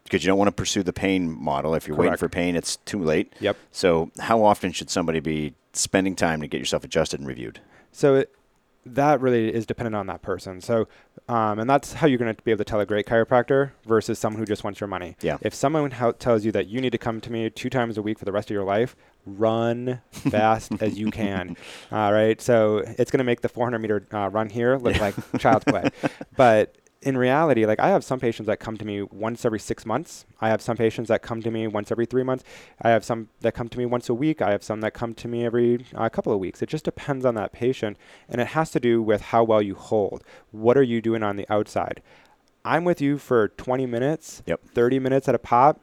Because 0.05 0.23
you 0.23 0.29
don't 0.29 0.39
want 0.39 0.49
to 0.49 0.53
pursue 0.53 0.83
the 0.83 0.93
pain 0.93 1.31
model. 1.31 1.75
If 1.75 1.87
you're 1.87 1.97
Correct. 1.97 2.13
waiting 2.13 2.19
for 2.19 2.29
pain, 2.29 2.57
it's 2.57 2.77
too 2.77 3.03
late. 3.03 3.35
Yep. 3.41 3.57
So, 3.73 4.11
how 4.21 4.43
often 4.43 4.73
should 4.73 4.89
somebody 4.89 5.21
be 5.21 5.55
spending 5.73 6.17
time 6.17 6.41
to 6.41 6.47
get 6.47 6.59
yourself 6.59 6.85
adjusted 6.85 7.21
and 7.21 7.29
reviewed? 7.29 7.61
So, 7.93 8.15
it, 8.15 8.35
that 8.95 9.21
really 9.21 9.53
is 9.53 9.67
dependent 9.67 9.97
on 9.97 10.07
that 10.07 10.23
person. 10.23 10.61
So, 10.61 10.89
um, 11.29 11.59
and 11.59 11.69
that's 11.69 11.93
how 11.95 12.07
you're 12.07 12.19
going 12.19 12.35
to 12.35 12.43
be 12.43 12.51
able 12.51 12.59
to 12.59 12.65
tell 12.65 12.81
a 12.81 12.87
great 12.87 13.07
chiropractor 13.07 13.73
versus 13.87 14.19
someone 14.19 14.41
who 14.41 14.47
just 14.47 14.65
wants 14.65 14.81
your 14.81 14.89
money. 14.89 15.17
Yeah. 15.21 15.39
If 15.41 15.55
someone 15.55 15.91
ho- 15.91 16.13
tells 16.13 16.45
you 16.45 16.53
that 16.53 16.69
you 16.69 16.81
need 16.81 16.93
to 16.93 16.99
come 16.99 17.21
to 17.21 17.33
me 17.33 17.51
two 17.51 17.71
times 17.71 17.99
a 17.99 18.03
week 18.03 18.19
for 18.19 18.25
the 18.25 18.33
rest 18.33 18.51
of 18.51 18.55
your 18.55 18.65
life, 18.65 18.97
run 19.27 20.01
fast 20.11 20.73
as 20.81 20.99
you 20.99 21.11
can. 21.11 21.57
All 21.93 22.13
right. 22.13 22.41
So 22.41 22.79
it's 22.99 23.11
going 23.11 23.19
to 23.19 23.25
make 23.25 23.41
the 23.43 23.49
400 23.49 23.79
meter 23.79 24.07
uh, 24.13 24.29
run 24.31 24.49
here 24.49 24.77
look 24.77 24.99
like 24.99 25.15
child's 25.39 25.65
play. 25.65 25.89
But 26.37 26.77
in 27.01 27.17
reality, 27.17 27.65
like 27.65 27.79
I 27.79 27.89
have 27.89 28.03
some 28.03 28.19
patients 28.19 28.47
that 28.47 28.59
come 28.59 28.77
to 28.77 28.85
me 28.85 29.03
once 29.03 29.45
every 29.45 29.61
six 29.61 29.87
months. 29.87 30.27
I 30.41 30.49
have 30.49 30.61
some 30.61 30.77
patients 30.77 31.09
that 31.09 31.23
come 31.23 31.41
to 31.43 31.51
me 31.51 31.67
once 31.69 31.93
every 31.93 32.07
three 32.07 32.25
months. 32.25 32.43
I 32.83 32.91
have 32.91 33.05
some 33.05 33.29
that 33.41 33.55
come 33.55 33.69
to 33.69 33.79
me 33.79 33.87
once 33.87 34.09
a 34.09 34.15
week. 34.15 34.43
I 34.43 34.51
have 34.51 34.65
some 34.65 34.81
that 34.81 34.95
come 34.95 35.15
to 35.15 35.29
me 35.29 35.45
every 35.45 35.87
uh, 35.95 36.09
couple 36.09 36.33
of 36.33 36.41
weeks. 36.41 36.61
It 36.61 36.69
just 36.69 36.85
depends 36.85 37.25
on 37.25 37.37
that 37.37 37.53
patient. 37.53 37.97
And 38.29 38.41
it 38.41 38.49
has 38.49 38.71
to 38.73 38.81
do 38.81 39.01
with 39.01 39.21
how 39.21 39.45
well 39.45 39.63
you 39.63 39.77
hold. 39.77 40.25
What 40.51 40.77
are 40.77 40.83
you 40.83 41.01
doing 41.01 41.23
on 41.23 41.37
the 41.37 41.47
outside? 41.53 42.03
I'm 42.65 42.85
with 42.85 43.01
you 43.01 43.17
for 43.17 43.49
20 43.49 43.87
minutes, 43.87 44.43
yep. 44.45 44.61
30 44.75 44.99
minutes 44.99 45.29
at 45.29 45.35
a 45.35 45.39
pop 45.39 45.81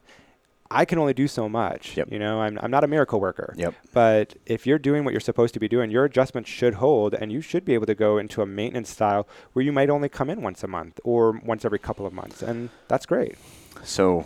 I 0.72 0.84
can 0.86 0.98
only 0.98 1.14
do 1.14 1.28
so 1.28 1.48
much. 1.48 1.96
Yep. 1.96 2.12
You 2.12 2.20
know, 2.20 2.42
I'm, 2.42 2.58
I'm 2.62 2.72
not 2.72 2.84
a 2.84 2.88
miracle 2.88 3.20
worker. 3.20 3.54
Yep. 3.56 3.76
But 3.94 4.36
if 4.46 4.66
you're 4.66 4.80
doing 4.80 5.04
what 5.04 5.14
you're 5.14 5.22
supposed 5.22 5.54
to 5.54 5.60
be 5.60 5.68
doing, 5.68 5.92
your 5.92 6.06
adjustments 6.06 6.50
should 6.50 6.76
hold, 6.76 7.14
and 7.14 7.32
you 7.32 7.42
should 7.42 7.66
be 7.66 7.74
able 7.76 7.86
to 7.86 7.96
go 7.96 8.18
into 8.18 8.42
a 8.42 8.46
maintenance 8.46 8.90
style 8.90 9.28
where 9.54 9.64
you 9.64 9.72
might 9.72 9.90
only 9.90 10.10
come 10.10 10.30
in 10.30 10.42
once 10.42 10.64
a 10.64 10.68
month 10.68 11.00
or 11.04 11.32
once 11.32 11.66
every 11.66 11.80
couple 11.80 12.06
of 12.06 12.14
months, 12.14 12.42
and 12.42 12.70
that's 12.88 13.06
great. 13.06 13.36
So, 13.84 14.26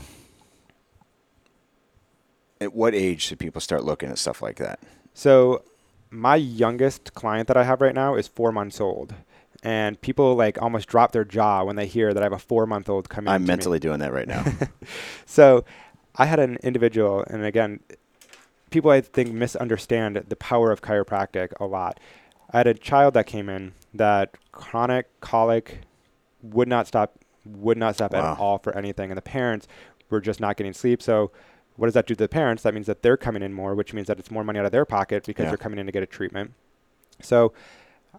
at 2.61 2.73
what 2.73 2.95
age 2.95 3.21
should 3.21 3.39
people 3.39 3.59
start 3.59 3.83
looking 3.83 4.09
at 4.09 4.17
stuff 4.17 4.41
like 4.41 4.57
that? 4.57 4.79
So, 5.13 5.63
my 6.09 6.37
youngest 6.37 7.13
client 7.13 7.47
that 7.49 7.57
I 7.57 7.63
have 7.63 7.81
right 7.81 7.93
now 7.93 8.15
is 8.15 8.27
four 8.27 8.51
months 8.51 8.79
old 8.79 9.13
and 9.63 9.99
people 9.99 10.35
like 10.35 10.61
almost 10.61 10.87
drop 10.87 11.11
their 11.11 11.25
jaw 11.25 11.63
when 11.63 11.75
they 11.75 11.85
hear 11.85 12.13
that 12.13 12.23
I 12.23 12.25
have 12.25 12.33
a 12.33 12.39
four 12.39 12.65
month 12.65 12.89
old 12.89 13.09
coming. 13.09 13.29
I'm 13.29 13.45
mentally 13.45 13.75
me. 13.75 13.79
doing 13.79 13.99
that 13.99 14.13
right 14.13 14.27
now. 14.27 14.45
so 15.25 15.65
I 16.19 16.25
had 16.25 16.39
an 16.39 16.57
individual, 16.61 17.23
and 17.27 17.45
again, 17.45 17.79
people 18.69 18.91
I 18.91 19.01
think 19.01 19.31
misunderstand 19.31 20.17
the 20.27 20.35
power 20.35 20.71
of 20.71 20.81
chiropractic 20.81 21.53
a 21.59 21.65
lot. 21.65 21.99
I 22.51 22.57
had 22.57 22.67
a 22.67 22.73
child 22.73 23.13
that 23.13 23.25
came 23.25 23.49
in 23.49 23.73
that 23.93 24.35
chronic 24.51 25.07
colic 25.21 25.81
would 26.41 26.67
not 26.67 26.87
stop 26.87 27.17
would 27.45 27.77
not 27.77 27.95
stop 27.95 28.13
wow. 28.13 28.33
at 28.33 28.39
all 28.39 28.57
for 28.57 28.75
anything 28.77 29.09
and 29.09 29.17
the 29.17 29.21
parents 29.21 29.67
were 30.09 30.21
just 30.21 30.39
not 30.39 30.55
getting 30.57 30.73
sleep 30.73 31.01
so 31.01 31.31
what 31.77 31.87
does 31.87 31.93
that 31.93 32.05
do 32.05 32.13
to 32.13 32.23
the 32.23 32.29
parents 32.29 32.63
that 32.63 32.73
means 32.73 32.85
that 32.85 33.01
they're 33.01 33.17
coming 33.17 33.41
in 33.41 33.53
more 33.53 33.73
which 33.73 33.93
means 33.93 34.07
that 34.07 34.19
it's 34.19 34.29
more 34.29 34.43
money 34.43 34.59
out 34.59 34.65
of 34.65 34.71
their 34.71 34.85
pocket 34.85 35.25
because 35.25 35.43
yeah. 35.43 35.49
they're 35.49 35.57
coming 35.57 35.79
in 35.79 35.85
to 35.85 35.91
get 35.91 36.03
a 36.03 36.05
treatment 36.05 36.53
so 37.21 37.51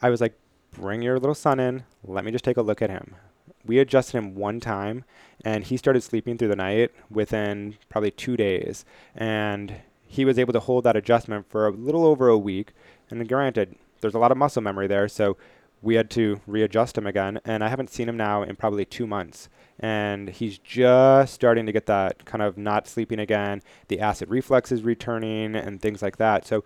i 0.03 0.11
was 0.11 0.21
like 0.21 0.35
bring 0.73 1.03
your 1.03 1.19
little 1.19 1.35
son 1.35 1.61
in 1.61 1.85
let 2.03 2.25
me 2.25 2.33
just 2.33 2.45
take 2.45 2.57
a 2.57 2.63
look 2.63 2.83
at 2.83 2.91
him 2.91 3.15
we 3.65 3.79
adjusted 3.79 4.19
him 4.19 4.35
one 4.35 4.61
time 4.61 5.05
and 5.45 5.65
he 5.65 5.77
started 5.77 6.03
sleeping 6.03 6.39
through 6.39 6.49
the 6.49 6.57
night 6.57 6.91
within 7.11 7.77
probably 7.89 8.11
two 8.11 8.37
days. 8.37 8.85
And 9.15 9.77
he 10.07 10.25
was 10.25 10.39
able 10.39 10.53
to 10.53 10.61
hold 10.61 10.85
that 10.85 10.97
adjustment 10.97 11.49
for 11.49 11.67
a 11.67 11.71
little 11.71 12.05
over 12.05 12.29
a 12.29 12.39
week. 12.39 12.73
And 13.11 13.29
granted 13.29 13.77
there's 14.01 14.15
a 14.15 14.19
lot 14.19 14.33
of 14.33 14.39
muscle 14.39 14.63
memory 14.63 14.87
there 14.87 15.09
so 15.09 15.37
we 15.83 15.95
had 15.95 16.11
to 16.11 16.41
readjust 16.47 16.99
him 16.99 17.07
again. 17.07 17.41
And 17.45 17.65
i 17.65 17.69
haven't 17.69 17.91
seen 17.91 18.09
him 18.09 18.17
now 18.17 18.43
in 18.43 18.57
probably 18.57 18.85
two 18.85 19.07
months. 19.07 19.49
And 19.79 20.29
he's 20.29 20.59
just 20.59 21.33
starting 21.33 21.65
to 21.67 21.73
get 21.73 21.87
that 21.87 22.27
kind 22.27 22.43
of 22.43 22.59
not 22.59 22.87
sleeping 22.87 23.19
again. 23.19 23.63
The 23.89 24.01
acid 24.01 24.29
reflux 24.29 24.73
is 24.73 24.83
returning 24.83 25.57
and 25.57 25.81
things 25.81 26.03
like 26.03 26.19
that. 26.19 26.47
So 26.47 26.65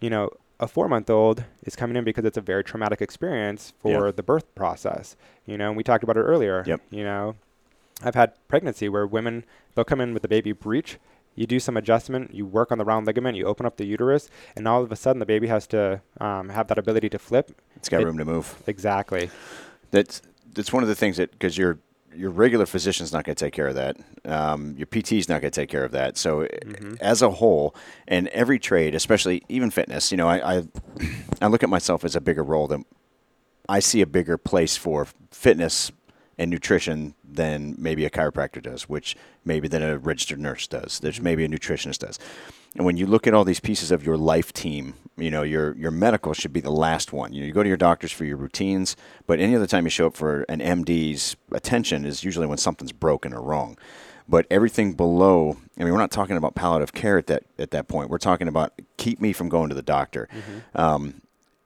you 0.00 0.10
know 0.10 0.30
a 0.60 0.66
four 0.66 0.88
month 0.88 1.08
old 1.08 1.44
is 1.62 1.76
coming 1.76 1.96
in 1.96 2.04
because 2.04 2.24
it's 2.24 2.36
a 2.36 2.40
very 2.40 2.64
traumatic 2.64 3.00
experience 3.00 3.72
for 3.80 4.06
yeah. 4.06 4.12
the 4.12 4.22
birth 4.22 4.54
process. 4.54 5.16
You 5.46 5.56
know, 5.58 5.68
and 5.68 5.76
we 5.76 5.82
talked 5.82 6.04
about 6.04 6.16
it 6.16 6.22
earlier. 6.22 6.64
Yep. 6.66 6.80
You 6.90 7.04
know, 7.04 7.36
I've 8.02 8.14
had 8.14 8.32
pregnancy 8.48 8.88
where 8.88 9.06
women 9.06 9.44
they'll 9.74 9.84
come 9.84 10.00
in 10.00 10.12
with 10.12 10.22
the 10.22 10.28
baby 10.28 10.52
breech. 10.52 10.98
You 11.34 11.46
do 11.46 11.60
some 11.60 11.76
adjustment, 11.76 12.34
you 12.34 12.44
work 12.44 12.72
on 12.72 12.78
the 12.78 12.84
round 12.84 13.06
ligament, 13.06 13.36
you 13.36 13.44
open 13.44 13.64
up 13.64 13.76
the 13.76 13.86
uterus, 13.86 14.28
and 14.56 14.66
all 14.66 14.82
of 14.82 14.90
a 14.90 14.96
sudden 14.96 15.20
the 15.20 15.26
baby 15.26 15.46
has 15.46 15.68
to 15.68 16.00
um, 16.20 16.48
have 16.48 16.66
that 16.66 16.78
ability 16.78 17.08
to 17.10 17.18
flip. 17.18 17.52
It's 17.76 17.88
got 17.88 18.00
it, 18.00 18.06
room 18.06 18.18
to 18.18 18.24
move. 18.24 18.60
Exactly. 18.66 19.30
That's 19.92 20.20
that's 20.52 20.72
one 20.72 20.82
of 20.82 20.88
the 20.88 20.96
things 20.96 21.18
that 21.18 21.30
because 21.30 21.56
you're 21.56 21.78
your 22.14 22.30
regular 22.30 22.66
physician's 22.66 23.12
not 23.12 23.24
going 23.24 23.36
to 23.36 23.44
take 23.44 23.52
care 23.52 23.68
of 23.68 23.74
that. 23.76 23.96
Um, 24.24 24.74
your 24.76 24.86
PT's 24.86 25.28
not 25.28 25.40
going 25.40 25.50
to 25.50 25.60
take 25.60 25.68
care 25.68 25.84
of 25.84 25.92
that. 25.92 26.16
So, 26.16 26.46
as 27.00 27.22
a 27.22 27.30
whole, 27.30 27.74
and 28.06 28.28
every 28.28 28.58
trade, 28.58 28.94
especially 28.94 29.44
even 29.48 29.70
fitness, 29.70 30.10
you 30.10 30.16
know, 30.16 30.28
I, 30.28 30.58
I 30.58 30.68
I 31.42 31.46
look 31.46 31.62
at 31.62 31.68
myself 31.68 32.04
as 32.04 32.16
a 32.16 32.20
bigger 32.20 32.42
role 32.42 32.66
than 32.66 32.84
I 33.68 33.80
see 33.80 34.00
a 34.00 34.06
bigger 34.06 34.38
place 34.38 34.76
for 34.76 35.06
fitness 35.30 35.92
and 36.38 36.50
nutrition 36.50 37.14
than 37.24 37.74
maybe 37.78 38.04
a 38.04 38.10
chiropractor 38.10 38.62
does, 38.62 38.88
which 38.88 39.16
maybe 39.44 39.68
than 39.68 39.82
a 39.82 39.98
registered 39.98 40.38
nurse 40.38 40.66
does. 40.66 41.00
There's 41.00 41.20
maybe 41.20 41.44
a 41.44 41.48
nutritionist 41.48 41.98
does. 41.98 42.18
And 42.74 42.84
when 42.84 42.96
you 42.96 43.06
look 43.06 43.26
at 43.26 43.34
all 43.34 43.44
these 43.44 43.60
pieces 43.60 43.90
of 43.90 44.04
your 44.04 44.16
life 44.16 44.52
team, 44.52 44.94
you 45.16 45.30
know, 45.30 45.42
your 45.42 45.76
your 45.76 45.90
medical 45.90 46.32
should 46.32 46.52
be 46.52 46.60
the 46.60 46.70
last 46.70 47.12
one. 47.12 47.32
You 47.32 47.40
know, 47.40 47.46
you 47.46 47.52
go 47.52 47.62
to 47.62 47.68
your 47.68 47.76
doctors 47.76 48.12
for 48.12 48.24
your 48.24 48.36
routines, 48.36 48.96
but 49.26 49.40
any 49.40 49.56
other 49.56 49.66
time 49.66 49.84
you 49.84 49.90
show 49.90 50.06
up 50.06 50.16
for 50.16 50.42
an 50.48 50.60
MD's 50.60 51.36
attention 51.50 52.04
is 52.04 52.22
usually 52.22 52.46
when 52.46 52.58
something's 52.58 52.92
broken 52.92 53.32
or 53.32 53.42
wrong. 53.42 53.76
But 54.28 54.46
everything 54.50 54.92
below, 54.92 55.56
I 55.78 55.84
mean, 55.84 55.92
we're 55.92 55.98
not 55.98 56.10
talking 56.10 56.36
about 56.36 56.54
palliative 56.54 56.92
care 56.92 57.18
at 57.18 57.26
that 57.28 57.44
at 57.58 57.70
that 57.72 57.88
point. 57.88 58.10
We're 58.10 58.18
talking 58.18 58.46
about 58.46 58.74
keep 58.96 59.20
me 59.20 59.32
from 59.32 59.48
going 59.48 59.70
to 59.70 59.74
the 59.74 59.82
doctor. 59.82 60.28
Um, 60.74 61.22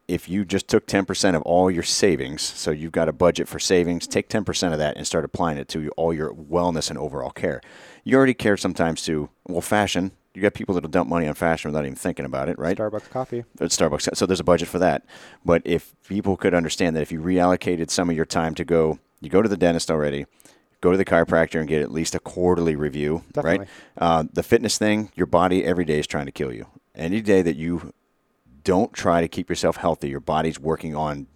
if 0.09 0.29
you 0.29 0.45
just 0.45 0.69
took 0.69 0.87
10% 0.87 1.35
of 1.35 1.43
all 1.43 1.71
your 1.71 1.83
savings, 1.83 2.43
so 2.43 2.71
you've 2.71 2.93
got 2.93 3.09
a 3.09 3.13
budget 3.13 3.49
for 3.49 3.59
savings, 3.59 4.07
take 4.07 4.29
10% 4.29 4.73
of 4.73 4.79
that 4.79 4.97
and 4.97 5.07
start 5.07 5.25
applying 5.25 5.59
it 5.59 5.69
to 5.69 5.91
all 5.97 6.13
your 6.13 6.35
wellness 6.35 6.91
and 6.91 6.99
overall 6.99 7.31
care. 7.31 7.63
You 8.05 8.17
already 8.17 8.35
care 8.35 8.57
sometimes 8.57 9.03
to, 9.05 9.31
well, 9.49 9.61
fashion. 9.61 10.13
You 10.35 10.41
got 10.43 10.55
people 10.55 10.75
that'll 10.75 10.89
dump 10.91 11.11
money 11.11 11.27
on 11.29 11.35
fashion 11.35 11.71
without 11.71 11.85
even 11.85 11.95
thinking 11.97 12.25
about 12.25 12.49
it, 12.49 12.59
right? 12.59 12.77
Starbucks 12.77 13.11
coffee. 13.11 13.45
at 13.61 13.69
Starbucks. 13.71 14.17
So 14.17 14.25
there's 14.25 14.41
a 14.41 14.45
budget 14.45 14.69
for 14.69 14.79
that. 14.79 15.05
But 15.45 15.61
if 15.67 15.95
people 16.09 16.37
could 16.39 16.55
understand 16.55 16.97
that 16.97 17.03
if 17.03 17.13
you 17.13 17.21
reallocated 17.21 17.91
some 17.91 18.09
of 18.09 18.17
your 18.17 18.25
time 18.25 18.55
to 18.55 18.65
go, 18.65 18.99
you 19.21 19.29
go 19.29 19.43
to 19.43 19.49
the 19.49 19.59
dentist 19.59 19.91
already, 19.91 20.25
go 20.81 20.91
to 20.91 20.97
the 20.97 21.05
chiropractor 21.05 21.61
and 21.61 21.69
get 21.69 21.83
at 21.83 21.91
least 21.93 22.15
a 22.15 22.19
quarterly 22.19 22.77
review, 22.77 23.25
Definitely. 23.33 23.59
right? 23.59 23.69
Uh, 23.99 24.25
the 24.33 24.43
fitness 24.43 24.79
thing, 24.79 25.13
your 25.15 25.27
body 25.27 25.65
every 25.65 25.85
day 25.85 25.99
is 25.99 26.07
trying 26.07 26.27
to 26.27 26.33
kill 26.33 26.53
you. 26.53 26.67
Any 26.95 27.21
day 27.21 27.43
that 27.43 27.57
you 27.57 27.93
don't 28.65 28.93
try 28.93 29.21
to 29.21 29.29
keep 29.29 29.51
yourself 29.51 29.77
healthy, 29.77 30.09
your 30.09 30.21
body's 30.21 30.59
working 30.59 30.97
on 30.97 31.27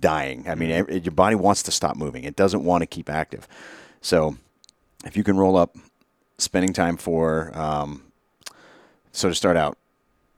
dying. 0.00 0.48
I 0.48 0.54
mean, 0.54 0.70
ev- 0.70 0.90
your 1.04 1.12
body 1.12 1.36
wants 1.36 1.62
to 1.64 1.70
stop 1.70 1.96
moving. 1.96 2.24
It 2.24 2.36
doesn't 2.36 2.64
want 2.64 2.82
to 2.82 2.86
keep 2.86 3.08
active. 3.08 3.46
So 4.00 4.36
if 5.04 5.16
you 5.16 5.22
can 5.24 5.36
roll 5.36 5.56
up 5.56 5.76
spending 6.38 6.72
time 6.72 6.96
for, 6.96 7.56
um, 7.56 8.02
so 9.12 9.28
to 9.28 9.34
start 9.34 9.56
out, 9.56 9.78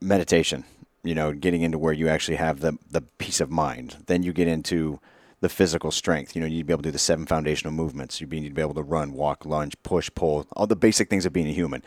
meditation, 0.01 0.65
you 1.03 1.15
know, 1.15 1.33
getting 1.33 1.63
into 1.63 1.79
where 1.79 1.93
you 1.93 2.09
actually 2.09 2.37
have 2.37 2.61
the, 2.61 2.79
the 2.91 3.03
peace 3.19 3.41
of 3.41 3.51
mind. 3.51 3.97
Then 4.07 4.23
you 4.23 4.33
get 4.33 4.49
into 4.49 5.01
the 5.41 5.49
physical 5.49 5.91
strength. 5.91 6.35
You 6.35 6.41
know, 6.41 6.47
you 6.47 6.57
need 6.57 6.61
to 6.61 6.67
be 6.67 6.73
able 6.73 6.83
to 6.83 6.89
do 6.89 6.93
the 6.93 6.99
seven 6.99 7.27
foundational 7.27 7.73
movements. 7.73 8.21
You 8.21 8.27
be- 8.27 8.41
need 8.41 8.49
to 8.49 8.55
be 8.55 8.63
able 8.63 8.75
to 8.75 8.83
run, 8.83 9.13
walk, 9.13 9.45
lunge, 9.45 9.75
push, 9.83 10.11
pull, 10.15 10.47
all 10.53 10.67
the 10.67 10.77
basic 10.77 11.09
things 11.09 11.27
of 11.27 11.33
being 11.33 11.49
a 11.49 11.53
human. 11.53 11.83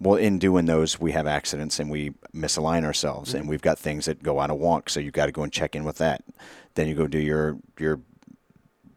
Well, 0.00 0.14
in 0.14 0.38
doing 0.38 0.66
those, 0.66 1.00
we 1.00 1.12
have 1.12 1.26
accidents 1.26 1.80
and 1.80 1.90
we 1.90 2.10
misalign 2.32 2.84
ourselves, 2.84 3.34
and 3.34 3.42
mm-hmm. 3.42 3.50
we've 3.50 3.62
got 3.62 3.78
things 3.78 4.04
that 4.04 4.22
go 4.22 4.38
out 4.38 4.50
of 4.50 4.58
wonk. 4.58 4.88
So 4.88 5.00
you've 5.00 5.12
got 5.12 5.26
to 5.26 5.32
go 5.32 5.42
and 5.42 5.52
check 5.52 5.74
in 5.74 5.82
with 5.82 5.98
that. 5.98 6.22
Then 6.74 6.86
you 6.86 6.94
go 6.94 7.08
do 7.08 7.18
your 7.18 7.58
your 7.78 8.00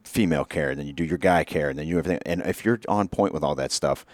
female 0.04 0.44
care, 0.44 0.74
then 0.74 0.86
you 0.86 0.92
do 0.92 1.04
your 1.04 1.18
guy 1.18 1.42
care, 1.42 1.70
and 1.70 1.78
then 1.78 1.88
you 1.88 1.98
everything. 1.98 2.20
And 2.24 2.42
if 2.42 2.64
you're 2.64 2.78
on 2.86 3.08
point 3.08 3.34
with 3.34 3.42
all 3.42 3.56
that 3.56 3.72
stuff, 3.72 4.06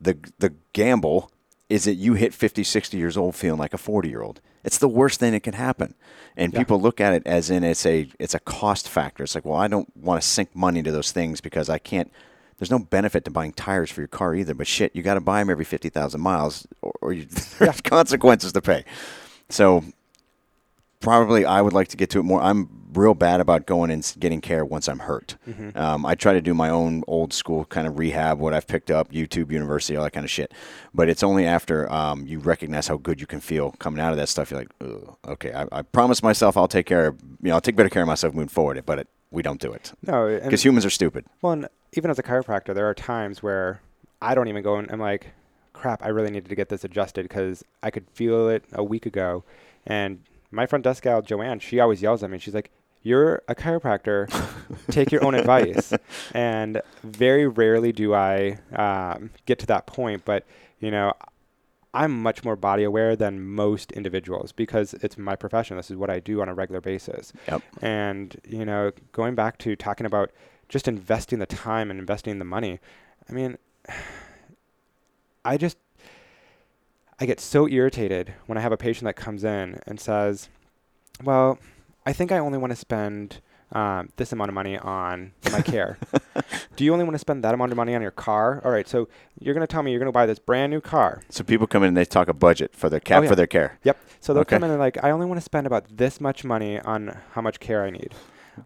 the 0.00 0.16
the 0.38 0.54
gamble 0.72 1.30
is 1.68 1.84
that 1.84 1.94
you 1.94 2.14
hit 2.14 2.32
50, 2.32 2.62
60 2.62 2.96
years 2.96 3.16
old 3.16 3.34
feeling 3.34 3.58
like 3.58 3.74
a 3.74 3.78
40 3.78 4.08
year 4.08 4.22
old. 4.22 4.40
It's 4.64 4.78
the 4.78 4.88
worst 4.88 5.20
thing 5.20 5.32
that 5.32 5.42
can 5.42 5.54
happen. 5.54 5.94
And 6.36 6.52
Yeah. 6.52 6.58
people 6.60 6.80
look 6.80 7.00
at 7.00 7.12
it 7.12 7.22
as 7.26 7.50
in 7.50 7.64
it's 7.64 7.84
a 7.86 8.08
it's 8.18 8.34
a 8.34 8.40
cost 8.40 8.88
factor. 8.88 9.22
It's 9.24 9.34
like, 9.34 9.44
well, 9.44 9.58
I 9.58 9.68
don't 9.68 9.88
want 9.96 10.20
to 10.22 10.26
sink 10.26 10.54
money 10.54 10.78
into 10.80 10.92
those 10.92 11.12
things 11.12 11.40
because 11.40 11.68
I 11.68 11.78
can't. 11.78 12.10
There's 12.58 12.70
no 12.70 12.78
benefit 12.78 13.24
to 13.26 13.30
buying 13.30 13.52
tires 13.52 13.90
for 13.90 14.00
your 14.00 14.08
car 14.08 14.34
either. 14.34 14.54
But 14.54 14.66
shit, 14.66 14.94
you 14.96 15.02
got 15.02 15.14
to 15.14 15.20
buy 15.20 15.40
them 15.40 15.50
every 15.50 15.64
50,000 15.66 16.20
miles, 16.20 16.66
or, 16.82 16.92
or 17.02 17.12
you, 17.12 17.26
there's 17.58 17.80
consequences 17.82 18.52
to 18.52 18.62
pay. 18.62 18.84
So 19.50 19.84
probably 21.00 21.44
I 21.44 21.60
would 21.60 21.72
like 21.72 21.88
to 21.88 21.96
get 21.96 22.10
to 22.10 22.18
it 22.20 22.22
more. 22.24 22.40
I'm 22.42 22.75
real 22.96 23.14
bad 23.14 23.40
about 23.40 23.66
going 23.66 23.90
and 23.90 24.14
getting 24.18 24.40
care 24.40 24.64
once 24.64 24.88
I'm 24.88 25.00
hurt. 25.00 25.36
Um, 25.74 26.06
I 26.06 26.14
try 26.14 26.32
to 26.32 26.40
do 26.40 26.54
my 26.54 26.70
own 26.70 27.02
old 27.06 27.32
school 27.32 27.64
kind 27.66 27.86
of 27.86 27.98
rehab, 27.98 28.38
what 28.38 28.54
I've 28.54 28.66
picked 28.66 28.90
up, 28.90 29.12
YouTube, 29.12 29.50
university, 29.52 29.96
all 29.96 30.04
that 30.04 30.12
kind 30.12 30.24
of 30.24 30.30
shit. 30.30 30.52
But 30.94 31.08
it's 31.08 31.22
only 31.22 31.46
after 31.46 31.90
um, 31.92 32.26
you 32.26 32.38
recognize 32.38 32.88
how 32.88 32.96
good 32.96 33.20
you 33.20 33.26
can 33.26 33.40
feel 33.40 33.72
coming 33.72 34.00
out 34.00 34.12
of 34.12 34.16
that 34.18 34.28
stuff. 34.28 34.50
You're 34.50 34.60
like, 34.60 35.08
okay, 35.28 35.52
I, 35.52 35.66
I 35.72 35.82
promised 35.82 36.22
myself 36.22 36.56
I'll 36.56 36.68
take 36.68 36.86
care 36.86 37.06
of, 37.08 37.20
you 37.42 37.48
know, 37.48 37.54
I'll 37.54 37.60
take 37.60 37.76
better 37.76 37.88
care 37.88 38.02
of 38.02 38.08
myself 38.08 38.34
moving 38.34 38.48
forward. 38.48 38.82
But 38.86 39.00
it, 39.00 39.08
we 39.30 39.42
don't 39.42 39.60
do 39.60 39.72
it 39.72 39.92
No, 40.02 40.38
because 40.42 40.64
humans 40.64 40.86
are 40.86 40.90
stupid. 40.90 41.26
well, 41.42 41.52
and 41.52 41.68
even 41.92 42.10
as 42.10 42.18
a 42.18 42.22
chiropractor, 42.22 42.74
there 42.74 42.88
are 42.88 42.94
times 42.94 43.42
where 43.42 43.80
I 44.22 44.34
don't 44.34 44.48
even 44.48 44.62
go 44.62 44.76
and 44.76 44.90
I'm 44.90 45.00
like, 45.00 45.32
crap, 45.72 46.02
I 46.02 46.08
really 46.08 46.30
needed 46.30 46.48
to 46.48 46.54
get 46.54 46.68
this 46.70 46.84
adjusted 46.84 47.24
because 47.24 47.62
I 47.82 47.90
could 47.90 48.08
feel 48.10 48.48
it 48.48 48.64
a 48.72 48.82
week 48.82 49.04
ago. 49.04 49.44
And 49.86 50.20
my 50.50 50.64
front 50.64 50.84
desk 50.84 51.02
gal, 51.02 51.20
Joanne, 51.22 51.58
she 51.58 51.80
always 51.80 52.00
yells 52.00 52.22
at 52.22 52.30
me. 52.30 52.38
She's 52.38 52.54
like, 52.54 52.70
you're 53.06 53.40
a 53.46 53.54
chiropractor. 53.54 54.28
Take 54.90 55.12
your 55.12 55.24
own 55.24 55.34
advice. 55.42 55.92
And 56.34 56.82
very 57.04 57.46
rarely 57.46 57.92
do 57.92 58.14
I 58.14 58.58
um, 58.74 59.30
get 59.46 59.60
to 59.60 59.66
that 59.66 59.86
point. 59.86 60.24
But, 60.24 60.44
you 60.80 60.90
know, 60.90 61.12
I'm 61.94 62.20
much 62.20 62.42
more 62.42 62.56
body 62.56 62.82
aware 62.82 63.14
than 63.14 63.40
most 63.40 63.92
individuals 63.92 64.50
because 64.50 64.92
it's 64.94 65.16
my 65.16 65.36
profession. 65.36 65.76
This 65.76 65.88
is 65.88 65.96
what 65.96 66.10
I 66.10 66.18
do 66.18 66.42
on 66.42 66.48
a 66.48 66.54
regular 66.54 66.80
basis. 66.80 67.32
Yep. 67.46 67.62
And, 67.80 68.40
you 68.44 68.64
know, 68.64 68.90
going 69.12 69.36
back 69.36 69.58
to 69.58 69.76
talking 69.76 70.04
about 70.04 70.32
just 70.68 70.88
investing 70.88 71.38
the 71.38 71.46
time 71.46 71.92
and 71.92 72.00
investing 72.00 72.40
the 72.40 72.44
money, 72.44 72.80
I 73.30 73.32
mean, 73.32 73.56
I 75.44 75.56
just, 75.56 75.78
I 77.20 77.26
get 77.26 77.38
so 77.38 77.68
irritated 77.68 78.34
when 78.46 78.58
I 78.58 78.62
have 78.62 78.72
a 78.72 78.76
patient 78.76 79.04
that 79.04 79.14
comes 79.14 79.44
in 79.44 79.78
and 79.86 80.00
says, 80.00 80.48
well, 81.22 81.60
I 82.06 82.12
think 82.12 82.30
I 82.32 82.38
only 82.38 82.56
want 82.58 82.70
to 82.70 82.76
spend 82.76 83.40
um, 83.72 84.10
this 84.16 84.32
amount 84.32 84.48
of 84.48 84.54
money 84.54 84.78
on 84.78 85.32
my 85.50 85.60
care. 85.72 85.98
Do 86.76 86.84
you 86.84 86.92
only 86.92 87.04
want 87.04 87.16
to 87.16 87.18
spend 87.18 87.42
that 87.42 87.52
amount 87.52 87.72
of 87.72 87.76
money 87.76 87.94
on 87.96 88.00
your 88.02 88.12
car? 88.12 88.62
All 88.64 88.70
right, 88.70 88.86
so 88.88 89.08
you're 89.40 89.54
going 89.54 89.66
to 89.66 89.70
tell 89.70 89.82
me 89.82 89.90
you're 89.90 89.98
going 89.98 90.06
to 90.08 90.12
buy 90.12 90.24
this 90.26 90.38
brand 90.38 90.70
new 90.70 90.80
car. 90.80 91.22
So 91.30 91.42
people 91.42 91.66
come 91.66 91.82
in 91.82 91.88
and 91.88 91.96
they 91.96 92.04
talk 92.04 92.28
a 92.28 92.32
budget 92.34 92.76
for 92.76 92.88
their 92.88 93.00
cap 93.00 93.18
Oh, 93.20 93.22
yeah. 93.24 93.28
for 93.28 93.34
their 93.34 93.48
care. 93.48 93.78
Yep. 93.82 93.98
So 94.20 94.32
they'll 94.34 94.42
Okay. 94.42 94.56
come 94.56 94.64
in 94.64 94.70
and 94.70 94.78
like, 94.78 95.02
I 95.02 95.10
only 95.10 95.26
want 95.26 95.38
to 95.38 95.44
spend 95.44 95.66
about 95.66 95.96
this 95.96 96.20
much 96.20 96.44
money 96.44 96.78
on 96.80 97.16
how 97.32 97.40
much 97.42 97.58
care 97.58 97.82
I 97.84 97.90
need. 97.90 98.14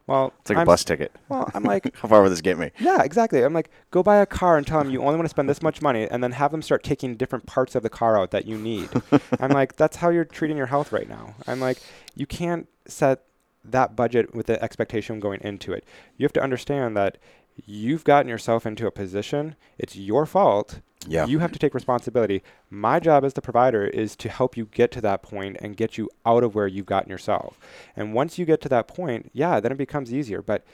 Well, 0.06 0.32
It's 0.42 0.50
like 0.50 0.58
I'm 0.58 0.62
a 0.62 0.66
bus 0.66 0.84
ticket. 0.84 1.10
Well, 1.28 1.50
I'm 1.52 1.64
like, 1.64 1.96
How 2.00 2.06
far 2.08 2.22
will 2.22 2.30
this 2.30 2.40
get 2.42 2.56
me? 2.58 2.70
yeah, 2.78 3.02
exactly. 3.02 3.42
I'm 3.42 3.52
like, 3.54 3.70
go 3.90 4.02
buy 4.04 4.18
a 4.18 4.26
car 4.26 4.56
and 4.56 4.64
tell 4.66 4.78
them 4.80 4.90
you 4.92 5.00
only 5.00 5.16
want 5.16 5.24
to 5.24 5.30
spend 5.30 5.48
this 5.48 5.62
much 5.62 5.82
money, 5.82 6.06
and 6.08 6.22
then 6.22 6.30
have 6.32 6.52
them 6.52 6.62
start 6.62 6.84
taking 6.84 7.16
different 7.16 7.46
parts 7.46 7.74
of 7.74 7.82
the 7.82 7.90
car 7.90 8.16
out 8.16 8.30
that 8.30 8.46
you 8.46 8.56
need. 8.56 8.88
I'm 9.40 9.50
like, 9.50 9.74
that's 9.74 9.96
how 9.96 10.10
you're 10.10 10.24
treating 10.24 10.56
your 10.56 10.66
health 10.66 10.92
right 10.92 11.08
now. 11.08 11.34
I'm 11.48 11.58
like, 11.58 11.78
you 12.14 12.24
can't 12.26 12.68
set 12.86 13.22
that 13.64 13.96
budget 13.96 14.34
with 14.34 14.46
the 14.46 14.62
expectation 14.62 15.20
going 15.20 15.40
into 15.42 15.72
it. 15.72 15.84
You 16.16 16.24
have 16.24 16.32
to 16.34 16.42
understand 16.42 16.96
that 16.96 17.18
you've 17.66 18.04
gotten 18.04 18.28
yourself 18.28 18.66
into 18.66 18.86
a 18.86 18.90
position. 18.90 19.56
It's 19.78 19.96
your 19.96 20.26
fault. 20.26 20.80
Yeah. 21.06 21.26
You 21.26 21.38
have 21.38 21.52
to 21.52 21.58
take 21.58 21.74
responsibility. 21.74 22.42
My 22.68 23.00
job 23.00 23.24
as 23.24 23.32
the 23.34 23.40
provider 23.40 23.84
is 23.84 24.14
to 24.16 24.28
help 24.28 24.56
you 24.56 24.66
get 24.66 24.90
to 24.92 25.00
that 25.00 25.22
point 25.22 25.56
and 25.60 25.76
get 25.76 25.96
you 25.96 26.10
out 26.26 26.44
of 26.44 26.54
where 26.54 26.66
you've 26.66 26.86
gotten 26.86 27.10
yourself. 27.10 27.58
And 27.96 28.12
once 28.12 28.38
you 28.38 28.44
get 28.44 28.60
to 28.62 28.68
that 28.68 28.86
point, 28.86 29.30
yeah, 29.32 29.60
then 29.60 29.72
it 29.72 29.78
becomes 29.78 30.12
easier. 30.12 30.42
But 30.42 30.64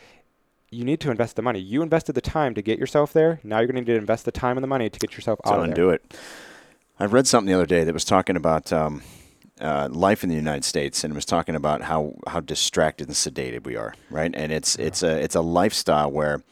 you 0.70 0.84
need 0.84 1.00
to 1.00 1.10
invest 1.10 1.36
the 1.36 1.42
money. 1.42 1.60
You 1.60 1.80
invested 1.80 2.14
the 2.14 2.20
time 2.20 2.54
to 2.54 2.62
get 2.62 2.78
yourself 2.78 3.12
there. 3.12 3.40
Now 3.44 3.58
you're 3.58 3.68
going 3.68 3.76
to 3.76 3.80
need 3.82 3.94
to 3.94 4.00
invest 4.00 4.24
the 4.24 4.32
time 4.32 4.56
and 4.56 4.64
the 4.64 4.68
money 4.68 4.90
to 4.90 4.98
get 4.98 5.14
yourself 5.14 5.38
out 5.44 5.54
of 5.54 5.60
there. 5.60 5.70
undo 5.70 5.90
it. 5.90 6.16
I 6.98 7.04
read 7.04 7.26
something 7.26 7.46
the 7.46 7.54
other 7.54 7.66
day 7.66 7.84
that 7.84 7.94
was 7.94 8.04
talking 8.04 8.36
about 8.36 8.72
um, 8.72 9.02
uh, 9.60 9.88
life 9.90 10.22
in 10.22 10.28
the 10.28 10.36
United 10.36 10.64
States, 10.64 11.04
and 11.04 11.14
was 11.14 11.24
talking 11.24 11.54
about 11.54 11.82
how, 11.82 12.14
how 12.26 12.40
distracted 12.40 13.08
and 13.08 13.16
sedated 13.16 13.64
we 13.64 13.76
are, 13.76 13.94
right? 14.10 14.32
And 14.34 14.52
it's 14.52 14.76
it's 14.76 15.02
a 15.02 15.22
it's 15.22 15.34
a 15.34 15.40
lifestyle 15.40 16.10
where 16.10 16.42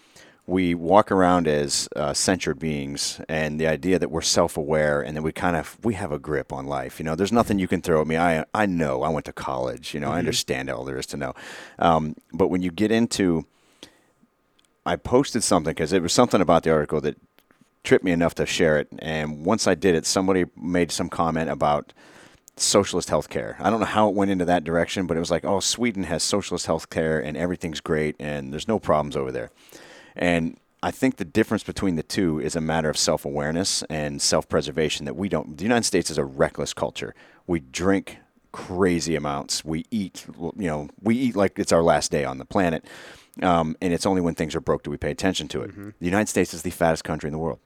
we 0.46 0.74
walk 0.74 1.10
around 1.10 1.48
as 1.48 1.88
uh, 1.96 2.12
censured 2.12 2.58
beings, 2.58 3.20
and 3.28 3.60
the 3.60 3.66
idea 3.66 3.98
that 3.98 4.10
we're 4.10 4.20
self-aware 4.20 5.00
and 5.00 5.16
that 5.16 5.22
we 5.22 5.32
kind 5.32 5.56
of 5.56 5.78
we 5.82 5.94
have 5.94 6.12
a 6.12 6.18
grip 6.18 6.52
on 6.52 6.66
life. 6.66 6.98
You 6.98 7.04
know, 7.04 7.14
there's 7.14 7.32
nothing 7.32 7.58
you 7.58 7.68
can 7.68 7.82
throw 7.82 8.00
at 8.00 8.06
me. 8.06 8.16
I 8.16 8.44
I 8.54 8.66
know. 8.66 9.02
I 9.02 9.08
went 9.08 9.26
to 9.26 9.32
college. 9.32 9.94
You 9.94 10.00
know, 10.00 10.10
I 10.10 10.18
understand 10.18 10.70
all 10.70 10.84
there 10.84 10.98
is 10.98 11.06
to 11.06 11.16
know. 11.16 11.34
Um, 11.78 12.16
but 12.32 12.48
when 12.48 12.62
you 12.62 12.70
get 12.70 12.90
into 12.90 13.46
I 14.86 14.96
posted 14.96 15.42
something 15.42 15.72
because 15.72 15.92
it 15.92 16.02
was 16.02 16.12
something 16.12 16.40
about 16.40 16.62
the 16.62 16.70
article 16.70 17.00
that 17.00 17.16
tripped 17.84 18.04
me 18.04 18.12
enough 18.12 18.34
to 18.34 18.46
share 18.46 18.78
it. 18.78 18.88
And 18.98 19.44
once 19.44 19.66
I 19.66 19.74
did 19.74 19.94
it, 19.94 20.06
somebody 20.06 20.44
made 20.56 20.90
some 20.90 21.08
comment 21.08 21.50
about 21.50 21.92
socialist 22.56 23.08
healthcare. 23.08 23.56
I 23.58 23.70
don't 23.70 23.80
know 23.80 23.86
how 23.86 24.08
it 24.08 24.14
went 24.14 24.30
into 24.30 24.44
that 24.44 24.64
direction, 24.64 25.06
but 25.06 25.16
it 25.16 25.20
was 25.20 25.30
like, 25.30 25.44
oh, 25.44 25.60
Sweden 25.60 26.04
has 26.04 26.22
socialist 26.22 26.66
healthcare 26.66 27.24
and 27.24 27.36
everything's 27.36 27.80
great 27.80 28.16
and 28.18 28.52
there's 28.52 28.68
no 28.68 28.78
problems 28.78 29.16
over 29.16 29.32
there. 29.32 29.50
And 30.16 30.58
I 30.82 30.90
think 30.90 31.16
the 31.16 31.24
difference 31.24 31.64
between 31.64 31.96
the 31.96 32.02
two 32.02 32.38
is 32.38 32.54
a 32.54 32.60
matter 32.60 32.88
of 32.88 32.98
self 32.98 33.24
awareness 33.24 33.82
and 33.84 34.20
self 34.20 34.48
preservation 34.48 35.06
that 35.06 35.16
we 35.16 35.28
don't. 35.28 35.56
The 35.56 35.64
United 35.64 35.84
States 35.84 36.10
is 36.10 36.18
a 36.18 36.24
reckless 36.24 36.74
culture. 36.74 37.14
We 37.46 37.60
drink 37.60 38.18
crazy 38.52 39.16
amounts. 39.16 39.64
We 39.64 39.84
eat, 39.90 40.26
you 40.38 40.68
know, 40.68 40.88
we 41.02 41.16
eat 41.16 41.36
like 41.36 41.58
it's 41.58 41.72
our 41.72 41.82
last 41.82 42.10
day 42.10 42.24
on 42.24 42.38
the 42.38 42.44
planet. 42.44 42.84
Um, 43.42 43.76
and 43.82 43.92
it's 43.92 44.06
only 44.06 44.20
when 44.20 44.34
things 44.36 44.54
are 44.54 44.60
broke 44.60 44.84
do 44.84 44.90
we 44.90 44.96
pay 44.96 45.10
attention 45.10 45.48
to 45.48 45.62
it. 45.62 45.70
Mm-hmm. 45.70 45.88
The 45.98 46.06
United 46.06 46.28
States 46.28 46.54
is 46.54 46.62
the 46.62 46.70
fattest 46.70 47.02
country 47.02 47.26
in 47.26 47.32
the 47.32 47.38
world. 47.38 47.58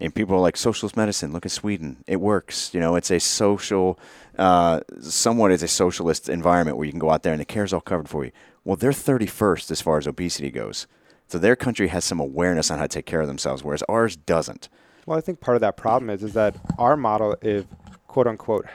And 0.00 0.14
people 0.14 0.34
are 0.34 0.40
like, 0.40 0.56
socialist 0.56 0.96
medicine, 0.96 1.32
look 1.32 1.46
at 1.46 1.52
Sweden. 1.52 2.02
It 2.06 2.20
works. 2.20 2.74
You 2.74 2.80
know, 2.80 2.96
it's 2.96 3.10
a 3.10 3.20
social, 3.20 3.98
uh, 4.38 4.80
somewhat 5.00 5.52
is 5.52 5.62
a 5.62 5.68
socialist 5.68 6.28
environment 6.28 6.76
where 6.76 6.86
you 6.86 6.92
can 6.92 6.98
go 6.98 7.10
out 7.10 7.22
there 7.22 7.32
and 7.32 7.40
the 7.40 7.46
care's 7.46 7.72
all 7.72 7.80
covered 7.80 8.08
for 8.08 8.24
you. 8.24 8.32
Well, 8.64 8.76
they're 8.76 8.90
31st 8.92 9.70
as 9.70 9.80
far 9.80 9.98
as 9.98 10.06
obesity 10.06 10.50
goes. 10.50 10.86
So 11.28 11.38
their 11.38 11.56
country 11.56 11.88
has 11.88 12.04
some 12.04 12.20
awareness 12.20 12.70
on 12.70 12.78
how 12.78 12.84
to 12.84 12.88
take 12.88 13.06
care 13.06 13.20
of 13.20 13.26
themselves, 13.26 13.64
whereas 13.64 13.82
ours 13.88 14.16
doesn't. 14.16 14.68
Well, 15.06 15.18
I 15.18 15.20
think 15.20 15.40
part 15.40 15.56
of 15.56 15.60
that 15.62 15.76
problem 15.76 16.10
is 16.10 16.22
is 16.22 16.34
that 16.34 16.56
our 16.78 16.96
model 16.96 17.36
of 17.40 17.66
quote 18.06 18.26
unquote 18.26 18.66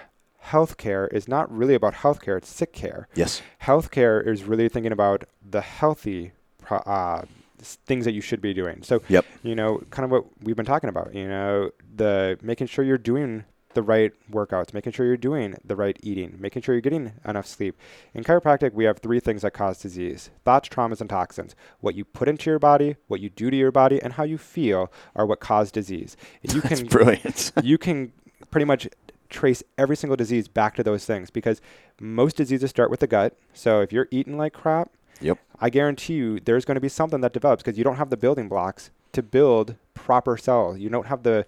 healthcare 0.45 1.11
is 1.13 1.27
not 1.27 1.51
really 1.55 1.75
about 1.75 1.93
healthcare; 1.93 2.37
it's 2.37 2.49
sick 2.49 2.73
care. 2.73 3.07
Yes. 3.15 3.41
Healthcare 3.61 4.25
is 4.25 4.43
really 4.43 4.69
thinking 4.69 4.91
about 4.91 5.25
the 5.47 5.61
healthy 5.61 6.31
uh, 6.69 7.21
things 7.59 8.05
that 8.05 8.13
you 8.13 8.21
should 8.21 8.41
be 8.41 8.53
doing. 8.53 8.83
So, 8.83 9.01
Yep. 9.09 9.25
you 9.43 9.55
know, 9.55 9.81
kind 9.89 10.05
of 10.05 10.11
what 10.11 10.25
we've 10.43 10.55
been 10.55 10.65
talking 10.65 10.89
about. 10.89 11.13
You 11.13 11.27
know, 11.27 11.71
the 11.95 12.37
making 12.41 12.67
sure 12.67 12.83
you're 12.85 12.97
doing 12.97 13.45
the 13.73 13.81
right 13.83 14.11
workouts, 14.31 14.73
making 14.73 14.91
sure 14.91 15.05
you're 15.05 15.17
doing 15.17 15.55
the 15.63 15.75
right 15.75 15.99
eating, 16.01 16.35
making 16.39 16.63
sure 16.63 16.73
you're 16.73 16.81
getting 16.81 17.13
enough 17.25 17.45
sleep. 17.45 17.77
In 18.13 18.23
chiropractic, 18.23 18.73
we 18.73 18.85
have 18.85 18.97
three 18.99 19.19
things 19.19 19.43
that 19.43 19.51
cause 19.53 19.79
disease 19.79 20.29
thoughts, 20.45 20.67
traumas, 20.69 20.99
and 21.01 21.09
toxins. 21.09 21.55
What 21.79 21.93
you 21.93 22.03
put 22.05 22.27
into 22.27 22.49
your 22.49 22.57
body, 22.59 22.95
what 23.07 23.19
you 23.19 23.29
do 23.29 23.51
to 23.51 23.57
your 23.57 23.71
body, 23.71 24.01
and 24.01 24.13
how 24.13 24.23
you 24.23 24.37
feel 24.37 24.91
are 25.15 25.25
what 25.25 25.39
cause 25.39 25.71
disease. 25.71 26.17
And 26.43 26.53
you 26.53 26.61
That's 26.63 26.79
can 26.81 26.87
brilliant. 26.87 27.51
you 27.63 27.77
can 27.77 28.13
pretty 28.49 28.65
much 28.65 28.87
trace 29.29 29.61
every 29.77 29.97
single 29.97 30.15
disease 30.15 30.47
back 30.47 30.73
to 30.75 30.83
those 30.83 31.05
things 31.05 31.29
because 31.29 31.61
most 31.99 32.37
diseases 32.37 32.69
start 32.69 32.89
with 32.89 33.01
the 33.01 33.07
gut. 33.07 33.37
So 33.53 33.81
if 33.81 33.91
you're 33.91 34.07
eating 34.09 34.37
like 34.37 34.53
crap, 34.53 34.89
Yep. 35.21 35.39
I 35.59 35.69
guarantee 35.69 36.13
you 36.13 36.39
there's 36.39 36.65
going 36.65 36.75
to 36.75 36.81
be 36.81 36.89
something 36.89 37.21
that 37.21 37.33
develops 37.33 37.63
because 37.63 37.77
you 37.77 37.83
don't 37.83 37.95
have 37.97 38.09
the 38.09 38.17
building 38.17 38.47
blocks 38.47 38.91
to 39.13 39.23
build 39.23 39.75
proper 39.93 40.37
cells. 40.37 40.79
You 40.79 40.89
don't 40.89 41.07
have 41.07 41.23
the 41.23 41.45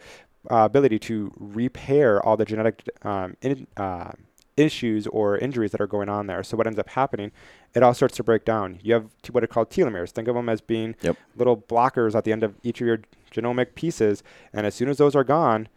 uh, 0.50 0.58
ability 0.66 1.00
to 1.00 1.32
repair 1.38 2.24
all 2.26 2.38
the 2.38 2.46
genetic 2.46 2.88
um, 3.04 3.36
in, 3.42 3.68
uh, 3.78 4.12
issues 4.58 5.08
or 5.08 5.38
injuries 5.38 5.72
that 5.72 5.80
are 5.82 5.88
going 5.88 6.10
on 6.10 6.28
there. 6.28 6.44
So 6.44 6.58
what 6.58 6.68
ends 6.68 6.80
up 6.80 6.90
happening, 6.90 7.32
it 7.74 7.84
all 7.84 7.94
starts 7.94 8.16
to 8.18 8.24
break 8.24 8.44
down. 8.46 8.80
You 8.82 8.94
have 8.96 9.10
t- 9.22 9.32
what 9.32 9.44
are 9.44 9.48
called 9.48 9.70
telomeres. 9.70 10.10
Think 10.12 10.28
of 10.28 10.36
them 10.36 10.50
as 10.50 10.62
being 10.62 10.96
Yep. 11.02 11.18
little 11.36 11.58
blockers 11.58 12.16
at 12.16 12.24
the 12.24 12.32
end 12.32 12.44
of 12.44 12.56
each 12.64 12.82
of 12.82 12.88
your 12.88 13.00
genomic 13.32 13.76
pieces. 13.76 14.24
And 14.52 14.66
as 14.66 14.76
soon 14.76 14.90
as 14.90 14.98
those 14.98 15.16
are 15.16 15.24
gone, 15.24 15.68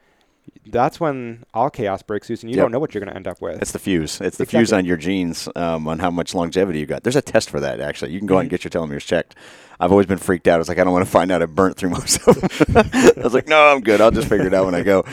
that's 0.66 1.00
when 1.00 1.44
all 1.52 1.70
chaos 1.70 2.02
breaks 2.02 2.30
loose, 2.30 2.42
and 2.42 2.50
you 2.50 2.56
Yep. 2.56 2.64
don't 2.64 2.72
know 2.72 2.78
what 2.78 2.94
you're 2.94 3.00
going 3.00 3.10
to 3.10 3.16
end 3.16 3.26
up 3.26 3.40
with. 3.40 3.60
It's 3.60 3.72
the 3.72 3.78
fuse. 3.78 4.20
It's 4.20 4.36
the 4.38 4.46
fuse 4.46 4.72
on 4.72 4.84
your 4.84 4.96
genes 4.96 5.48
um, 5.56 5.86
on 5.88 5.98
how 5.98 6.10
much 6.10 6.34
longevity 6.34 6.78
you 6.80 6.86
got. 6.86 7.02
There's 7.02 7.16
a 7.16 7.22
test 7.22 7.50
for 7.50 7.60
that, 7.60 7.80
actually. 7.80 8.12
You 8.12 8.18
can 8.18 8.26
go 8.26 8.36
out 8.36 8.40
and 8.40 8.50
Mm-hmm. 8.50 8.62
get 8.62 8.64
your 8.64 8.70
telomeres 8.82 9.04
checked. 9.04 9.34
I've 9.80 9.90
always 9.90 10.06
been 10.06 10.18
freaked 10.18 10.46
out. 10.48 10.54
I 10.54 10.58
was 10.58 10.68
like, 10.68 10.78
I 10.78 10.84
don't 10.84 10.92
want 10.92 11.04
to 11.04 11.10
find 11.10 11.32
out 11.32 11.42
I 11.42 11.46
burnt 11.46 11.76
through 11.76 11.90
most 11.90 12.26
of 12.28 12.40
them. 12.40 12.90
I 13.16 13.20
was 13.22 13.34
like, 13.34 13.48
no, 13.48 13.60
I'm 13.72 13.80
good. 13.80 14.00
I'll 14.00 14.10
just 14.12 14.28
figure 14.28 14.46
it 14.46 14.54
out 14.54 14.64
when 14.66 14.74
I 14.76 14.82
go. 14.82 15.04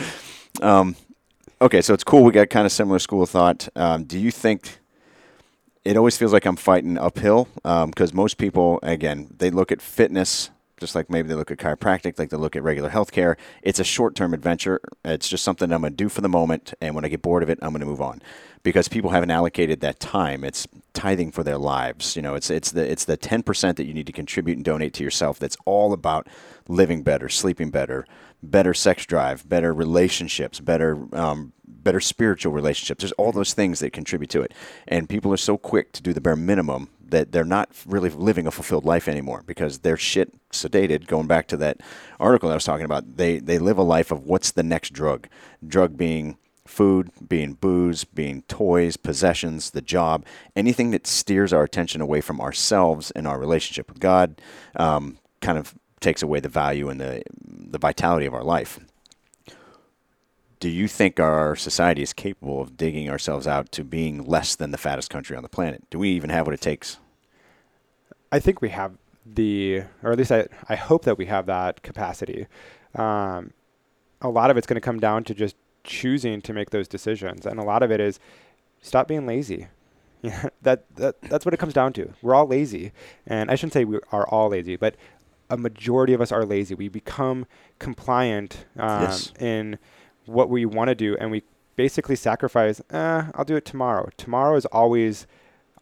Um, 0.62 0.94
okay, 1.60 1.80
so 1.82 1.94
it's 1.94 2.04
cool. 2.04 2.22
We 2.22 2.30
got 2.32 2.50
kind 2.50 2.66
of 2.66 2.72
similar 2.72 2.98
school 3.00 3.22
of 3.22 3.30
thought. 3.30 3.68
Um, 3.74 4.04
do 4.04 4.18
you 4.18 4.30
think 4.30 4.78
it 5.84 5.96
always 5.96 6.16
feels 6.16 6.32
like 6.32 6.46
I'm 6.46 6.56
fighting 6.56 6.96
uphill? 6.98 7.48
Because 7.64 8.14
most 8.14 8.38
people, 8.38 8.78
again, 8.82 9.28
they 9.38 9.50
look 9.50 9.72
at 9.72 9.82
fitness 9.82 10.50
just 10.80 10.94
like 10.94 11.10
maybe 11.10 11.28
they 11.28 11.34
look 11.34 11.50
at 11.50 11.58
chiropractic, 11.58 12.18
like 12.18 12.30
they 12.30 12.36
look 12.36 12.56
at 12.56 12.62
regular 12.62 12.90
healthcare. 12.90 13.36
It's 13.62 13.78
a 13.78 13.84
short 13.84 14.14
term 14.14 14.34
adventure. 14.34 14.80
It's 15.04 15.28
just 15.28 15.44
something 15.44 15.70
I'm 15.70 15.82
going 15.82 15.92
to 15.92 15.96
do 15.96 16.08
for 16.08 16.22
the 16.22 16.28
moment. 16.28 16.74
And 16.80 16.94
when 16.94 17.04
I 17.04 17.08
get 17.08 17.22
bored 17.22 17.42
of 17.42 17.50
it, 17.50 17.58
I'm 17.62 17.70
going 17.70 17.80
to 17.80 17.86
move 17.86 18.00
on 18.00 18.22
because 18.62 18.88
people 18.88 19.10
haven't 19.10 19.30
allocated 19.30 19.80
that 19.80 20.00
time. 20.00 20.42
It's 20.42 20.66
tithing 20.92 21.32
for 21.32 21.42
their 21.42 21.58
lives. 21.58 22.16
You 22.16 22.22
know, 22.22 22.34
it's, 22.34 22.50
it's 22.50 22.72
the, 22.72 22.90
it's 22.90 23.04
the 23.04 23.16
10% 23.16 23.76
that 23.76 23.84
you 23.84 23.94
need 23.94 24.06
to 24.06 24.12
contribute 24.12 24.56
and 24.56 24.64
donate 24.64 24.94
to 24.94 25.04
yourself. 25.04 25.38
That's 25.38 25.56
all 25.64 25.92
about 25.92 26.26
living 26.66 27.02
better, 27.02 27.28
sleeping 27.28 27.70
better, 27.70 28.06
better 28.42 28.74
sex 28.74 29.06
drive, 29.06 29.48
better 29.48 29.72
relationships, 29.72 30.60
better, 30.60 30.98
um, 31.14 31.52
better 31.66 32.00
spiritual 32.00 32.52
relationships. 32.52 33.02
There's 33.02 33.12
all 33.12 33.32
those 33.32 33.54
things 33.54 33.80
that 33.80 33.92
contribute 33.92 34.30
to 34.30 34.42
it. 34.42 34.52
And 34.88 35.08
people 35.08 35.32
are 35.32 35.38
so 35.38 35.56
quick 35.56 35.92
to 35.92 36.02
do 36.02 36.12
the 36.12 36.20
bare 36.20 36.36
minimum 36.36 36.88
that 37.10 37.32
they're 37.32 37.44
not 37.44 37.70
really 37.86 38.10
living 38.10 38.46
a 38.46 38.50
fulfilled 38.50 38.84
life 38.84 39.08
anymore 39.08 39.42
because 39.46 39.80
they're 39.80 39.96
shit 39.96 40.32
sedated. 40.50 41.06
Going 41.06 41.26
back 41.26 41.46
to 41.48 41.56
that 41.58 41.80
article 42.18 42.50
I 42.50 42.54
was 42.54 42.64
talking 42.64 42.84
about, 42.84 43.16
they 43.16 43.38
they 43.38 43.58
live 43.58 43.78
a 43.78 43.82
life 43.82 44.10
of 44.10 44.24
what's 44.24 44.52
the 44.52 44.62
next 44.62 44.92
drug? 44.92 45.28
Drug 45.66 45.96
being 45.96 46.36
food, 46.66 47.10
being 47.28 47.54
booze, 47.54 48.04
being 48.04 48.42
toys, 48.42 48.96
possessions, 48.96 49.70
the 49.70 49.82
job, 49.82 50.24
anything 50.54 50.92
that 50.92 51.06
steers 51.06 51.52
our 51.52 51.64
attention 51.64 52.00
away 52.00 52.20
from 52.20 52.40
ourselves 52.40 53.10
and 53.12 53.26
our 53.26 53.38
relationship 53.38 53.88
with 53.88 53.98
God, 53.98 54.40
um, 54.76 55.18
kind 55.40 55.58
of 55.58 55.74
takes 56.00 56.22
away 56.22 56.40
the 56.40 56.48
value 56.48 56.88
and 56.88 57.00
the 57.00 57.22
the 57.44 57.78
vitality 57.78 58.26
of 58.26 58.34
our 58.34 58.44
life. 58.44 58.80
Do 60.58 60.68
you 60.68 60.88
think 60.88 61.18
our 61.18 61.56
society 61.56 62.02
is 62.02 62.12
capable 62.12 62.60
of 62.60 62.76
digging 62.76 63.08
ourselves 63.08 63.46
out 63.46 63.72
to 63.72 63.84
being 63.84 64.26
less 64.26 64.54
than 64.54 64.72
the 64.72 64.78
fattest 64.78 65.08
country 65.08 65.34
on 65.36 65.42
the 65.42 65.48
planet? 65.48 65.84
Do 65.88 65.98
we 65.98 66.10
even 66.10 66.28
have 66.28 66.46
what 66.46 66.52
it 66.52 66.60
takes? 66.60 66.98
I 68.30 68.40
think 68.40 68.60
we 68.60 68.68
have 68.68 68.92
the, 69.24 69.84
or 70.02 70.12
at 70.12 70.18
least 70.18 70.32
I, 70.32 70.46
I 70.68 70.76
hope 70.76 71.04
that 71.04 71.16
we 71.16 71.26
have 71.26 71.46
that 71.46 71.82
capacity. 71.82 72.46
Um, 72.94 73.52
a 74.20 74.28
lot 74.28 74.50
of 74.50 74.56
it's 74.56 74.66
going 74.66 74.76
to 74.76 74.82
come 74.82 75.00
down 75.00 75.24
to 75.24 75.34
just 75.34 75.56
choosing 75.82 76.42
to 76.42 76.52
make 76.52 76.70
those 76.70 76.86
decisions, 76.86 77.46
and 77.46 77.58
a 77.58 77.64
lot 77.64 77.82
of 77.82 77.90
it 77.90 78.00
is 78.00 78.20
stop 78.82 79.08
being 79.08 79.26
lazy. 79.26 79.68
Yeah, 80.22 80.50
that, 80.62 80.84
that 80.96 81.20
that's 81.22 81.46
what 81.46 81.54
it 81.54 81.56
comes 81.56 81.72
down 81.72 81.92
to. 81.94 82.12
We're 82.20 82.34
all 82.34 82.46
lazy, 82.46 82.92
and 83.26 83.50
I 83.50 83.54
shouldn't 83.54 83.72
say 83.72 83.84
we 83.84 83.98
are 84.12 84.28
all 84.28 84.50
lazy, 84.50 84.76
but 84.76 84.94
a 85.50 85.56
majority 85.56 86.12
of 86.14 86.20
us 86.20 86.32
are 86.32 86.44
lazy. 86.44 86.74
We 86.74 86.88
become 86.88 87.46
compliant 87.78 88.64
um, 88.78 89.02
Yes. 89.02 89.32
in 89.38 89.78
what 90.26 90.48
we 90.48 90.64
want 90.64 90.88
to 90.88 90.94
do, 90.94 91.16
and 91.20 91.30
we 91.30 91.42
basically 91.76 92.16
sacrifice. 92.16 92.80
Eh, 92.90 93.22
I'll 93.34 93.44
do 93.44 93.56
it 93.56 93.64
tomorrow. 93.64 94.08
Tomorrow 94.16 94.56
is 94.56 94.66
always. 94.66 95.26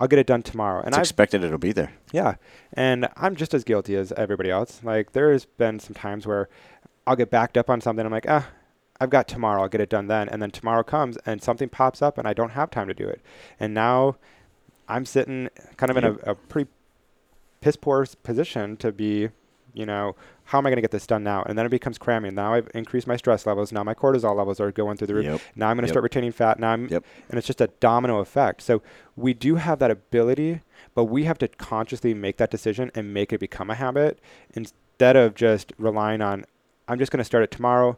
I'll 0.01 0.07
get 0.09 0.21
it 0.21 0.27
done 0.29 0.43
tomorrow, 0.43 0.81
and 0.85 0.95
I've 0.95 1.01
expected 1.01 1.43
it'll 1.43 1.59
be 1.59 1.73
there. 1.73 1.93
yeah, 2.13 2.37
and 2.73 3.09
I'm 3.17 3.35
just 3.35 3.53
as 3.53 3.65
guilty 3.65 3.97
as 3.97 4.13
everybody 4.13 4.49
else. 4.51 4.81
Like 4.85 5.13
there's 5.13 5.45
been 5.45 5.81
some 5.81 5.95
times 5.95 6.25
where 6.25 6.49
I'll 7.07 7.17
get 7.17 7.31
backed 7.31 7.57
up 7.59 7.69
on 7.69 7.81
something. 7.81 8.07
I'm 8.07 8.13
like, 8.13 8.27
ah, 8.29 8.47
I've 9.01 9.11
got 9.11 9.27
tomorrow. 9.27 9.63
I'll 9.63 9.69
get 9.69 9.81
it 9.81 9.91
done 9.91 10.07
then. 10.07 10.29
And 10.29 10.41
then 10.41 10.53
tomorrow 10.53 10.85
comes 10.85 11.17
and 11.27 11.43
something 11.43 11.69
pops 11.69 12.01
up 12.01 12.17
and 12.17 12.29
I 12.29 12.33
don't 12.33 12.51
have 12.51 12.71
time 12.71 12.87
to 12.87 12.95
do 12.95 13.09
it. 13.09 13.21
And 13.59 13.75
now 13.75 14.17
I'm 14.89 15.05
sitting 15.05 15.49
kind 15.77 15.91
of 15.91 15.97
in 15.97 16.05
a, 16.05 16.13
a 16.31 16.35
pretty 16.37 16.71
piss 17.61 17.75
poor 17.77 18.07
position 18.23 18.77
to 18.77 18.93
be, 18.93 19.31
you 19.79 19.87
know, 19.87 20.17
how 20.45 20.59
am 20.59 20.67
I 20.67 20.71
going 20.71 20.77
to 20.77 20.83
get 20.83 20.91
this 20.91 21.07
done 21.07 21.23
now? 21.23 21.45
And 21.47 21.57
then 21.57 21.65
it 21.65 21.69
becomes 21.69 21.99
cramming. 21.99 22.35
Now 22.35 22.55
I've 22.55 22.69
increased 22.75 23.07
my 23.07 23.17
stress 23.17 23.47
levels. 23.47 23.71
Now 23.71 23.85
my 23.85 23.95
cortisol 23.95 24.35
levels 24.37 24.59
are 24.61 24.73
going 24.73 24.97
through 24.97 25.07
the 25.07 25.15
roof. 25.15 25.25
Yep. 25.27 25.41
Now 25.55 25.69
I'm 25.69 25.77
going 25.77 25.83
to 25.85 25.87
Yep. 25.89 25.93
start 25.93 26.03
retaining 26.03 26.33
fat. 26.33 26.59
Now 26.59 26.73
I'm, 26.73 26.89
Yep. 26.89 27.05
and 27.31 27.39
it's 27.39 27.47
just 27.47 27.61
a 27.61 27.69
domino 27.79 28.19
effect. 28.19 28.63
So 28.63 28.83
we 29.17 29.35
do 29.35 29.55
have 29.55 29.79
that 29.79 29.91
ability, 29.91 30.63
but 30.95 31.05
we 31.05 31.25
have 31.25 31.39
to 31.39 31.49
consciously 31.49 32.13
make 32.13 32.39
that 32.39 32.51
decision 32.51 32.91
and 32.95 33.15
make 33.15 33.33
it 33.33 33.39
become 33.39 33.71
a 33.71 33.75
habit 33.75 34.19
instead 34.55 35.15
of 35.17 35.35
just 35.35 35.73
relying 35.79 36.21
on, 36.21 36.45
I'm 36.89 36.99
just 36.99 37.13
going 37.13 37.19
to 37.19 37.25
start 37.25 37.45
it 37.45 37.51
tomorrow. 37.53 37.97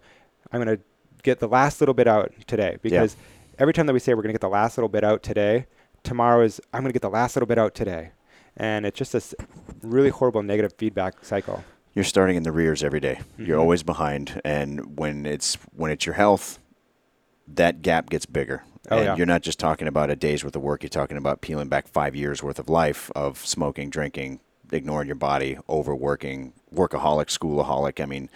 I'm 0.52 0.62
going 0.62 0.76
to 0.76 0.82
get 1.22 1.38
the 1.38 1.48
last 1.48 1.80
little 1.80 1.94
bit 1.94 2.06
out 2.06 2.32
today 2.46 2.76
because 2.82 3.16
every 3.58 3.72
time 3.72 3.86
that 3.86 3.92
we 3.92 4.00
say 4.00 4.12
we're 4.14 4.22
going 4.22 4.30
to 4.30 4.34
get 4.34 4.40
the 4.40 4.48
last 4.48 4.76
little 4.76 4.88
bit 4.88 5.04
out 5.04 5.22
today, 5.22 5.66
tomorrow 6.02 6.42
is, 6.42 6.60
I'm 6.74 6.80
going 6.80 6.90
to 6.90 6.92
get 6.94 7.02
the 7.02 7.10
last 7.10 7.36
little 7.36 7.46
bit 7.46 7.58
out 7.58 7.74
today. 7.74 8.10
And 8.56 8.84
it's 8.86 8.98
just 8.98 9.12
this 9.12 9.34
really 9.82 10.10
horrible 10.10 10.42
negative 10.42 10.74
feedback 10.76 11.24
cycle. 11.24 11.64
You're 11.94 12.04
starting 12.04 12.36
in 12.36 12.42
the 12.44 12.52
rears 12.52 12.84
every 12.84 13.00
day. 13.00 13.20
You're 13.38 13.58
Mhm. 13.58 13.62
always 13.62 13.82
behind, 13.82 14.40
and 14.44 14.98
when 14.98 15.26
it's 15.26 15.56
when 15.74 15.90
it's 15.90 16.06
your 16.06 16.14
health, 16.14 16.58
that 17.48 17.82
gap 17.82 18.10
gets 18.10 18.26
bigger. 18.26 18.62
Oh, 18.90 18.96
and 18.96 19.04
yeah. 19.06 19.16
you're 19.16 19.26
not 19.26 19.42
just 19.42 19.58
talking 19.58 19.88
about 19.88 20.10
a 20.10 20.16
day's 20.16 20.44
worth 20.44 20.56
of 20.56 20.62
work. 20.62 20.82
You're 20.82 20.88
talking 20.90 21.16
about 21.16 21.40
peeling 21.40 21.68
back 21.68 21.88
five 21.88 22.14
years 22.14 22.42
worth 22.42 22.58
of 22.58 22.68
life 22.68 23.10
of 23.14 23.38
smoking, 23.38 23.90
drinking, 23.90 24.40
ignoring 24.72 25.06
your 25.06 25.16
body, 25.16 25.58
overworking, 25.68 26.52
workaholic, 26.74 27.26
schoolaholic. 27.36 28.00
I 28.00 28.06
mean, 28.06 28.30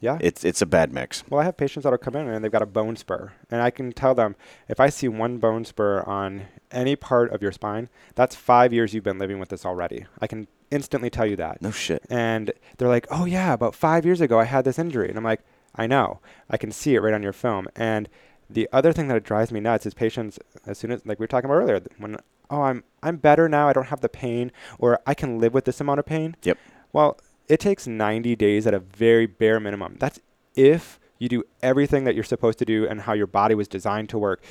Yeah. 0.00 0.18
it's 0.20 0.44
it's 0.44 0.62
a 0.62 0.66
bad 0.66 0.92
mix. 0.92 1.24
Well, 1.28 1.40
I 1.40 1.44
have 1.44 1.56
patients 1.56 1.82
that'll 1.84 1.98
come 1.98 2.14
in 2.14 2.28
and 2.28 2.44
they've 2.44 2.52
got 2.52 2.62
a 2.62 2.66
bone 2.66 2.96
spur, 2.96 3.32
and 3.50 3.60
I 3.60 3.70
can 3.70 3.92
tell 3.92 4.14
them 4.14 4.36
if 4.68 4.78
I 4.80 4.88
see 4.90 5.08
one 5.08 5.38
bone 5.38 5.64
spur 5.64 6.02
on 6.02 6.46
any 6.70 6.94
part 6.96 7.32
of 7.32 7.42
your 7.42 7.52
spine, 7.52 7.88
that's 8.14 8.36
five 8.36 8.72
years 8.72 8.94
you've 8.94 9.04
been 9.04 9.18
living 9.18 9.38
with 9.38 9.48
this 9.48 9.66
already. 9.66 10.06
I 10.20 10.26
can 10.26 10.46
instantly 10.70 11.10
tell 11.10 11.26
you 11.26 11.36
that. 11.36 11.60
No 11.62 11.70
shit. 11.70 12.04
And 12.08 12.52
they're 12.76 12.88
like, 12.88 13.06
"Oh 13.10 13.24
yeah, 13.24 13.52
about 13.52 13.74
five 13.74 14.04
years 14.04 14.20
ago 14.20 14.38
I 14.38 14.44
had 14.44 14.64
this 14.64 14.78
injury," 14.78 15.08
and 15.08 15.18
I'm 15.18 15.24
like, 15.24 15.40
"I 15.74 15.86
know. 15.86 16.20
I 16.48 16.56
can 16.56 16.70
see 16.70 16.94
it 16.94 17.00
right 17.00 17.14
on 17.14 17.22
your 17.22 17.32
film." 17.32 17.66
And 17.74 18.08
the 18.50 18.68
other 18.72 18.92
thing 18.92 19.08
that 19.08 19.24
drives 19.24 19.50
me 19.50 19.60
nuts 19.60 19.84
is 19.84 19.94
patients, 19.94 20.38
as 20.66 20.78
soon 20.78 20.92
as 20.92 21.04
like 21.04 21.18
we 21.18 21.24
were 21.24 21.28
talking 21.28 21.50
about 21.50 21.56
earlier, 21.62 21.80
when 21.98 22.16
oh 22.50 22.62
I'm 22.62 22.84
I'm 23.02 23.16
better 23.16 23.48
now, 23.48 23.68
I 23.68 23.72
don't 23.72 23.88
have 23.88 24.00
the 24.00 24.08
pain, 24.08 24.52
or 24.78 25.00
I 25.06 25.14
can 25.14 25.38
live 25.40 25.54
with 25.54 25.64
this 25.64 25.80
amount 25.80 25.98
of 25.98 26.06
pain. 26.06 26.36
Yep. 26.44 26.56
Well, 26.92 27.18
it 27.48 27.60
takes 27.60 27.86
90 27.86 28.36
days 28.36 28.66
at 28.66 28.74
a 28.74 28.78
very 28.78 29.26
bare 29.26 29.58
minimum. 29.60 29.96
That's 29.98 30.20
if 30.54 30.98
you 31.18 31.28
do 31.28 31.44
everything 31.62 32.04
that 32.04 32.14
you're 32.14 32.24
supposed 32.24 32.58
to 32.60 32.64
do 32.64 32.86
and 32.86 33.02
how 33.02 33.12
your 33.12 33.26
body 33.26 33.54
was 33.54 33.66
designed 33.68 34.08
to 34.10 34.18
work 34.18 34.42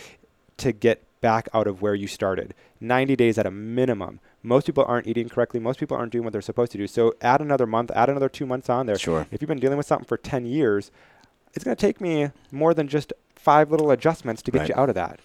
to 0.57 0.71
get 0.71 1.03
back 1.21 1.47
out 1.53 1.67
of 1.67 1.81
where 1.81 1.95
you 1.95 2.07
started. 2.07 2.53
90 2.79 3.15
days 3.15 3.37
at 3.37 3.45
a 3.45 3.51
minimum. 3.51 4.19
Most 4.43 4.65
people 4.65 4.85
aren't 4.87 5.07
eating 5.07 5.29
correctly. 5.29 5.59
Most 5.59 5.79
people 5.79 5.97
aren't 5.97 6.11
doing 6.11 6.23
what 6.23 6.31
they're 6.33 6.41
supposed 6.41 6.71
to 6.73 6.77
do. 6.77 6.87
So 6.87 7.13
add 7.21 7.41
another 7.41 7.65
month, 7.65 7.91
add 7.95 8.09
another 8.09 8.29
two 8.29 8.45
months 8.45 8.69
on 8.69 8.85
there. 8.85 8.97
Sure. 8.97 9.25
If 9.31 9.41
you've 9.41 9.47
been 9.47 9.59
dealing 9.59 9.77
with 9.77 9.87
something 9.87 10.05
for 10.05 10.17
10 10.17 10.45
years, 10.45 10.91
it's 11.53 11.63
going 11.63 11.75
to 11.75 11.81
take 11.81 11.99
me 12.01 12.29
more 12.51 12.73
than 12.73 12.87
just 12.87 13.13
five 13.35 13.71
little 13.71 13.89
adjustments 13.91 14.41
to 14.43 14.51
get 14.51 14.59
Right. 14.59 14.69
you 14.69 14.75
out 14.75 14.89
of 14.89 14.95
that. 14.95 15.19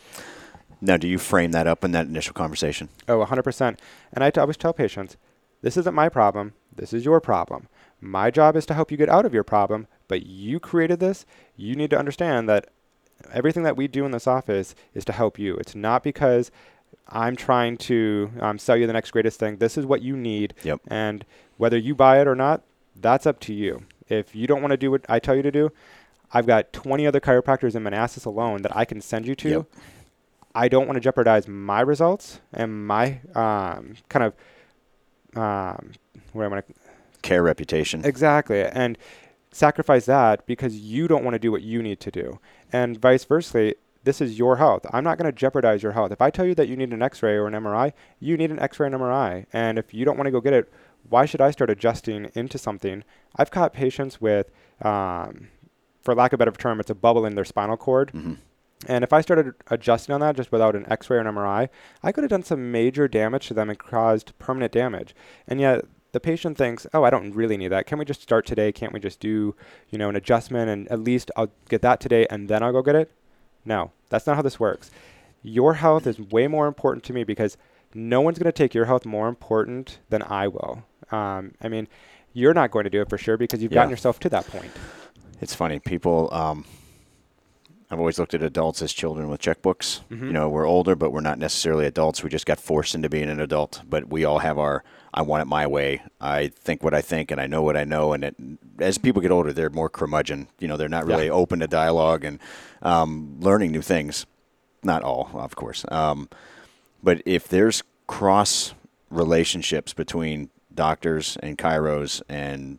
Now, 0.80 0.96
do 0.96 1.06
you 1.06 1.18
frame 1.18 1.52
that 1.52 1.66
up 1.66 1.84
in 1.84 1.92
that 1.92 2.06
initial 2.06 2.32
conversation? 2.34 2.88
Oh, 3.08 3.24
100%. 3.24 3.78
And 4.12 4.24
I 4.24 4.30
t- 4.30 4.40
always 4.40 4.56
tell 4.56 4.72
patients, 4.72 5.16
this 5.62 5.76
isn't 5.76 5.94
my 5.94 6.08
problem. 6.08 6.52
This 6.74 6.92
is 6.92 7.04
your 7.04 7.20
problem. 7.20 7.68
My 8.00 8.30
job 8.30 8.56
is 8.56 8.66
to 8.66 8.74
help 8.74 8.90
you 8.90 8.96
get 8.96 9.08
out 9.08 9.24
of 9.24 9.32
your 9.32 9.44
problem, 9.44 9.86
but 10.08 10.26
you 10.26 10.58
created 10.60 11.00
this. 11.00 11.24
You 11.56 11.76
need 11.76 11.90
to 11.90 11.98
understand 11.98 12.48
that 12.48 12.68
everything 13.32 13.62
that 13.62 13.76
we 13.76 13.86
do 13.86 14.04
in 14.04 14.10
this 14.10 14.26
office 14.26 14.74
is 14.94 15.04
to 15.04 15.12
help 15.12 15.38
you. 15.38 15.56
It's 15.56 15.74
not 15.74 16.02
because 16.02 16.50
I'm 17.08 17.36
trying 17.36 17.76
to 17.78 18.30
um, 18.40 18.58
sell 18.58 18.76
you 18.76 18.86
the 18.86 18.92
next 18.92 19.10
greatest 19.12 19.38
thing. 19.38 19.58
This 19.58 19.78
is 19.78 19.86
what 19.86 20.02
you 20.02 20.16
need. 20.16 20.54
Yep. 20.64 20.80
And 20.88 21.24
whether 21.56 21.76
you 21.76 21.94
buy 21.94 22.20
it 22.20 22.26
or 22.26 22.34
not, 22.34 22.62
that's 22.96 23.26
up 23.26 23.38
to 23.40 23.54
you. 23.54 23.84
If 24.08 24.34
you 24.34 24.46
don't 24.46 24.60
want 24.60 24.72
to 24.72 24.76
do 24.76 24.90
what 24.90 25.04
I 25.08 25.18
tell 25.18 25.36
you 25.36 25.42
to 25.42 25.50
do, 25.50 25.70
I've 26.32 26.46
got 26.46 26.72
20 26.72 27.06
other 27.06 27.20
chiropractors 27.20 27.74
in 27.74 27.82
Manassas 27.82 28.24
alone 28.24 28.62
that 28.62 28.74
I 28.76 28.84
can 28.84 29.00
send 29.00 29.26
you 29.26 29.34
to. 29.36 29.48
Yep. 29.48 29.66
I 30.54 30.68
don't 30.68 30.86
want 30.86 30.96
to 30.96 31.00
jeopardize 31.00 31.48
my 31.48 31.80
results 31.80 32.40
and 32.52 32.86
my 32.86 33.20
um, 33.34 33.94
kind 34.08 34.24
of 34.24 34.34
um, 35.36 35.92
what 36.32 36.44
I 36.44 36.48
want 36.48 36.66
to 36.66 36.74
Care 37.22 37.42
reputation. 37.42 38.04
exactly 38.04 38.62
and 38.62 38.98
sacrifice 39.52 40.06
that 40.06 40.44
because 40.46 40.76
you 40.76 41.06
don't 41.06 41.22
want 41.24 41.34
to 41.34 41.38
do 41.38 41.52
what 41.52 41.62
you 41.62 41.82
need 41.82 42.00
to 42.00 42.10
do, 42.10 42.40
and 42.72 43.00
vice 43.00 43.24
versa. 43.24 43.74
This 44.04 44.20
is 44.20 44.36
your 44.36 44.56
health. 44.56 44.84
I'm 44.92 45.04
not 45.04 45.16
going 45.16 45.30
to 45.30 45.38
jeopardize 45.38 45.80
your 45.80 45.92
health. 45.92 46.10
If 46.10 46.20
I 46.20 46.28
tell 46.30 46.44
you 46.44 46.56
that 46.56 46.66
you 46.66 46.76
need 46.76 46.92
an 46.92 47.02
X-ray 47.02 47.34
or 47.36 47.46
an 47.46 47.52
MRI, 47.54 47.92
you 48.18 48.36
need 48.36 48.50
an 48.50 48.58
X-ray 48.58 48.88
and 48.88 48.96
MRI. 48.96 49.46
And 49.52 49.78
if 49.78 49.94
you 49.94 50.04
don't 50.04 50.16
want 50.16 50.26
to 50.26 50.32
go 50.32 50.40
get 50.40 50.52
it, 50.52 50.72
why 51.08 51.24
should 51.24 51.40
I 51.40 51.52
start 51.52 51.70
adjusting 51.70 52.28
into 52.34 52.58
something? 52.58 53.04
I've 53.36 53.52
caught 53.52 53.72
patients 53.72 54.20
with, 54.20 54.50
um, 54.80 55.50
for 56.02 56.16
lack 56.16 56.32
of 56.32 56.38
a 56.38 56.44
better 56.44 56.50
term, 56.50 56.80
it's 56.80 56.90
a 56.90 56.96
bubble 56.96 57.24
in 57.24 57.36
their 57.36 57.44
spinal 57.44 57.76
cord. 57.76 58.10
Mhm. 58.12 58.38
And 58.88 59.04
if 59.04 59.12
I 59.12 59.20
started 59.20 59.54
adjusting 59.68 60.12
on 60.14 60.20
that 60.20 60.36
just 60.36 60.50
without 60.50 60.74
an 60.74 60.84
X-ray 60.90 61.16
or 61.16 61.20
an 61.20 61.26
MRI, 61.26 61.68
I 62.02 62.10
could 62.12 62.24
have 62.24 62.30
done 62.30 62.42
some 62.42 62.72
major 62.72 63.06
damage 63.06 63.46
to 63.48 63.54
them 63.54 63.70
and 63.70 63.78
caused 63.78 64.36
permanent 64.38 64.72
damage. 64.72 65.14
And 65.46 65.60
yet 65.60 65.84
the 66.12 66.20
patient 66.20 66.58
thinks, 66.58 66.86
"Oh, 66.92 67.04
I 67.04 67.10
don't 67.10 67.32
really 67.34 67.56
need 67.56 67.68
that. 67.68 67.86
Can 67.86 67.98
we 67.98 68.04
just 68.04 68.22
start 68.22 68.44
today? 68.44 68.72
Can't 68.72 68.92
we 68.92 69.00
just 69.00 69.20
do, 69.20 69.54
you 69.90 69.98
know, 69.98 70.08
an 70.08 70.16
adjustment 70.16 70.68
and 70.68 70.88
at 70.90 70.98
least 71.00 71.30
I'll 71.36 71.50
get 71.68 71.80
that 71.82 72.00
today 72.00 72.26
and 72.28 72.48
then 72.48 72.62
I'll 72.62 72.72
go 72.72 72.82
get 72.82 72.96
it?" 72.96 73.10
No, 73.64 73.92
that's 74.10 74.26
not 74.26 74.36
how 74.36 74.42
this 74.42 74.58
works. 74.58 74.90
Your 75.42 75.74
health 75.74 76.06
is 76.06 76.18
way 76.20 76.48
more 76.48 76.66
important 76.66 77.04
to 77.04 77.12
me 77.12 77.22
because 77.24 77.56
no 77.94 78.20
one's 78.20 78.38
going 78.38 78.46
to 78.46 78.52
take 78.52 78.74
your 78.74 78.86
health 78.86 79.04
more 79.06 79.28
important 79.28 79.98
than 80.08 80.22
I 80.22 80.48
will. 80.48 80.84
Um, 81.10 81.52
I 81.62 81.68
mean, 81.68 81.88
you're 82.32 82.54
not 82.54 82.70
going 82.70 82.84
to 82.84 82.90
do 82.90 83.00
it 83.02 83.08
for 83.08 83.18
sure 83.18 83.36
because 83.36 83.62
you've 83.62 83.70
Yeah. 83.72 83.76
gotten 83.80 83.90
yourself 83.90 84.18
to 84.20 84.28
that 84.30 84.46
point. 84.46 84.70
It's 85.40 85.54
funny. 85.54 85.78
People, 85.78 86.28
um, 86.32 86.64
I've 87.92 87.98
always 87.98 88.18
looked 88.18 88.32
at 88.32 88.42
adults 88.42 88.80
as 88.80 88.90
children 88.90 89.28
with 89.28 89.42
checkbooks. 89.42 90.00
Mhm. 90.10 90.22
You 90.28 90.32
know, 90.32 90.48
we're 90.48 90.66
older, 90.66 90.96
but 90.96 91.10
we're 91.12 91.20
not 91.20 91.38
necessarily 91.38 91.84
adults. 91.84 92.22
We 92.22 92.30
just 92.30 92.46
got 92.46 92.58
forced 92.58 92.94
into 92.94 93.10
being 93.10 93.28
an 93.28 93.38
adult. 93.38 93.82
But 93.86 94.08
we 94.08 94.24
all 94.24 94.38
have 94.38 94.58
our, 94.58 94.82
I 95.12 95.20
want 95.20 95.42
it 95.42 95.44
my 95.44 95.66
way. 95.66 96.00
I 96.18 96.48
think 96.48 96.82
what 96.82 96.94
I 96.94 97.02
think 97.02 97.30
and 97.30 97.38
I 97.38 97.46
know 97.46 97.60
what 97.62 97.76
I 97.76 97.84
know. 97.84 98.14
And 98.14 98.24
it, 98.24 98.34
as 98.78 98.96
people 98.96 99.20
get 99.20 99.30
older, 99.30 99.52
they're 99.52 99.68
more 99.68 99.90
curmudgeon. 99.90 100.48
You 100.58 100.68
know, 100.68 100.78
they're 100.78 100.88
not 100.88 101.04
really 101.06 101.26
Yeah. 101.26 101.32
open 101.32 101.60
to 101.60 101.68
dialogue 101.68 102.24
and 102.24 102.38
um, 102.80 103.36
learning 103.40 103.72
new 103.72 103.82
things. 103.82 104.24
Not 104.82 105.02
all, 105.02 105.28
of 105.34 105.54
course. 105.54 105.84
Um, 105.90 106.30
but 107.02 107.20
if 107.26 107.46
there's 107.46 107.82
cross 108.06 108.72
relationships 109.10 109.92
between 109.92 110.48
doctors 110.74 111.36
and 111.42 111.58
chiros 111.58 112.22
and 112.26 112.78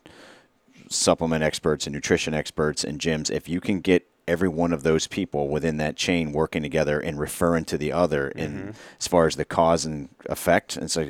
supplement 0.89 1.43
experts 1.43 1.86
and 1.86 1.93
nutrition 1.93 2.34
experts 2.34 2.84
and 2.84 2.99
gyms, 2.99 3.30
if 3.30 3.47
you 3.47 3.61
can 3.61 3.80
get 3.80 4.07
every 4.28 4.49
one 4.49 4.74
of 4.74 4.84
those 4.84 5.07
people 5.07 5.47
within 5.47 5.78
that 5.78 5.95
chain 5.95 6.32
working 6.32 6.61
together 6.61 6.99
and 6.99 7.19
referring 7.19 7.65
to 7.65 7.78
the 7.78 7.91
other 7.91 8.30
in 8.30 8.51
mm-hmm. 8.51 8.71
as 8.99 9.07
far 9.07 9.28
as 9.28 9.36
the 9.36 9.45
cause 9.45 9.86
and 9.86 10.09
effect, 10.26 10.78
and 10.78 10.89
so 10.89 11.05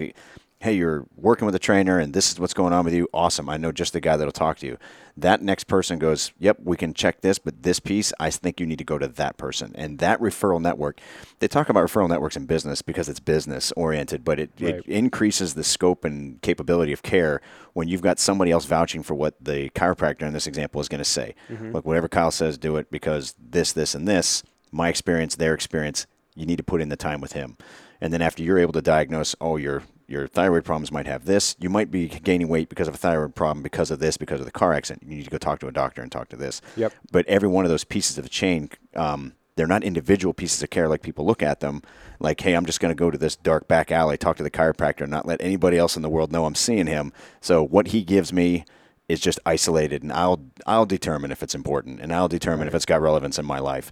hey, 0.63 0.71
you're 0.71 1.05
working 1.17 1.45
with 1.45 1.53
a 1.53 1.59
trainer 1.59 1.99
and 1.99 2.13
this 2.13 2.31
is 2.31 2.39
what's 2.39 2.53
going 2.53 2.71
on 2.71 2.85
with 2.85 2.93
you. 2.93 3.05
Awesome. 3.13 3.49
I 3.49 3.57
know 3.57 3.73
just 3.73 3.91
the 3.91 3.99
guy 3.99 4.15
that'll 4.15 4.31
talk 4.31 4.59
to 4.59 4.65
you. 4.65 4.77
That 5.17 5.41
next 5.41 5.65
person 5.65 5.99
goes, 5.99 6.31
Yep, 6.39 6.59
we 6.63 6.77
can 6.77 6.93
check 6.93 7.19
this, 7.19 7.37
but 7.37 7.63
this 7.63 7.81
piece, 7.81 8.13
I 8.17 8.29
think 8.29 8.61
you 8.61 8.65
need 8.65 8.77
to 8.77 8.85
go 8.85 8.97
to 8.97 9.09
that 9.09 9.35
person. 9.35 9.73
And 9.75 9.99
that 9.99 10.21
referral 10.21 10.61
network, 10.61 11.01
they 11.39 11.49
talk 11.49 11.67
about 11.67 11.85
referral 11.85 12.07
networks 12.07 12.37
in 12.37 12.45
business 12.45 12.81
because 12.81 13.09
it's 13.09 13.19
business 13.19 13.73
oriented, 13.73 14.23
but 14.23 14.39
it, 14.39 14.51
Right. 14.61 14.75
it 14.75 14.85
increases 14.87 15.53
the 15.53 15.65
scope 15.65 16.05
and 16.05 16.41
capability 16.41 16.93
of 16.93 17.03
care 17.03 17.41
when 17.73 17.89
you've 17.89 18.01
got 18.01 18.17
somebody 18.17 18.49
else 18.51 18.63
vouching 18.65 19.03
for 19.03 19.15
what 19.15 19.35
the 19.41 19.69
chiropractor 19.71 20.21
in 20.21 20.31
this 20.31 20.47
example 20.47 20.79
is 20.79 20.87
going 20.87 20.99
to 20.99 21.05
say. 21.05 21.35
Mm-hmm. 21.49 21.73
Look, 21.73 21.85
whatever 21.85 22.07
Kyle 22.07 22.31
says, 22.31 22.57
do 22.57 22.77
it 22.77 22.89
because 22.89 23.35
this, 23.37 23.73
this, 23.73 23.93
and 23.93 24.07
this, 24.07 24.43
my 24.71 24.87
experience, 24.87 25.35
their 25.35 25.53
experience, 25.53 26.07
you 26.35 26.45
need 26.45 26.57
to 26.57 26.63
put 26.63 26.81
in 26.81 26.87
the 26.87 26.95
time 26.95 27.19
with 27.19 27.33
him. 27.33 27.57
And 27.99 28.13
then 28.13 28.21
after 28.21 28.43
you're 28.43 28.59
able 28.59 28.73
to 28.73 28.81
diagnose, 28.81 29.35
oh, 29.39 29.57
your 29.57 29.83
your 30.07 30.27
thyroid 30.27 30.65
problems 30.65 30.91
might 30.91 31.07
have 31.07 31.25
this. 31.25 31.55
You 31.59 31.69
might 31.69 31.91
be 31.91 32.07
gaining 32.07 32.47
weight 32.47 32.69
because 32.69 32.87
of 32.87 32.93
a 32.93 32.97
thyroid 32.97 33.35
problem, 33.35 33.63
because 33.63 33.91
of 33.91 33.99
this, 33.99 34.17
because 34.17 34.39
of 34.39 34.45
the 34.45 34.51
car 34.51 34.73
accident. 34.73 35.03
You 35.09 35.17
need 35.17 35.25
to 35.25 35.29
go 35.31 35.37
talk 35.37 35.59
to 35.59 35.67
a 35.67 35.71
doctor 35.71 36.01
and 36.01 36.11
talk 36.11 36.29
to 36.29 36.35
this. 36.35 36.61
Yep. 36.75 36.93
But 37.11 37.25
every 37.27 37.47
one 37.47 37.65
of 37.65 37.71
those 37.71 37.83
pieces 37.83 38.17
of 38.17 38.23
the 38.23 38.29
chain, 38.29 38.69
um, 38.95 39.33
they're 39.55 39.67
not 39.67 39.83
individual 39.83 40.33
pieces 40.33 40.61
of 40.63 40.69
care 40.69 40.87
like 40.87 41.01
people 41.01 41.25
look 41.25 41.43
at 41.43 41.59
them. 41.59 41.81
Like, 42.19 42.41
hey, 42.41 42.53
I'm 42.53 42.65
just 42.65 42.79
going 42.79 42.91
to 42.91 42.99
go 42.99 43.11
to 43.11 43.17
this 43.17 43.35
dark 43.35 43.67
back 43.67 43.91
alley, 43.91 44.17
talk 44.17 44.37
to 44.37 44.43
the 44.43 44.51
chiropractor, 44.51 45.01
and 45.01 45.11
not 45.11 45.25
let 45.25 45.41
anybody 45.41 45.77
else 45.77 45.95
in 45.95 46.01
the 46.01 46.09
world 46.09 46.31
know 46.31 46.45
I'm 46.45 46.55
seeing 46.55 46.87
him. 46.87 47.13
So 47.41 47.63
what 47.63 47.87
he 47.87 48.03
gives 48.03 48.33
me 48.33 48.65
is 49.09 49.19
just 49.19 49.39
isolated, 49.45 50.01
and 50.01 50.11
I'll 50.11 50.41
I'll 50.65 50.85
determine 50.85 51.31
if 51.31 51.43
it's 51.43 51.55
important, 51.55 51.99
and 51.99 52.13
I'll 52.13 52.29
determine 52.29 52.67
if 52.67 52.73
it's 52.73 52.85
got 52.85 53.01
relevance 53.01 53.37
in 53.37 53.45
my 53.45 53.59
life. 53.59 53.91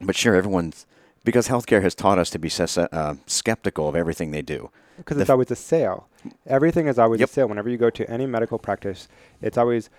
But 0.00 0.16
sure, 0.16 0.34
everyone's 0.34 0.86
because 1.28 1.46
healthcare 1.48 1.82
has 1.82 1.94
taught 1.94 2.18
us 2.18 2.30
to 2.30 2.38
be 2.38 2.48
ses- 2.48 2.78
uh, 2.78 3.14
skeptical 3.26 3.86
of 3.86 3.94
everything 3.94 4.30
they 4.30 4.40
do. 4.40 4.70
because 4.96 5.16
The 5.18 5.20
it's 5.24 5.30
always 5.30 5.50
a 5.50 5.56
sale. 5.56 6.08
Everything 6.46 6.86
is 6.88 6.98
always 6.98 7.20
Yep. 7.20 7.28
a 7.28 7.32
sale. 7.32 7.48
Whenever 7.48 7.68
you 7.68 7.76
go 7.76 7.90
to 7.90 8.10
any 8.10 8.24
medical 8.26 8.58
practice, 8.58 9.08
it's 9.42 9.58
always, 9.58 9.90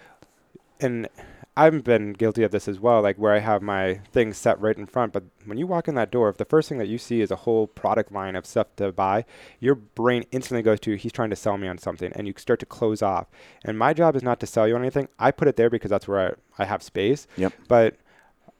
and 0.82 1.08
I've 1.56 1.84
been 1.84 2.14
guilty 2.14 2.44
of 2.44 2.50
this 2.52 2.68
as 2.68 2.80
well, 2.80 3.02
like 3.04 3.18
where 3.18 3.34
I 3.34 3.40
have 3.40 3.62
my 3.62 4.00
things 4.12 4.38
set 4.38 4.60
right 4.60 4.76
in 4.78 4.88
front. 4.88 5.14
But 5.14 5.24
when 5.46 5.58
you 5.60 5.68
walk 5.68 5.88
in 5.88 5.94
that 5.96 6.10
door, 6.10 6.30
if 6.30 6.38
the 6.38 6.46
first 6.46 6.68
thing 6.68 6.80
that 6.80 6.88
you 6.88 6.98
see 6.98 7.22
is 7.22 7.30
a 7.32 7.36
whole 7.46 7.68
product 7.68 8.12
line 8.12 8.36
of 8.36 8.46
stuff 8.48 8.68
to 8.78 8.92
buy, 8.92 9.26
your 9.60 9.76
brain 9.76 10.24
instantly 10.32 10.64
goes 10.64 10.80
to, 10.82 10.96
he's 10.96 11.12
trying 11.12 11.30
to 11.30 11.36
sell 11.36 11.58
me 11.60 11.68
on 11.68 11.78
something, 11.78 12.12
and 12.16 12.26
you 12.28 12.34
start 12.38 12.60
to 12.62 12.66
close 12.66 13.02
off. 13.04 13.28
And 13.64 13.78
my 13.78 13.94
job 13.94 14.16
is 14.16 14.24
not 14.24 14.40
to 14.40 14.48
sell 14.48 14.68
you 14.68 14.74
on 14.76 14.82
anything. 14.82 15.10
I 15.20 15.30
put 15.32 15.48
it 15.48 15.58
there 15.58 15.70
because 15.70 15.90
that's 15.92 16.08
where 16.08 16.38
I, 16.58 16.64
I 16.64 16.66
have 16.66 16.82
space. 16.82 17.28
Yep. 17.38 17.54
But 17.68 17.96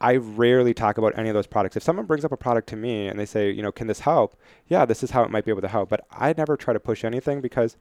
I 0.02 0.16
rarely 0.16 0.74
talk 0.74 0.98
about 0.98 1.18
any 1.18 1.30
of 1.30 1.36
those 1.36 1.48
products. 1.48 1.76
If 1.76 1.84
someone 1.84 2.06
brings 2.06 2.24
up 2.24 2.32
a 2.32 2.38
product 2.38 2.70
to 2.70 2.76
me 2.76 3.08
and 3.08 3.20
they 3.20 3.26
say, 3.26 3.52
you 3.52 3.62
know, 3.62 3.72
can 3.72 3.88
this 3.88 4.02
help? 4.02 4.36
Yeah, 4.68 4.86
this 4.86 5.04
is 5.04 5.12
how 5.12 5.24
it 5.24 5.32
might 5.32 5.44
be 5.44 5.52
able 5.52 5.62
to 5.62 5.68
help. 5.68 5.90
But 5.90 6.06
I 6.12 6.34
never 6.38 6.56
try 6.56 6.74
to 6.74 6.80
push 6.80 7.04
anything 7.04 7.42
because, 7.42 7.76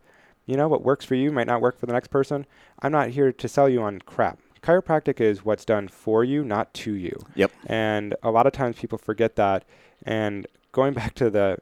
you 0.47 0.57
know, 0.57 0.66
what 0.66 0.83
works 0.83 1.05
for 1.05 1.14
you 1.14 1.31
might 1.31 1.47
not 1.47 1.61
work 1.61 1.79
for 1.79 1.87
the 1.87 1.93
next 1.93 2.09
person. 2.09 2.47
I'm 2.83 2.93
not 2.93 3.11
here 3.11 3.33
to 3.33 3.49
sell 3.49 3.69
you 3.69 3.83
on 3.83 4.01
crap. 4.01 4.41
Chiropractic 4.62 5.21
is 5.21 5.45
what's 5.45 5.64
done 5.64 5.87
for 5.87 6.25
you, 6.25 6.43
not 6.43 6.75
to 6.75 6.93
you. 6.93 7.16
Yep. 7.37 7.53
And 7.66 8.16
a 8.23 8.31
lot 8.33 8.47
of 8.47 8.53
times 8.53 8.77
people 8.77 8.99
forget 8.99 9.37
that. 9.37 9.64
And 10.05 10.47
going 10.73 10.95
back 10.95 11.14
to 11.16 11.31
the 11.31 11.59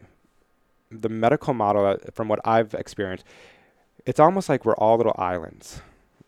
the 0.91 1.09
medical 1.09 1.53
model, 1.53 1.85
uh, 1.85 1.97
from 2.13 2.29
what 2.29 2.39
I've 2.45 2.73
experienced, 2.73 3.25
it's 4.07 4.21
almost 4.21 4.49
like 4.49 4.65
we're 4.65 4.77
all 4.77 4.97
little 4.97 5.17
islands, 5.19 5.83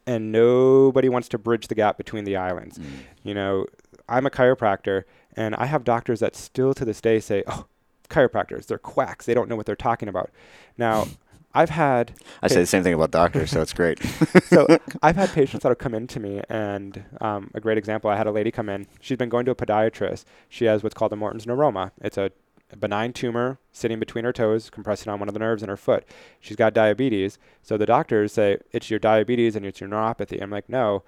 and 0.09 0.33
nobody 0.33 1.11
wants 1.11 1.29
to 1.29 1.39
bridge 1.39 1.69
the 1.69 1.75
gap 1.75 1.99
between 1.99 2.25
the 2.25 2.35
islands. 2.35 2.81
You 3.23 3.35
know, 3.35 3.67
I'm 4.09 4.25
a 4.25 4.31
chiropractor, 4.31 5.05
and 5.37 5.55
I 5.57 5.67
have 5.67 5.85
doctors 5.85 6.21
that 6.21 6.35
still 6.35 6.73
to 6.75 6.85
this 6.85 7.03
day 7.03 7.21
say, 7.21 7.45
"Oh, 7.47 7.67
chiropractors, 8.09 8.67
they're 8.67 8.79
quacks. 8.79 9.27
They 9.27 9.35
don't 9.35 9.51
know 9.51 9.57
what 9.57 9.67
they're 9.67 9.77
talking 9.77 10.09
about." 10.09 10.31
Now, 10.79 11.07
I've 11.55 11.71
had 11.71 12.15
I 12.43 12.49
say 12.49 12.61
the 12.61 12.67
same 12.67 12.83
thing 12.83 12.95
about 12.95 13.11
doctors, 13.11 13.51
so 13.51 13.61
it's 13.61 13.75
great. 13.75 14.03
so 14.45 14.67
I've 15.03 15.17
had 15.17 15.31
patients 15.31 15.63
that 15.63 15.69
have 15.69 15.79
come 15.79 15.95
in 15.95 16.07
to 16.07 16.21
me, 16.21 16.41
and 16.49 17.05
um, 17.21 17.51
a 17.53 17.61
great 17.61 17.77
example, 17.77 18.09
I 18.09 18.17
had 18.17 18.27
a 18.27 18.33
lady 18.33 18.51
come 18.51 18.71
in. 18.71 18.87
She's 19.01 19.19
been 19.19 19.29
going 19.29 19.45
to 19.45 19.51
a 19.51 19.55
podiatrist. 19.55 20.25
She 20.49 20.65
has 20.65 20.83
what's 20.83 20.95
called 20.95 21.13
a 21.13 21.17
Morton's 21.17 21.45
neuroma. 21.45 21.91
It's 22.01 22.17
a 22.17 22.33
benign 22.77 23.13
tumor 23.13 23.59
sitting 23.73 23.99
between 23.99 24.25
her 24.25 24.33
toes, 24.33 24.71
compressing 24.71 25.11
on 25.11 25.19
one 25.19 25.29
of 25.29 25.35
the 25.35 25.41
nerves 25.41 25.63
in 25.63 25.69
her 25.69 25.77
foot. 25.77 26.05
She's 26.41 26.57
got 26.57 26.75
diabetes. 26.75 27.39
So 27.63 27.77
the 27.77 27.87
doctors 27.87 28.33
say 28.33 28.59
it's 28.73 28.91
your 28.91 28.99
diabetes 28.99 29.57
and 29.57 29.65
it's 29.65 29.81
your 29.81 29.89
neuropathy. 29.89 30.43
I'm 30.43 30.51
like, 30.51 30.69
no, 30.69 31.03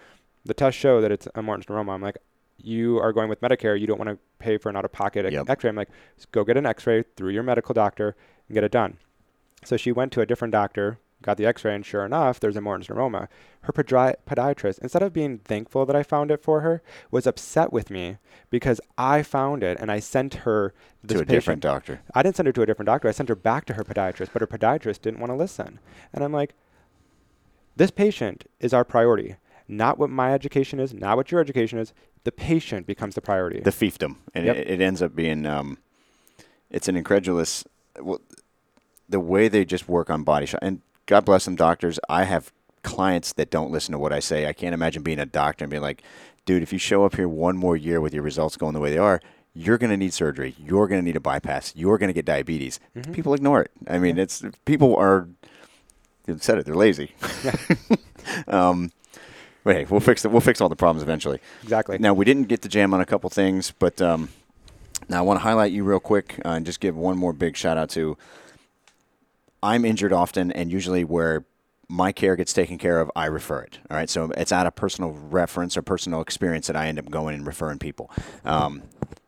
the 0.44 0.54
tests 0.54 0.80
show 0.80 1.00
that 1.00 1.12
it's 1.12 1.28
a 1.34 1.42
Morton's 1.42 1.66
neuroma. 1.66 1.92
I'm 1.92 2.02
like, 2.02 2.18
you 2.62 2.98
are 2.98 3.12
going 3.12 3.28
with 3.28 3.40
Medicare. 3.40 3.78
You 3.78 3.86
don't 3.86 3.98
want 3.98 4.10
to 4.10 4.18
pay 4.38 4.58
for 4.58 4.68
an 4.68 4.76
out-of-pocket 4.76 5.30
Yep. 5.32 5.48
X-ray. 5.48 5.70
I'm 5.70 5.76
like, 5.76 5.90
go 6.32 6.44
get 6.44 6.56
an 6.56 6.66
X-ray 6.66 7.04
through 7.16 7.32
your 7.32 7.42
medical 7.42 7.72
doctor 7.72 8.16
and 8.48 8.54
get 8.54 8.64
it 8.64 8.72
done. 8.72 8.98
So 9.64 9.76
she 9.76 9.92
went 9.92 10.12
to 10.12 10.20
a 10.20 10.26
different 10.26 10.52
doctor 10.52 10.98
got 11.22 11.36
the 11.36 11.46
x-ray 11.46 11.74
and 11.74 11.84
sure 11.84 12.04
enough 12.04 12.40
there's 12.40 12.56
a 12.56 12.60
Morton's 12.60 12.88
neuroma. 12.88 13.28
Her 13.62 13.72
podi- 13.72 14.14
podiatrist, 14.26 14.78
instead 14.80 15.02
of 15.02 15.12
being 15.12 15.38
thankful 15.38 15.84
that 15.86 15.94
I 15.94 16.02
found 16.02 16.30
it 16.30 16.42
for 16.42 16.60
her, 16.62 16.82
was 17.10 17.26
upset 17.26 17.72
with 17.72 17.90
me 17.90 18.16
because 18.48 18.80
I 18.96 19.22
found 19.22 19.62
it 19.62 19.78
and 19.80 19.92
I 19.92 20.00
sent 20.00 20.34
her 20.46 20.72
this 21.02 21.16
to 21.18 21.22
a 21.22 21.26
patient. 21.26 21.28
different 21.28 21.62
doctor. 21.62 22.00
I 22.14 22.22
didn't 22.22 22.36
send 22.36 22.46
her 22.46 22.52
to 22.52 22.62
a 22.62 22.66
different 22.66 22.86
doctor. 22.86 23.08
I 23.08 23.12
sent 23.12 23.28
her 23.28 23.34
back 23.36 23.66
to 23.66 23.74
her 23.74 23.84
podiatrist, 23.84 24.30
but 24.32 24.40
her 24.40 24.46
podiatrist 24.46 25.02
didn't 25.02 25.20
want 25.20 25.30
to 25.30 25.36
listen. 25.36 25.78
And 26.12 26.24
I'm 26.24 26.32
like, 26.32 26.54
this 27.76 27.90
patient 27.90 28.44
is 28.58 28.72
our 28.74 28.84
priority, 28.84 29.36
not 29.68 29.98
what 29.98 30.10
my 30.10 30.32
education 30.34 30.80
is, 30.80 30.92
not 30.92 31.16
what 31.16 31.30
your 31.30 31.40
education 31.40 31.78
is. 31.78 31.92
The 32.24 32.32
patient 32.32 32.86
becomes 32.86 33.14
the 33.14 33.22
priority. 33.22 33.60
The 33.60 33.70
fiefdom, 33.70 34.16
and 34.34 34.46
Yep. 34.46 34.56
it, 34.56 34.70
it 34.70 34.80
ends 34.82 35.00
up 35.00 35.14
being 35.14 35.46
um, 35.46 35.78
it's 36.70 36.88
an 36.88 36.96
incredulous. 36.96 37.64
Well, 37.98 38.20
the 39.08 39.20
way 39.20 39.48
they 39.48 39.64
just 39.64 39.88
work 39.88 40.10
on 40.10 40.22
body 40.22 40.44
shot, 40.46 40.60
and 40.62 40.82
God 41.06 41.24
bless 41.24 41.44
them, 41.44 41.56
doctors. 41.56 41.98
I 42.08 42.24
have 42.24 42.52
clients 42.82 43.32
that 43.34 43.50
don't 43.50 43.70
listen 43.70 43.92
to 43.92 43.98
what 43.98 44.12
I 44.12 44.20
say. 44.20 44.46
I 44.46 44.52
can't 44.52 44.74
imagine 44.74 45.02
being 45.02 45.18
a 45.18 45.26
doctor 45.26 45.64
and 45.64 45.70
being 45.70 45.82
like, 45.82 46.02
dude, 46.46 46.62
if 46.62 46.72
you 46.72 46.78
show 46.78 47.04
up 47.04 47.16
here 47.16 47.28
one 47.28 47.56
more 47.56 47.76
year 47.76 48.00
with 48.00 48.14
your 48.14 48.22
results 48.22 48.56
going 48.56 48.74
the 48.74 48.80
way 48.80 48.90
they 48.90 48.98
are, 48.98 49.20
you're 49.54 49.78
going 49.78 49.90
to 49.90 49.96
need 49.96 50.12
surgery. 50.14 50.54
You're 50.58 50.86
going 50.86 51.00
to 51.00 51.04
need 51.04 51.16
a 51.16 51.20
bypass. 51.20 51.74
You're 51.74 51.98
going 51.98 52.08
to 52.08 52.12
get 52.14 52.24
diabetes. 52.24 52.78
Mhm. 52.96 53.12
People 53.12 53.34
ignore 53.34 53.60
it. 53.62 53.70
I 53.88 53.98
mean, 53.98 54.18
it's 54.18 54.42
people 54.64 54.94
are. 54.96 55.28
You 56.26 56.38
said 56.38 56.58
it. 56.58 56.66
They're 56.66 56.76
lazy. 56.76 57.12
um, 58.48 58.92
but 59.64 59.76
hey, 59.76 59.86
we'll 59.90 60.00
fix 60.00 60.24
it. 60.24 60.30
We'll 60.30 60.40
fix 60.40 60.60
all 60.60 60.68
the 60.68 60.76
problems 60.76 61.02
eventually. 61.02 61.40
exactly. 61.62 61.98
Now 61.98 62.14
we 62.14 62.24
didn't 62.24 62.44
get 62.44 62.62
to 62.62 62.68
jam 62.68 62.94
on 62.94 63.00
a 63.00 63.06
couple 63.06 63.28
things, 63.30 63.72
but 63.78 64.00
um, 64.00 64.28
now 65.08 65.18
I 65.18 65.22
want 65.22 65.38
to 65.38 65.42
highlight 65.42 65.72
you 65.72 65.82
real 65.84 66.00
quick 66.00 66.40
uh, 66.44 66.50
and 66.50 66.64
just 66.64 66.80
give 66.80 66.96
one 66.96 67.18
more 67.18 67.32
big 67.32 67.56
shout 67.56 67.76
out 67.76 67.90
to. 67.90 68.16
I'm 69.62 69.84
injured 69.84 70.12
often, 70.12 70.50
and 70.52 70.70
usually 70.72 71.04
where 71.04 71.44
my 71.88 72.12
care 72.12 72.36
gets 72.36 72.52
taken 72.52 72.78
care 72.78 73.00
of, 73.00 73.10
I 73.16 73.26
refer 73.26 73.60
it. 73.62 73.78
All 73.90 73.96
right, 73.96 74.08
so 74.08 74.30
it's 74.36 74.52
out 74.52 74.66
of 74.66 74.74
personal 74.76 75.10
reference 75.12 75.76
or 75.76 75.82
personal 75.82 76.20
experience 76.20 76.68
that 76.68 76.76
I 76.76 76.86
end 76.86 76.98
up 76.98 77.10
going 77.10 77.34
and 77.34 77.46
referring 77.46 77.78
people. 77.78 78.10
Um, 78.44 78.82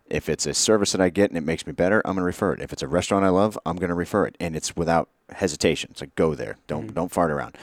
if 0.08 0.28
it's 0.28 0.46
a 0.46 0.54
service 0.54 0.92
that 0.92 1.00
I 1.00 1.08
get 1.08 1.30
and 1.30 1.38
it 1.38 1.42
makes 1.42 1.66
me 1.66 1.72
better, 1.72 2.00
I'm 2.04 2.12
going 2.14 2.22
to 2.22 2.24
refer 2.24 2.52
it. 2.52 2.60
If 2.60 2.72
it's 2.72 2.82
a 2.82 2.88
restaurant 2.88 3.24
I 3.24 3.30
love, 3.30 3.58
I'm 3.66 3.76
going 3.76 3.88
to 3.88 3.94
refer 3.94 4.26
it, 4.26 4.36
and 4.38 4.54
it's 4.54 4.76
without 4.76 5.08
hesitation. 5.30 5.88
It's 5.90 6.00
like 6.02 6.14
go 6.14 6.34
there, 6.34 6.56
don't 6.66 6.90
Mhm. 6.90 6.94
don't 6.94 7.10
fart 7.12 7.30
around 7.30 7.56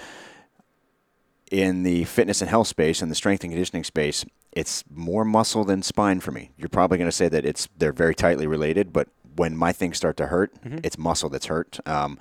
in 1.52 1.82
the 1.82 2.04
fitness 2.04 2.42
and 2.42 2.50
health 2.50 2.68
space 2.68 3.02
and 3.02 3.10
the 3.10 3.16
strength 3.16 3.44
and 3.44 3.52
conditioning 3.52 3.84
space, 3.84 4.24
it's 4.52 4.84
more 4.94 5.26
muscle 5.26 5.64
than 5.66 5.82
spine 5.82 6.20
for 6.20 6.32
me. 6.32 6.52
You're 6.58 6.70
probably 6.70 7.00
going 7.00 7.08
to 7.10 7.16
say 7.16 7.28
that 7.28 7.44
it's 7.44 7.68
they're 7.76 7.92
very 7.92 8.14
tightly 8.14 8.46
related, 8.46 8.94
but 8.94 9.08
when 9.36 9.56
my 9.58 9.72
things 9.72 9.98
start 9.98 10.16
to 10.18 10.28
hurt, 10.28 10.54
Mhm. 10.64 10.82
it's 10.84 10.96
muscle 10.98 11.28
that's 11.28 11.48
hurt. 11.48 11.80
Um, 11.88 12.20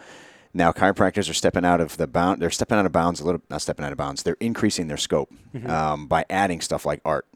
now 0.55 0.73
chiropractors 0.73 1.31
are 1.31 1.35
stepping 1.35 1.65
out 1.65 1.81
of 1.81 1.97
the 1.97 2.07
bound. 2.07 2.41
They're 2.43 2.51
stepping 2.51 2.79
out 2.79 2.87
of 2.87 2.93
bounds 2.93 3.21
a 3.21 3.25
little. 3.25 3.43
Not 3.51 3.63
stepping 3.63 3.85
out 3.85 3.93
of 3.93 3.99
bounds. 3.99 4.23
They're 4.23 4.37
increasing 4.41 4.89
their 4.89 4.97
scope 4.97 5.31
Mhm. 5.55 5.69
um, 5.69 6.07
by 6.07 6.25
adding 6.31 6.61
stuff 6.61 6.85
like 6.87 7.01
art. 7.05 7.27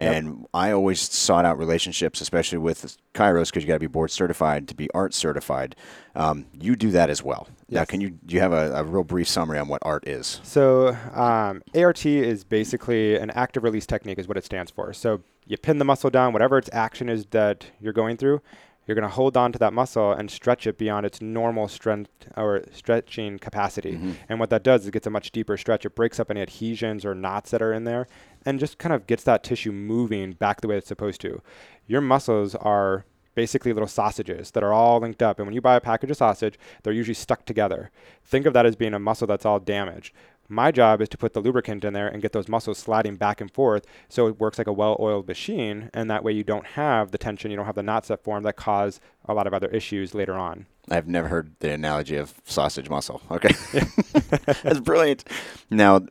Yep. 0.00 0.14
And 0.16 0.46
I 0.52 0.72
always 0.72 1.00
sought 1.00 1.44
out 1.44 1.58
relationships, 1.58 2.20
especially 2.20 2.58
with 2.58 2.96
chiros, 3.14 3.46
because 3.50 3.62
you 3.62 3.68
got 3.68 3.74
to 3.74 3.78
be 3.80 3.86
board 3.86 4.10
certified 4.10 4.66
to 4.68 4.74
be 4.74 4.90
art 4.92 5.14
certified. 5.14 5.76
Um, 6.16 6.46
you 6.60 6.74
do 6.74 6.90
that 6.90 7.08
as 7.08 7.22
well. 7.22 7.46
Now, 7.68 7.84
can 7.84 8.00
you 8.00 8.10
do 8.10 8.34
you 8.34 8.40
have 8.40 8.52
a, 8.52 8.72
a 8.74 8.82
real 8.84 9.04
brief 9.04 9.28
summary 9.28 9.58
on 9.60 9.68
what 9.68 9.80
art 9.84 10.08
is? 10.08 10.40
So 10.42 10.96
um, 11.14 11.62
ART 11.76 12.04
is 12.04 12.42
basically 12.42 13.16
an 13.16 13.30
active 13.30 13.62
release 13.62 13.86
technique, 13.86 14.18
is 14.18 14.26
what 14.26 14.36
it 14.36 14.44
stands 14.44 14.72
for. 14.72 14.92
So 14.92 15.20
you 15.46 15.56
pin 15.56 15.78
the 15.78 15.84
muscle 15.84 16.10
down, 16.10 16.32
whatever 16.32 16.58
its 16.58 16.70
action 16.72 17.08
is 17.08 17.26
that 17.26 17.66
you're 17.80 17.92
going 17.92 18.16
through, 18.16 18.40
you're 18.86 18.94
going 18.94 19.08
to 19.08 19.14
hold 19.14 19.36
on 19.36 19.52
to 19.52 19.58
that 19.58 19.72
muscle 19.72 20.12
and 20.12 20.30
stretch 20.30 20.66
it 20.66 20.76
beyond 20.78 21.06
its 21.06 21.20
normal 21.20 21.68
strength 21.68 22.10
or 22.36 22.62
stretching 22.72 23.38
capacity. 23.38 23.92
Mhm. 23.92 24.14
And 24.28 24.40
what 24.40 24.50
that 24.50 24.62
does 24.64 24.82
is 24.82 24.88
it 24.88 24.92
gets 24.92 25.06
a 25.06 25.10
much 25.10 25.30
deeper 25.30 25.56
stretch. 25.56 25.86
It 25.86 25.94
breaks 25.94 26.18
up 26.18 26.30
any 26.30 26.40
adhesions 26.40 27.04
or 27.04 27.14
knots 27.14 27.50
that 27.52 27.62
are 27.62 27.72
in 27.72 27.84
there 27.84 28.06
and 28.44 28.58
just 28.58 28.78
kind 28.78 28.92
of 28.92 29.06
gets 29.06 29.22
that 29.24 29.44
tissue 29.44 29.72
moving 29.72 30.32
back 30.32 30.60
the 30.60 30.68
way 30.68 30.76
it's 30.76 30.88
supposed 30.88 31.20
to. 31.20 31.40
Your 31.86 32.00
muscles 32.00 32.54
are 32.56 33.04
basically 33.34 33.72
little 33.72 33.88
sausages 33.88 34.50
that 34.50 34.62
are 34.62 34.74
all 34.74 35.00
linked 35.00 35.22
up. 35.22 35.38
And 35.38 35.46
when 35.46 35.54
you 35.54 35.62
buy 35.62 35.76
a 35.76 35.80
package 35.80 36.10
of 36.10 36.18
sausage, 36.18 36.58
they're 36.82 36.92
usually 36.92 37.14
stuck 37.14 37.46
together. 37.46 37.90
Think 38.22 38.44
of 38.44 38.52
that 38.52 38.66
as 38.66 38.76
being 38.76 38.92
a 38.92 38.98
muscle 38.98 39.26
that's 39.26 39.46
all 39.46 39.58
damaged. 39.58 40.12
My 40.52 40.70
job 40.70 41.00
is 41.00 41.08
to 41.08 41.16
put 41.16 41.32
the 41.32 41.40
lubricant 41.40 41.82
in 41.82 41.94
there 41.94 42.06
and 42.06 42.20
get 42.20 42.32
those 42.32 42.46
muscles 42.46 42.76
sliding 42.76 43.16
back 43.16 43.40
and 43.40 43.50
forth 43.50 43.86
so 44.10 44.26
it 44.26 44.38
works 44.38 44.58
like 44.58 44.66
a 44.66 44.72
well 44.72 44.98
oiled 45.00 45.26
machine. 45.26 45.88
And 45.94 46.10
that 46.10 46.22
way 46.22 46.32
you 46.32 46.44
don't 46.44 46.66
have 46.66 47.10
the 47.10 47.16
tension, 47.16 47.50
you 47.50 47.56
don't 47.56 47.64
have 47.64 47.74
the 47.74 47.82
knots 47.82 48.08
that 48.08 48.22
form 48.22 48.42
that 48.42 48.56
cause 48.56 49.00
a 49.24 49.32
lot 49.32 49.46
of 49.46 49.54
other 49.54 49.68
issues 49.68 50.14
later 50.14 50.34
on. 50.34 50.66
I've 50.90 51.08
never 51.08 51.28
heard 51.28 51.52
the 51.60 51.72
analogy 51.72 52.16
of 52.16 52.34
sausage 52.44 52.90
muscle. 52.90 53.22
Okay. 53.30 53.54
That's 54.62 54.80
brilliant. 54.80 55.24
Now, 55.70 56.02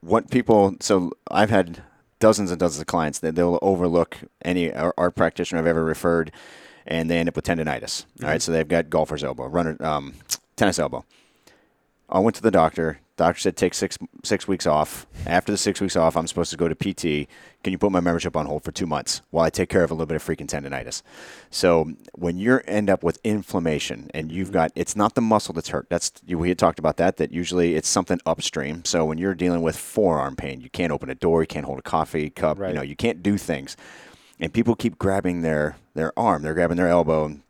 what 0.00 0.30
people, 0.30 0.76
so 0.78 1.10
I've 1.28 1.50
had 1.50 1.82
dozens 2.20 2.52
and 2.52 2.60
dozens 2.60 2.80
of 2.80 2.86
clients 2.86 3.18
that 3.18 3.34
they'll 3.34 3.58
overlook 3.62 4.18
any 4.44 4.72
art 4.72 5.16
practitioner 5.16 5.60
I've 5.60 5.66
ever 5.66 5.84
referred 5.84 6.30
and 6.86 7.10
they 7.10 7.18
end 7.18 7.28
up 7.28 7.34
with 7.34 7.46
tendonitis. 7.46 8.04
All 8.22 8.28
right. 8.28 8.38
Mhm. 8.38 8.42
So 8.42 8.52
they've 8.52 8.68
got 8.68 8.90
golfer's 8.90 9.24
elbow, 9.24 9.46
runner, 9.46 9.76
um, 9.80 10.14
tennis 10.54 10.78
elbow. 10.78 11.04
I 12.12 12.18
went 12.18 12.36
to 12.36 12.42
the 12.42 12.50
doctor. 12.50 13.00
Doctor 13.16 13.40
said 13.40 13.56
take 13.56 13.72
six 13.72 13.98
six 14.22 14.46
weeks 14.46 14.66
off. 14.66 15.06
After 15.26 15.50
the 15.50 15.58
six 15.58 15.80
weeks 15.80 15.96
off, 15.96 16.16
I'm 16.16 16.26
supposed 16.26 16.50
to 16.50 16.56
go 16.56 16.68
to 16.68 16.74
PT. 16.74 17.28
Can 17.62 17.72
you 17.72 17.78
put 17.78 17.90
my 17.90 18.00
membership 18.00 18.36
on 18.36 18.46
hold 18.46 18.64
for 18.64 18.72
two 18.72 18.86
months 18.86 19.22
while 19.30 19.44
I 19.44 19.50
take 19.50 19.68
care 19.70 19.82
of 19.82 19.90
a 19.90 19.94
little 19.94 20.06
bit 20.06 20.16
of 20.16 20.24
freaking 20.24 20.46
tendonitis? 20.46 21.02
So 21.50 21.92
when 22.14 22.36
you 22.36 22.60
end 22.66 22.90
up 22.90 23.02
with 23.02 23.18
inflammation 23.24 24.10
and 24.12 24.30
you've 24.30 24.48
mm-hmm. 24.48 24.54
got, 24.54 24.72
it's 24.74 24.94
not 24.94 25.14
the 25.14 25.20
muscle 25.20 25.54
that's 25.54 25.70
hurt. 25.70 25.86
That's 25.88 26.12
we 26.28 26.48
had 26.48 26.58
talked 26.58 26.78
about 26.78 26.98
that. 26.98 27.16
That 27.16 27.32
usually 27.32 27.76
it's 27.76 27.88
something 27.88 28.20
upstream. 28.26 28.84
So 28.84 29.04
when 29.06 29.16
you're 29.16 29.34
dealing 29.34 29.62
with 29.62 29.76
forearm 29.76 30.36
pain, 30.36 30.60
you 30.60 30.68
can't 30.68 30.92
open 30.92 31.08
a 31.08 31.14
door, 31.14 31.42
you 31.42 31.46
can't 31.46 31.66
hold 31.66 31.78
a 31.78 31.82
coffee 31.82 32.28
cup, 32.28 32.58
you 32.58 32.74
know, 32.74 32.82
you 32.82 32.96
can't 32.96 33.22
do 33.22 33.38
things. 33.38 33.76
And 34.38 34.52
people 34.52 34.74
keep 34.74 34.98
grabbing 34.98 35.40
their 35.40 35.76
their 35.94 36.18
arm, 36.18 36.42
they're 36.42 36.54
grabbing 36.54 36.76
their 36.76 36.88
elbow. 36.88 37.24
And, 37.26 37.42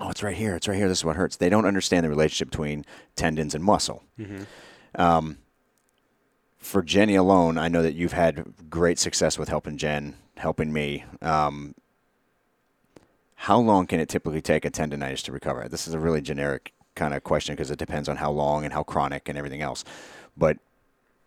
oh, 0.00 0.10
it's 0.10 0.22
right 0.22 0.36
here. 0.36 0.56
It's 0.56 0.66
right 0.66 0.76
here. 0.76 0.88
This 0.88 0.98
is 0.98 1.04
what 1.04 1.16
hurts. 1.16 1.36
They 1.36 1.48
don't 1.48 1.66
understand 1.66 2.04
the 2.04 2.08
relationship 2.08 2.50
between 2.50 2.84
tendons 3.16 3.54
and 3.54 3.62
muscle. 3.62 4.02
Mm-hmm. 4.18 4.42
Um, 5.00 5.38
for 6.58 6.82
Jenny 6.82 7.14
alone, 7.14 7.58
I 7.58 7.68
know 7.68 7.82
that 7.82 7.94
you've 7.94 8.12
had 8.12 8.54
great 8.68 8.98
success 8.98 9.38
with 9.38 9.48
helping 9.48 9.76
Jen, 9.76 10.14
helping 10.36 10.72
me. 10.72 11.04
Um, 11.22 11.74
how 13.36 13.58
long 13.58 13.86
can 13.86 14.00
it 14.00 14.08
typically 14.08 14.42
take 14.42 14.64
a 14.64 14.70
tendonitis 14.70 15.22
to 15.24 15.32
recover? 15.32 15.66
This 15.68 15.88
is 15.88 15.94
a 15.94 15.98
really 15.98 16.20
generic 16.20 16.72
kind 16.94 17.14
of 17.14 17.24
question 17.24 17.54
because 17.54 17.70
it 17.70 17.78
depends 17.78 18.08
on 18.08 18.16
how 18.16 18.30
long 18.30 18.64
and 18.64 18.72
how 18.72 18.82
chronic 18.82 19.28
and 19.28 19.38
everything 19.38 19.62
else. 19.62 19.84
But 20.36 20.58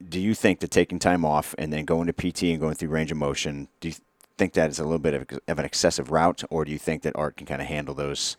do 0.07 0.19
you 0.19 0.36
think 0.36 0.59
that 0.59 0.69
taking 0.69 0.99
time 0.99 1.26
off 1.26 1.55
and 1.57 1.74
then 1.74 1.86
going 1.86 2.07
to 2.07 2.13
PT 2.13 2.43
and 2.43 2.59
going 2.59 2.76
through 2.76 2.89
range 2.89 3.11
of 3.11 3.17
motion, 3.17 3.67
do 3.80 3.88
you 3.88 3.95
think 4.38 4.53
that 4.53 4.69
is 4.69 4.80
a 4.80 4.84
little 4.84 4.99
bit 4.99 5.13
of, 5.13 5.39
of 5.47 5.59
an 5.59 5.65
excessive 5.65 6.11
route, 6.11 6.43
or 6.49 6.65
do 6.65 6.71
you 6.71 6.78
think 6.78 7.01
that 7.03 7.15
art 7.15 7.38
can 7.38 7.47
kind 7.47 7.61
of 7.61 7.67
handle 7.67 7.95
those? 7.95 8.38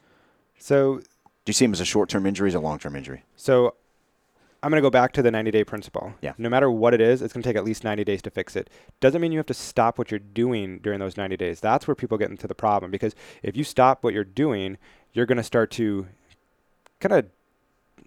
So 0.64 0.96
Do 0.96 1.50
you 1.50 1.52
see 1.52 1.66
him 1.66 1.74
as 1.74 1.80
a 1.80 1.84
short-term 1.84 2.24
injury, 2.24 2.48
as 2.48 2.54
a 2.54 2.60
long-term 2.60 2.96
injury? 2.96 3.22
So 3.36 3.74
I'm 4.62 4.70
going 4.70 4.82
to 4.82 4.86
go 4.86 4.88
back 4.88 5.12
to 5.12 5.20
the 5.20 5.30
90 5.30 5.50
day 5.50 5.62
principle. 5.62 6.14
Yeah. 6.22 6.32
No 6.38 6.48
matter 6.48 6.70
what 6.70 6.94
it 6.94 7.02
is, 7.02 7.20
it's 7.20 7.34
going 7.34 7.42
to 7.42 7.48
take 7.48 7.56
at 7.56 7.64
least 7.64 7.84
90 7.84 8.02
days 8.02 8.22
to 8.22 8.30
fix 8.30 8.56
it. 8.56 8.70
Doesn't 8.98 9.20
mean 9.20 9.30
you 9.30 9.38
have 9.38 9.44
to 9.48 9.52
stop 9.52 9.98
what 9.98 10.10
you're 10.10 10.18
doing 10.18 10.78
during 10.78 11.00
those 11.00 11.18
90 11.18 11.36
days. 11.36 11.60
That's 11.60 11.86
where 11.86 11.94
people 11.94 12.16
get 12.16 12.30
into 12.30 12.46
the 12.46 12.54
problem 12.54 12.90
because 12.90 13.14
if 13.42 13.58
you 13.58 13.62
stop 13.62 14.02
what 14.02 14.14
you're 14.14 14.24
doing, 14.24 14.78
you're 15.12 15.26
going 15.26 15.36
to 15.36 15.44
start 15.44 15.70
to 15.72 16.06
kind 16.98 17.12
of 17.12 17.26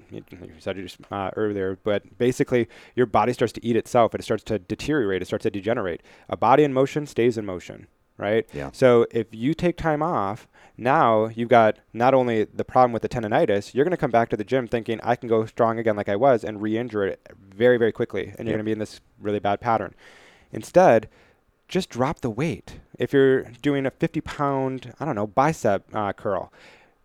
you 0.09 0.23
said 0.57 0.79
it 0.79 0.81
just 0.81 0.97
uh, 1.11 1.29
earlier, 1.35 1.77
but 1.83 2.17
basically 2.17 2.67
your 2.95 3.05
body 3.05 3.33
starts 3.33 3.53
to 3.53 3.63
eat 3.63 3.75
itself. 3.75 4.15
It 4.15 4.23
starts 4.23 4.43
to 4.45 4.57
deteriorate. 4.57 5.21
It 5.21 5.25
starts 5.25 5.43
to 5.43 5.51
degenerate. 5.51 6.01
A 6.27 6.37
body 6.37 6.63
in 6.63 6.73
motion 6.73 7.05
stays 7.05 7.37
in 7.37 7.45
motion, 7.45 7.85
right? 8.17 8.47
Yeah. 8.53 8.71
So 8.73 9.05
if 9.11 9.27
you 9.31 9.53
take 9.53 9.77
time 9.77 10.01
off, 10.01 10.47
now 10.77 11.27
you've 11.27 11.49
got 11.49 11.79
not 11.93 12.13
only 12.13 12.43
the 12.43 12.63
problem 12.65 12.91
with 12.91 13.01
the 13.01 13.09
tendonitis, 13.09 13.73
you're 13.73 13.83
going 13.85 13.91
to 13.91 13.97
come 13.97 14.11
back 14.11 14.29
to 14.29 14.37
the 14.37 14.43
gym 14.43 14.67
thinking 14.67 14.99
I 15.03 15.15
can 15.15 15.27
go 15.27 15.45
strong 15.45 15.79
again 15.79 15.95
like 15.95 16.09
I 16.09 16.15
was 16.15 16.43
and 16.43 16.61
re-injure 16.61 17.05
it 17.05 17.27
very, 17.55 17.77
very 17.77 17.91
quickly, 17.91 18.33
and 18.37 18.47
you're 18.47 18.49
Yep. 18.49 18.53
going 18.53 18.59
to 18.59 18.63
be 18.63 18.71
in 18.73 18.79
this 18.79 19.01
really 19.19 19.39
bad 19.39 19.59
pattern. 19.59 19.95
Instead, 20.51 21.09
just 21.67 21.89
drop 21.89 22.21
the 22.21 22.29
weight. 22.29 22.79
If 22.97 23.11
you're 23.11 23.43
doing 23.61 23.85
a 23.85 23.91
50 23.91 24.21
pound, 24.21 24.93
I 24.99 25.05
don't 25.05 25.15
know, 25.15 25.27
bicep 25.27 25.83
uh, 25.93 26.13
curl, 26.13 26.51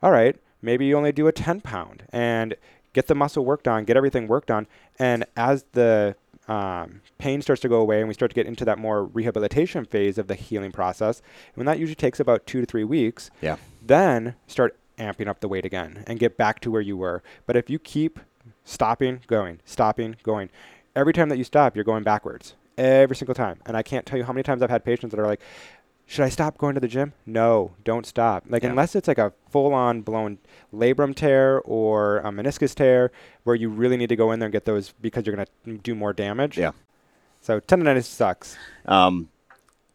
all 0.03 0.11
right, 0.13 0.37
maybe 0.61 0.87
you 0.87 0.97
only 0.97 1.13
do 1.13 1.27
a 1.27 1.33
10 1.33 1.61
pound 1.63 2.05
and 2.11 2.55
get 2.93 3.07
the 3.07 3.15
muscle 3.15 3.45
worked 3.45 3.67
on, 3.67 3.85
get 3.85 3.97
everything 3.97 4.29
worked 4.29 4.51
on. 4.51 4.67
And 4.99 5.25
as 5.37 5.65
the 5.73 6.15
um, 6.53 7.00
pain 7.18 7.40
starts 7.40 7.62
to 7.62 7.68
go 7.68 7.80
away 7.80 7.98
and 8.00 8.09
we 8.09 8.14
start 8.14 8.30
to 8.30 8.34
get 8.34 8.46
into 8.46 8.64
that 8.64 8.78
more 8.78 9.05
rehabilitation 9.05 9.84
phase 9.84 10.18
of 10.18 10.26
the 10.26 10.34
healing 10.34 10.72
process, 10.72 11.22
when 11.55 11.66
that 11.66 11.78
usually 11.78 11.94
takes 11.94 12.20
about 12.20 12.46
two 12.46 12.61
to 12.61 12.66
three 12.66 12.84
weeks, 12.84 13.30
Yeah. 13.40 13.57
then 13.84 14.34
start 14.46 14.76
amping 14.98 15.28
up 15.28 15.40
the 15.40 15.48
weight 15.48 15.64
again 15.64 16.05
and 16.07 16.18
get 16.18 16.36
back 16.36 16.61
to 16.61 16.70
where 16.70 16.82
you 16.82 16.96
were. 16.96 17.22
But 17.46 17.57
if 17.57 17.70
you 17.70 17.78
keep 17.78 18.20
stopping, 18.64 19.20
going, 19.26 19.61
stopping, 19.64 20.16
going, 20.22 20.50
every 20.94 21.12
time 21.12 21.28
that 21.30 21.38
you 21.38 21.44
stop, 21.44 21.74
you're 21.74 21.84
going 21.84 22.03
backwards 22.03 22.55
every 22.78 23.16
single 23.16 23.34
time. 23.34 23.59
And 23.66 23.76
I 23.76 23.82
can't 23.82 24.05
tell 24.07 24.18
you 24.18 24.24
how 24.24 24.32
many 24.32 24.42
times 24.42 24.62
I've 24.62 24.70
had 24.70 24.84
patients 24.84 25.11
that 25.12 25.20
are 25.20 25.26
like, 25.26 25.40
should 26.07 26.24
I 26.24 26.28
stop 26.28 26.59
going 26.59 26.74
to 26.74 26.80
the 26.80 26.88
gym? 26.88 27.12
No, 27.26 27.72
don't 27.84 28.05
stop. 28.07 28.44
Like 28.48 28.62
Yeah. 28.62 28.70
unless 28.70 28.94
it's 28.94 29.09
like 29.09 29.18
a 29.18 29.32
full-on 29.50 30.03
blown 30.03 30.38
labrum 30.74 31.14
tear 31.14 31.61
or 31.64 32.18
a 32.18 32.30
meniscus 32.30 32.74
tear, 32.74 33.11
where 33.44 33.57
you 33.57 33.68
really 33.68 33.96
need 33.96 34.09
to 34.09 34.16
go 34.16 34.30
in 34.32 34.38
there 34.40 34.46
and 34.46 34.53
get 34.53 34.64
those 34.64 34.92
because 35.00 35.26
you're 35.26 35.34
gonna 35.36 35.78
do 35.78 35.94
more 35.94 36.12
damage. 36.12 36.59
Yeah. 36.59 36.72
So 37.40 37.61
tendonitis 37.61 38.05
sucks. 38.05 38.57
Um, 38.86 39.28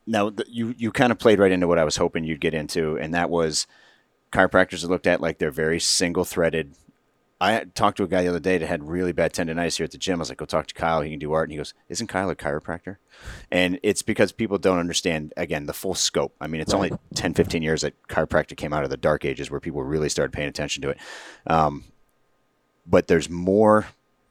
now 0.06 0.30
th- 0.30 0.48
you 0.50 0.74
you 0.78 0.92
kind 0.92 1.12
of 1.12 1.20
played 1.20 1.40
right 1.40 1.52
into 1.52 1.68
what 1.68 1.78
I 1.80 1.84
was 1.84 1.98
hoping 1.98 2.24
you'd 2.24 2.42
get 2.42 2.54
into, 2.54 2.98
and 2.98 3.14
that 3.14 3.30
was 3.30 3.68
chiropractors 4.32 4.84
are 4.84 4.88
looked 4.88 5.08
at 5.08 5.22
like 5.22 5.38
they're 5.38 5.52
very 5.52 5.80
single 5.80 6.26
threaded. 6.26 6.74
I 7.40 7.66
talked 7.76 7.98
to 7.98 8.04
a 8.04 8.08
guy 8.08 8.24
the 8.24 8.30
other 8.30 8.40
day 8.40 8.58
that 8.58 8.66
had 8.66 8.88
really 8.88 9.12
bad 9.12 9.34
tendonitis 9.34 9.78
here 9.78 9.84
at 9.84 9.92
the 9.92 9.98
gym. 9.98 10.20
I 10.20 10.22
was 10.22 10.30
like, 10.30 10.40
"Go 10.40 10.46
talk 10.46 10.68
to 10.68 10.74
Kyle. 10.74 11.02
He 11.02 11.12
can 11.12 11.20
do 11.20 11.34
art." 11.34 11.48
And 11.48 11.52
he 11.52 11.58
goes, 11.58 11.74
"Isn't 11.88 12.08
Kyle 12.08 12.30
a 12.30 12.36
chiropractor?" 12.36 12.98
And 13.52 13.80
it's 13.84 14.02
because 14.02 14.32
people 14.32 14.58
don't 14.58 14.80
understand 14.80 15.34
again 15.38 15.68
the 15.68 15.74
full 15.74 15.94
scope. 15.94 16.34
I 16.42 16.48
mean, 16.48 16.62
it's 16.62 16.74
only 16.74 16.92
10, 17.14 17.34
15 17.36 17.62
years 17.62 17.82
that 17.82 17.94
chiropractic 18.08 18.58
came 18.58 18.74
out 18.74 18.84
of 18.84 18.90
the 18.90 18.98
dark 18.98 19.24
ages 19.24 19.52
where 19.52 19.60
people 19.60 19.84
really 19.84 20.10
started 20.10 20.32
paying 20.32 20.50
attention 20.50 20.82
to 20.82 20.90
it. 20.90 20.98
Um, 21.46 21.84
but 22.88 23.08
there's 23.08 23.30
more 23.30 23.88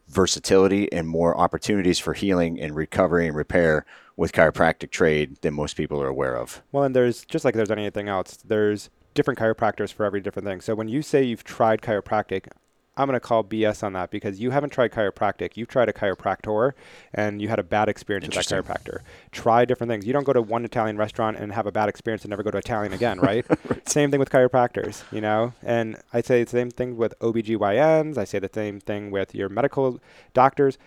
versatility 0.08 0.92
and 0.92 1.08
more 1.08 1.36
opportunities 1.36 1.98
for 1.98 2.14
healing 2.14 2.60
and 2.60 2.74
recovery 2.74 3.26
and 3.26 3.36
repair 3.36 3.84
with 4.16 4.32
chiropractic 4.32 4.90
trade 4.90 5.36
than 5.42 5.52
most 5.54 5.76
people 5.76 6.00
are 6.00 6.08
aware 6.08 6.36
of. 6.36 6.62
Well, 6.72 6.84
and 6.84 6.96
there's 6.96 7.24
just 7.24 7.44
like 7.44 7.54
there's 7.54 7.70
anything 7.70 8.08
else. 8.08 8.36
There's 8.36 8.88
different 9.14 9.38
chiropractors 9.38 9.92
for 9.92 10.04
every 10.04 10.20
different 10.20 10.46
thing. 10.46 10.60
So 10.60 10.74
when 10.74 10.88
you 10.88 11.02
say 11.02 11.22
you've 11.22 11.44
tried 11.44 11.82
chiropractic, 11.82 12.48
I'm 12.96 13.06
going 13.06 13.14
to 13.14 13.20
call 13.20 13.44
BS 13.44 13.82
on 13.82 13.92
that 13.92 14.10
because 14.10 14.40
you 14.40 14.50
haven't 14.50 14.70
tried 14.70 14.90
chiropractic. 14.90 15.56
You've 15.56 15.68
tried 15.68 15.88
a 15.88 15.92
chiropractor 15.92 16.72
and 17.12 17.42
you 17.42 17.48
had 17.48 17.58
a 17.58 17.62
bad 17.62 17.88
experience 17.88 18.26
with 18.26 18.34
that 18.34 18.64
chiropractor. 18.64 19.00
Try 19.32 19.64
different 19.66 19.90
things. 19.90 20.06
You 20.06 20.14
don't 20.14 20.24
go 20.24 20.32
to 20.32 20.40
one 20.40 20.64
Italian 20.64 20.96
restaurant 20.96 21.36
and 21.36 21.52
have 21.52 21.66
a 21.66 21.72
bad 21.72 21.88
experience 21.90 22.22
and 22.24 22.30
never 22.30 22.42
go 22.42 22.50
to 22.50 22.58
Italian 22.58 22.94
again, 22.94 23.20
right? 23.20 23.44
Same 23.86 24.10
thing 24.10 24.20
with 24.20 24.30
chiropractors, 24.30 25.02
you 25.12 25.20
know? 25.20 25.52
And 25.62 25.96
I 26.12 26.22
say 26.22 26.42
the 26.42 26.50
same 26.50 26.70
thing 26.70 26.96
with 26.96 27.18
OBGYNs. 27.20 28.16
I 28.16 28.24
say 28.24 28.38
the 28.38 28.50
same 28.52 28.80
thing 28.80 29.10
with 29.10 29.34
your 29.34 29.48
medical 29.50 30.00
doctors. 30.32 30.78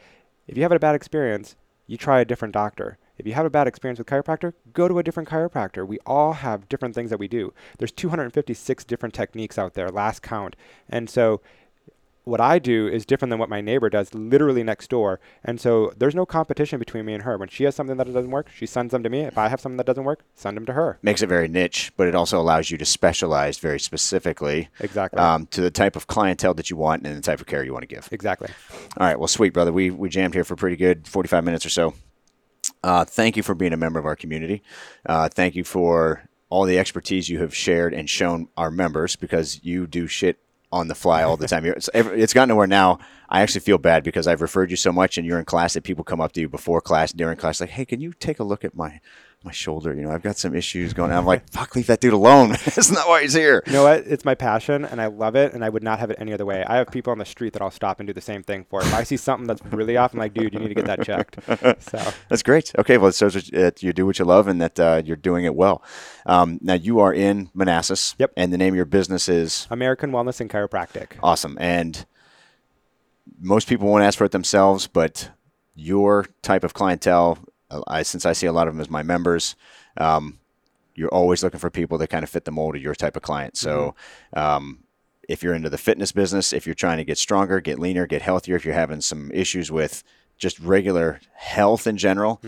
If 0.48 0.58
you 0.58 0.64
have 0.64 0.72
a 0.72 0.80
bad 0.80 0.96
experience, 0.96 1.56
you 1.86 1.98
try 1.98 2.20
a 2.22 2.26
different 2.26 2.54
doctor. 2.54 2.98
If 3.20 3.28
you 3.28 3.34
have 3.34 3.46
a 3.46 3.50
bad 3.50 3.68
experience 3.68 4.00
with 4.00 4.08
chiropractor, 4.08 4.54
go 4.72 4.88
to 4.88 4.98
a 4.98 5.04
different 5.04 5.28
chiropractor. 5.28 5.86
We 5.86 6.00
all 6.06 6.34
have 6.34 6.70
different 6.70 6.96
things 6.96 7.10
that 7.10 7.20
we 7.20 7.28
do. 7.28 7.54
There's 7.78 7.92
256 7.92 8.86
different 8.86 9.14
techniques 9.14 9.58
out 9.58 9.74
there, 9.74 9.90
last 9.90 10.22
count. 10.22 10.56
And 10.88 11.10
so 11.10 11.42
what 12.30 12.40
I 12.40 12.60
do 12.60 12.88
is 12.88 13.06
different 13.06 13.30
than 13.32 13.40
what 13.40 13.50
my 13.50 13.60
neighbor 13.62 13.90
does 13.90 14.14
literally 14.14 14.64
next 14.64 14.90
door. 14.90 15.20
And 15.44 15.60
so 15.60 15.92
there's 15.98 16.16
no 16.16 16.26
competition 16.26 16.80
between 16.80 17.06
me 17.06 17.14
and 17.14 17.24
her. 17.24 17.38
When 17.38 17.50
she 17.50 17.64
has 17.66 17.76
something 17.76 17.98
that 17.98 18.06
doesn't 18.06 18.32
work, 18.32 18.50
she 18.56 18.66
sends 18.66 18.92
them 18.92 19.04
to 19.04 19.10
me. 19.10 19.22
If 19.22 19.38
I 19.38 19.48
have 19.50 19.60
something 19.60 19.78
that 19.78 19.86
doesn't 19.86 20.04
work, 20.04 20.22
send 20.36 20.56
them 20.56 20.66
to 20.68 20.74
her. 20.74 21.00
Makes 21.02 21.22
it 21.22 21.28
very 21.28 21.48
niche, 21.48 21.92
but 21.98 22.08
it 22.08 22.16
also 22.16 22.40
allows 22.40 22.70
you 22.72 22.78
to 22.78 22.86
specialize 22.86 23.58
very 23.58 23.80
specifically 23.80 24.70
Exactly. 24.80 25.20
um, 25.20 25.48
to 25.48 25.62
the 25.62 25.72
type 25.72 25.96
of 25.96 26.08
clientele 26.08 26.54
that 26.54 26.70
you 26.70 26.78
want 26.78 27.06
and 27.06 27.16
the 27.18 27.22
type 27.22 27.40
of 27.42 27.48
care 27.48 27.64
you 27.64 27.74
want 27.74 27.84
to 27.84 27.88
give. 27.96 28.08
exactly. 28.12 28.50
All 28.98 29.06
right, 29.08 29.18
well, 29.20 29.28
sweet 29.28 29.54
brother, 29.54 29.74
we 29.74 29.90
we 29.90 30.10
jammed 30.10 30.34
here 30.34 30.44
for 30.44 30.56
pretty 30.56 30.76
good 30.76 31.08
45 31.08 31.44
minutes 31.44 31.66
or 31.66 31.70
so. 31.70 31.94
Uh, 32.84 33.04
thank 33.06 33.36
you 33.36 33.44
for 33.44 33.56
being 33.56 33.74
a 33.74 33.78
member 33.78 34.00
of 34.00 34.06
our 34.06 34.16
community. 34.16 34.62
Uh, 35.06 35.28
thank 35.30 35.56
you 35.56 35.64
for 35.64 36.24
all 36.50 36.66
the 36.66 36.78
expertise 36.80 37.30
you 37.30 37.40
have 37.40 37.56
shared 37.56 37.94
and 37.94 38.10
shown 38.10 38.48
our 38.58 38.72
members 38.72 39.16
because 39.16 39.64
you 39.64 39.86
do 39.88 40.08
shit 40.08 40.40
on 40.72 40.88
the 40.88 40.96
fly 40.96 41.24
all 41.24 41.38
the 41.38 41.48
time. 41.48 41.66
It's, 41.66 41.90
it's 41.94 42.34
gotten 42.34 42.50
to 42.50 42.56
where 42.56 42.68
now 42.68 43.00
I 43.28 43.42
actually 43.42 43.62
feel 43.62 43.78
bad 43.78 44.04
because 44.04 44.28
I've 44.28 44.42
referred 44.42 44.70
you 44.70 44.78
so 44.78 44.92
much 44.92 45.18
and 45.18 45.26
you're 45.26 45.40
in 45.40 45.46
class 45.46 45.74
that 45.74 45.84
people 45.84 46.04
come 46.04 46.22
up 46.22 46.32
to 46.34 46.42
you 46.42 46.50
before 46.50 46.82
class, 46.82 47.12
during 47.12 47.38
class, 47.38 47.60
like, 47.60 47.72
hey, 47.72 47.86
can 47.86 48.02
you 48.02 48.14
take 48.14 48.40
a 48.40 48.44
look 48.44 48.64
at 48.64 48.76
my 48.76 49.00
my 49.44 49.52
shoulder? 49.52 49.94
You 49.94 50.02
know, 50.02 50.12
I've 50.12 50.22
got 50.22 50.38
some 50.38 50.54
issues 50.54 50.94
going 50.94 51.12
on. 51.12 51.18
I'm 51.20 51.26
like, 51.26 51.50
fuck, 51.50 51.76
leave 51.76 51.88
that 51.88 52.02
dude 52.02 52.12
alone. 52.14 52.50
That's 52.66 52.92
not 52.92 53.08
why 53.08 53.22
he's 53.22 53.34
here. 53.34 53.64
You 53.66 53.74
know 53.74 53.84
what? 53.84 54.06
It's 54.06 54.26
my 54.26 54.36
passion 54.36 54.84
and 54.84 55.00
I 55.00 55.06
love 55.08 55.36
it 55.36 55.54
and 55.54 55.64
I 55.64 55.70
would 55.70 55.82
not 55.84 56.00
have 56.00 56.12
it 56.12 56.18
any 56.20 56.34
other 56.34 56.46
way. 56.46 56.64
I 56.66 56.76
have 56.76 56.92
people 56.92 57.12
on 57.12 57.18
the 57.20 57.26
street 57.26 57.54
that 57.54 57.62
I'll 57.62 57.72
stop 57.72 58.00
and 58.00 58.08
do 58.08 58.14
the 58.14 58.20
same 58.22 58.44
thing 58.44 58.66
for. 58.70 58.82
If 58.82 58.94
I 58.94 59.04
see 59.04 59.16
something 59.18 59.48
that's 59.48 59.64
really 59.66 59.96
off, 59.96 60.14
I'm 60.14 60.20
like, 60.20 60.34
dude, 60.34 60.54
you 60.54 60.60
need 60.60 60.68
to 60.70 60.76
get 60.76 60.86
that 60.88 61.04
checked. 61.04 61.38
So 61.82 62.12
That's 62.30 62.44
great. 62.44 62.74
Okay, 62.78 62.98
well, 62.98 63.10
it 63.10 63.16
shows 63.16 63.34
that 63.34 63.82
you 63.82 63.94
do 63.94 64.06
what 64.06 64.20
you 64.20 64.26
love 64.26 64.48
and 64.48 64.62
that 64.62 64.80
uh, 64.80 65.02
you're 65.06 65.16
doing 65.16 65.46
it 65.46 65.56
well. 65.56 65.82
Um, 66.26 66.60
now, 66.62 66.74
you 66.74 67.00
are 67.00 67.14
in 67.14 67.50
Manassas. 67.54 68.16
Yep. 68.20 68.34
And 68.36 68.52
the 68.52 68.58
name 68.58 68.74
of 68.74 68.76
your 68.78 68.86
business 68.86 69.30
is 69.30 69.68
American 69.72 70.12
Wellness 70.12 70.42
and 70.42 70.50
Chiropractic. 70.50 71.14
awesome. 71.24 71.58
And 71.62 72.06
most 73.40 73.70
people 73.70 73.88
won't 73.88 74.04
ask 74.04 74.18
for 74.18 74.26
it 74.26 74.32
themselves, 74.32 74.88
but 74.88 75.30
your 75.76 76.26
type 76.42 76.64
of 76.66 76.74
clientele, 76.74 77.38
I, 77.88 78.04
since 78.04 78.26
I 78.26 78.34
see 78.34 78.48
a 78.48 78.52
lot 78.52 78.68
of 78.68 78.74
them 78.74 78.82
as 78.82 78.90
my 78.90 79.04
members, 79.04 79.56
um, 79.98 80.40
you're 80.96 81.10
always 81.10 81.44
looking 81.44 81.60
for 81.60 81.70
people 81.70 81.98
that 82.00 82.10
kind 82.10 82.24
of 82.24 82.30
fit 82.30 82.46
the 82.46 82.52
mold 82.52 82.76
of 82.76 82.82
your 82.82 82.96
type 82.96 83.16
of 83.16 83.22
client. 83.22 83.58
So, 83.58 83.96
um, 84.34 84.80
if 85.30 85.44
you're 85.44 85.54
into 85.54 85.70
the 85.70 85.78
fitness 85.78 86.12
business, 86.12 86.52
if 86.52 86.66
you're 86.66 86.74
trying 86.74 86.98
to 86.98 87.04
get 87.04 87.18
stronger, 87.20 87.62
get 87.62 87.78
leaner, 87.78 88.08
get 88.08 88.24
healthier, 88.24 88.56
if 88.56 88.66
you're 88.66 88.74
having 88.74 89.00
some 89.00 89.30
issues 89.32 89.72
with 89.72 90.04
just 90.40 90.60
regular 90.60 91.20
health 91.36 91.86
in 91.86 91.98
general, 91.98 92.42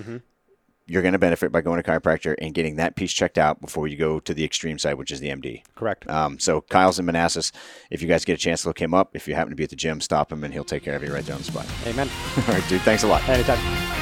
you're 0.88 1.04
going 1.04 1.14
to 1.14 1.20
benefit 1.20 1.52
by 1.52 1.62
going 1.62 1.82
to 1.82 1.90
chiropractor 1.90 2.36
and 2.42 2.56
getting 2.56 2.78
that 2.78 2.96
piece 2.96 3.14
checked 3.14 3.38
out 3.38 3.62
before 3.62 3.88
you 3.88 3.96
go 3.96 4.20
to 4.20 4.34
the 4.34 4.44
extreme 4.44 4.80
side, 4.80 4.96
which 4.96 5.12
is 5.12 5.20
the 5.20 5.30
MD. 5.30 5.62
Correct. 5.76 6.10
Um, 6.10 6.40
so 6.40 6.62
Kyle's 6.62 6.98
in 6.98 7.06
Manassas. 7.06 7.52
If 7.92 8.02
you 8.02 8.08
guys 8.08 8.26
get 8.26 8.34
a 8.34 8.38
chance 8.38 8.64
to 8.64 8.70
look 8.70 8.82
him 8.82 8.94
up, 8.96 9.16
if 9.16 9.28
you 9.28 9.36
happen 9.36 9.52
to 9.52 9.56
be 9.56 9.64
at 9.64 9.70
the 9.70 9.76
gym, 9.76 10.02
stop 10.02 10.32
him 10.32 10.44
and 10.44 10.52
he'll 10.52 10.64
take 10.64 10.84
care 10.84 10.96
of 10.96 11.04
you 11.04 11.14
right 11.14 11.24
there 11.24 11.36
on 11.36 11.42
the 11.42 11.46
spot. 11.46 11.68
Amen. 11.86 12.10
All 12.38 12.54
right, 12.54 12.68
dude. 12.68 12.82
Thanks 12.82 13.04
a 13.04 13.08
lot. 13.08 13.28
Anytime. 13.30 14.01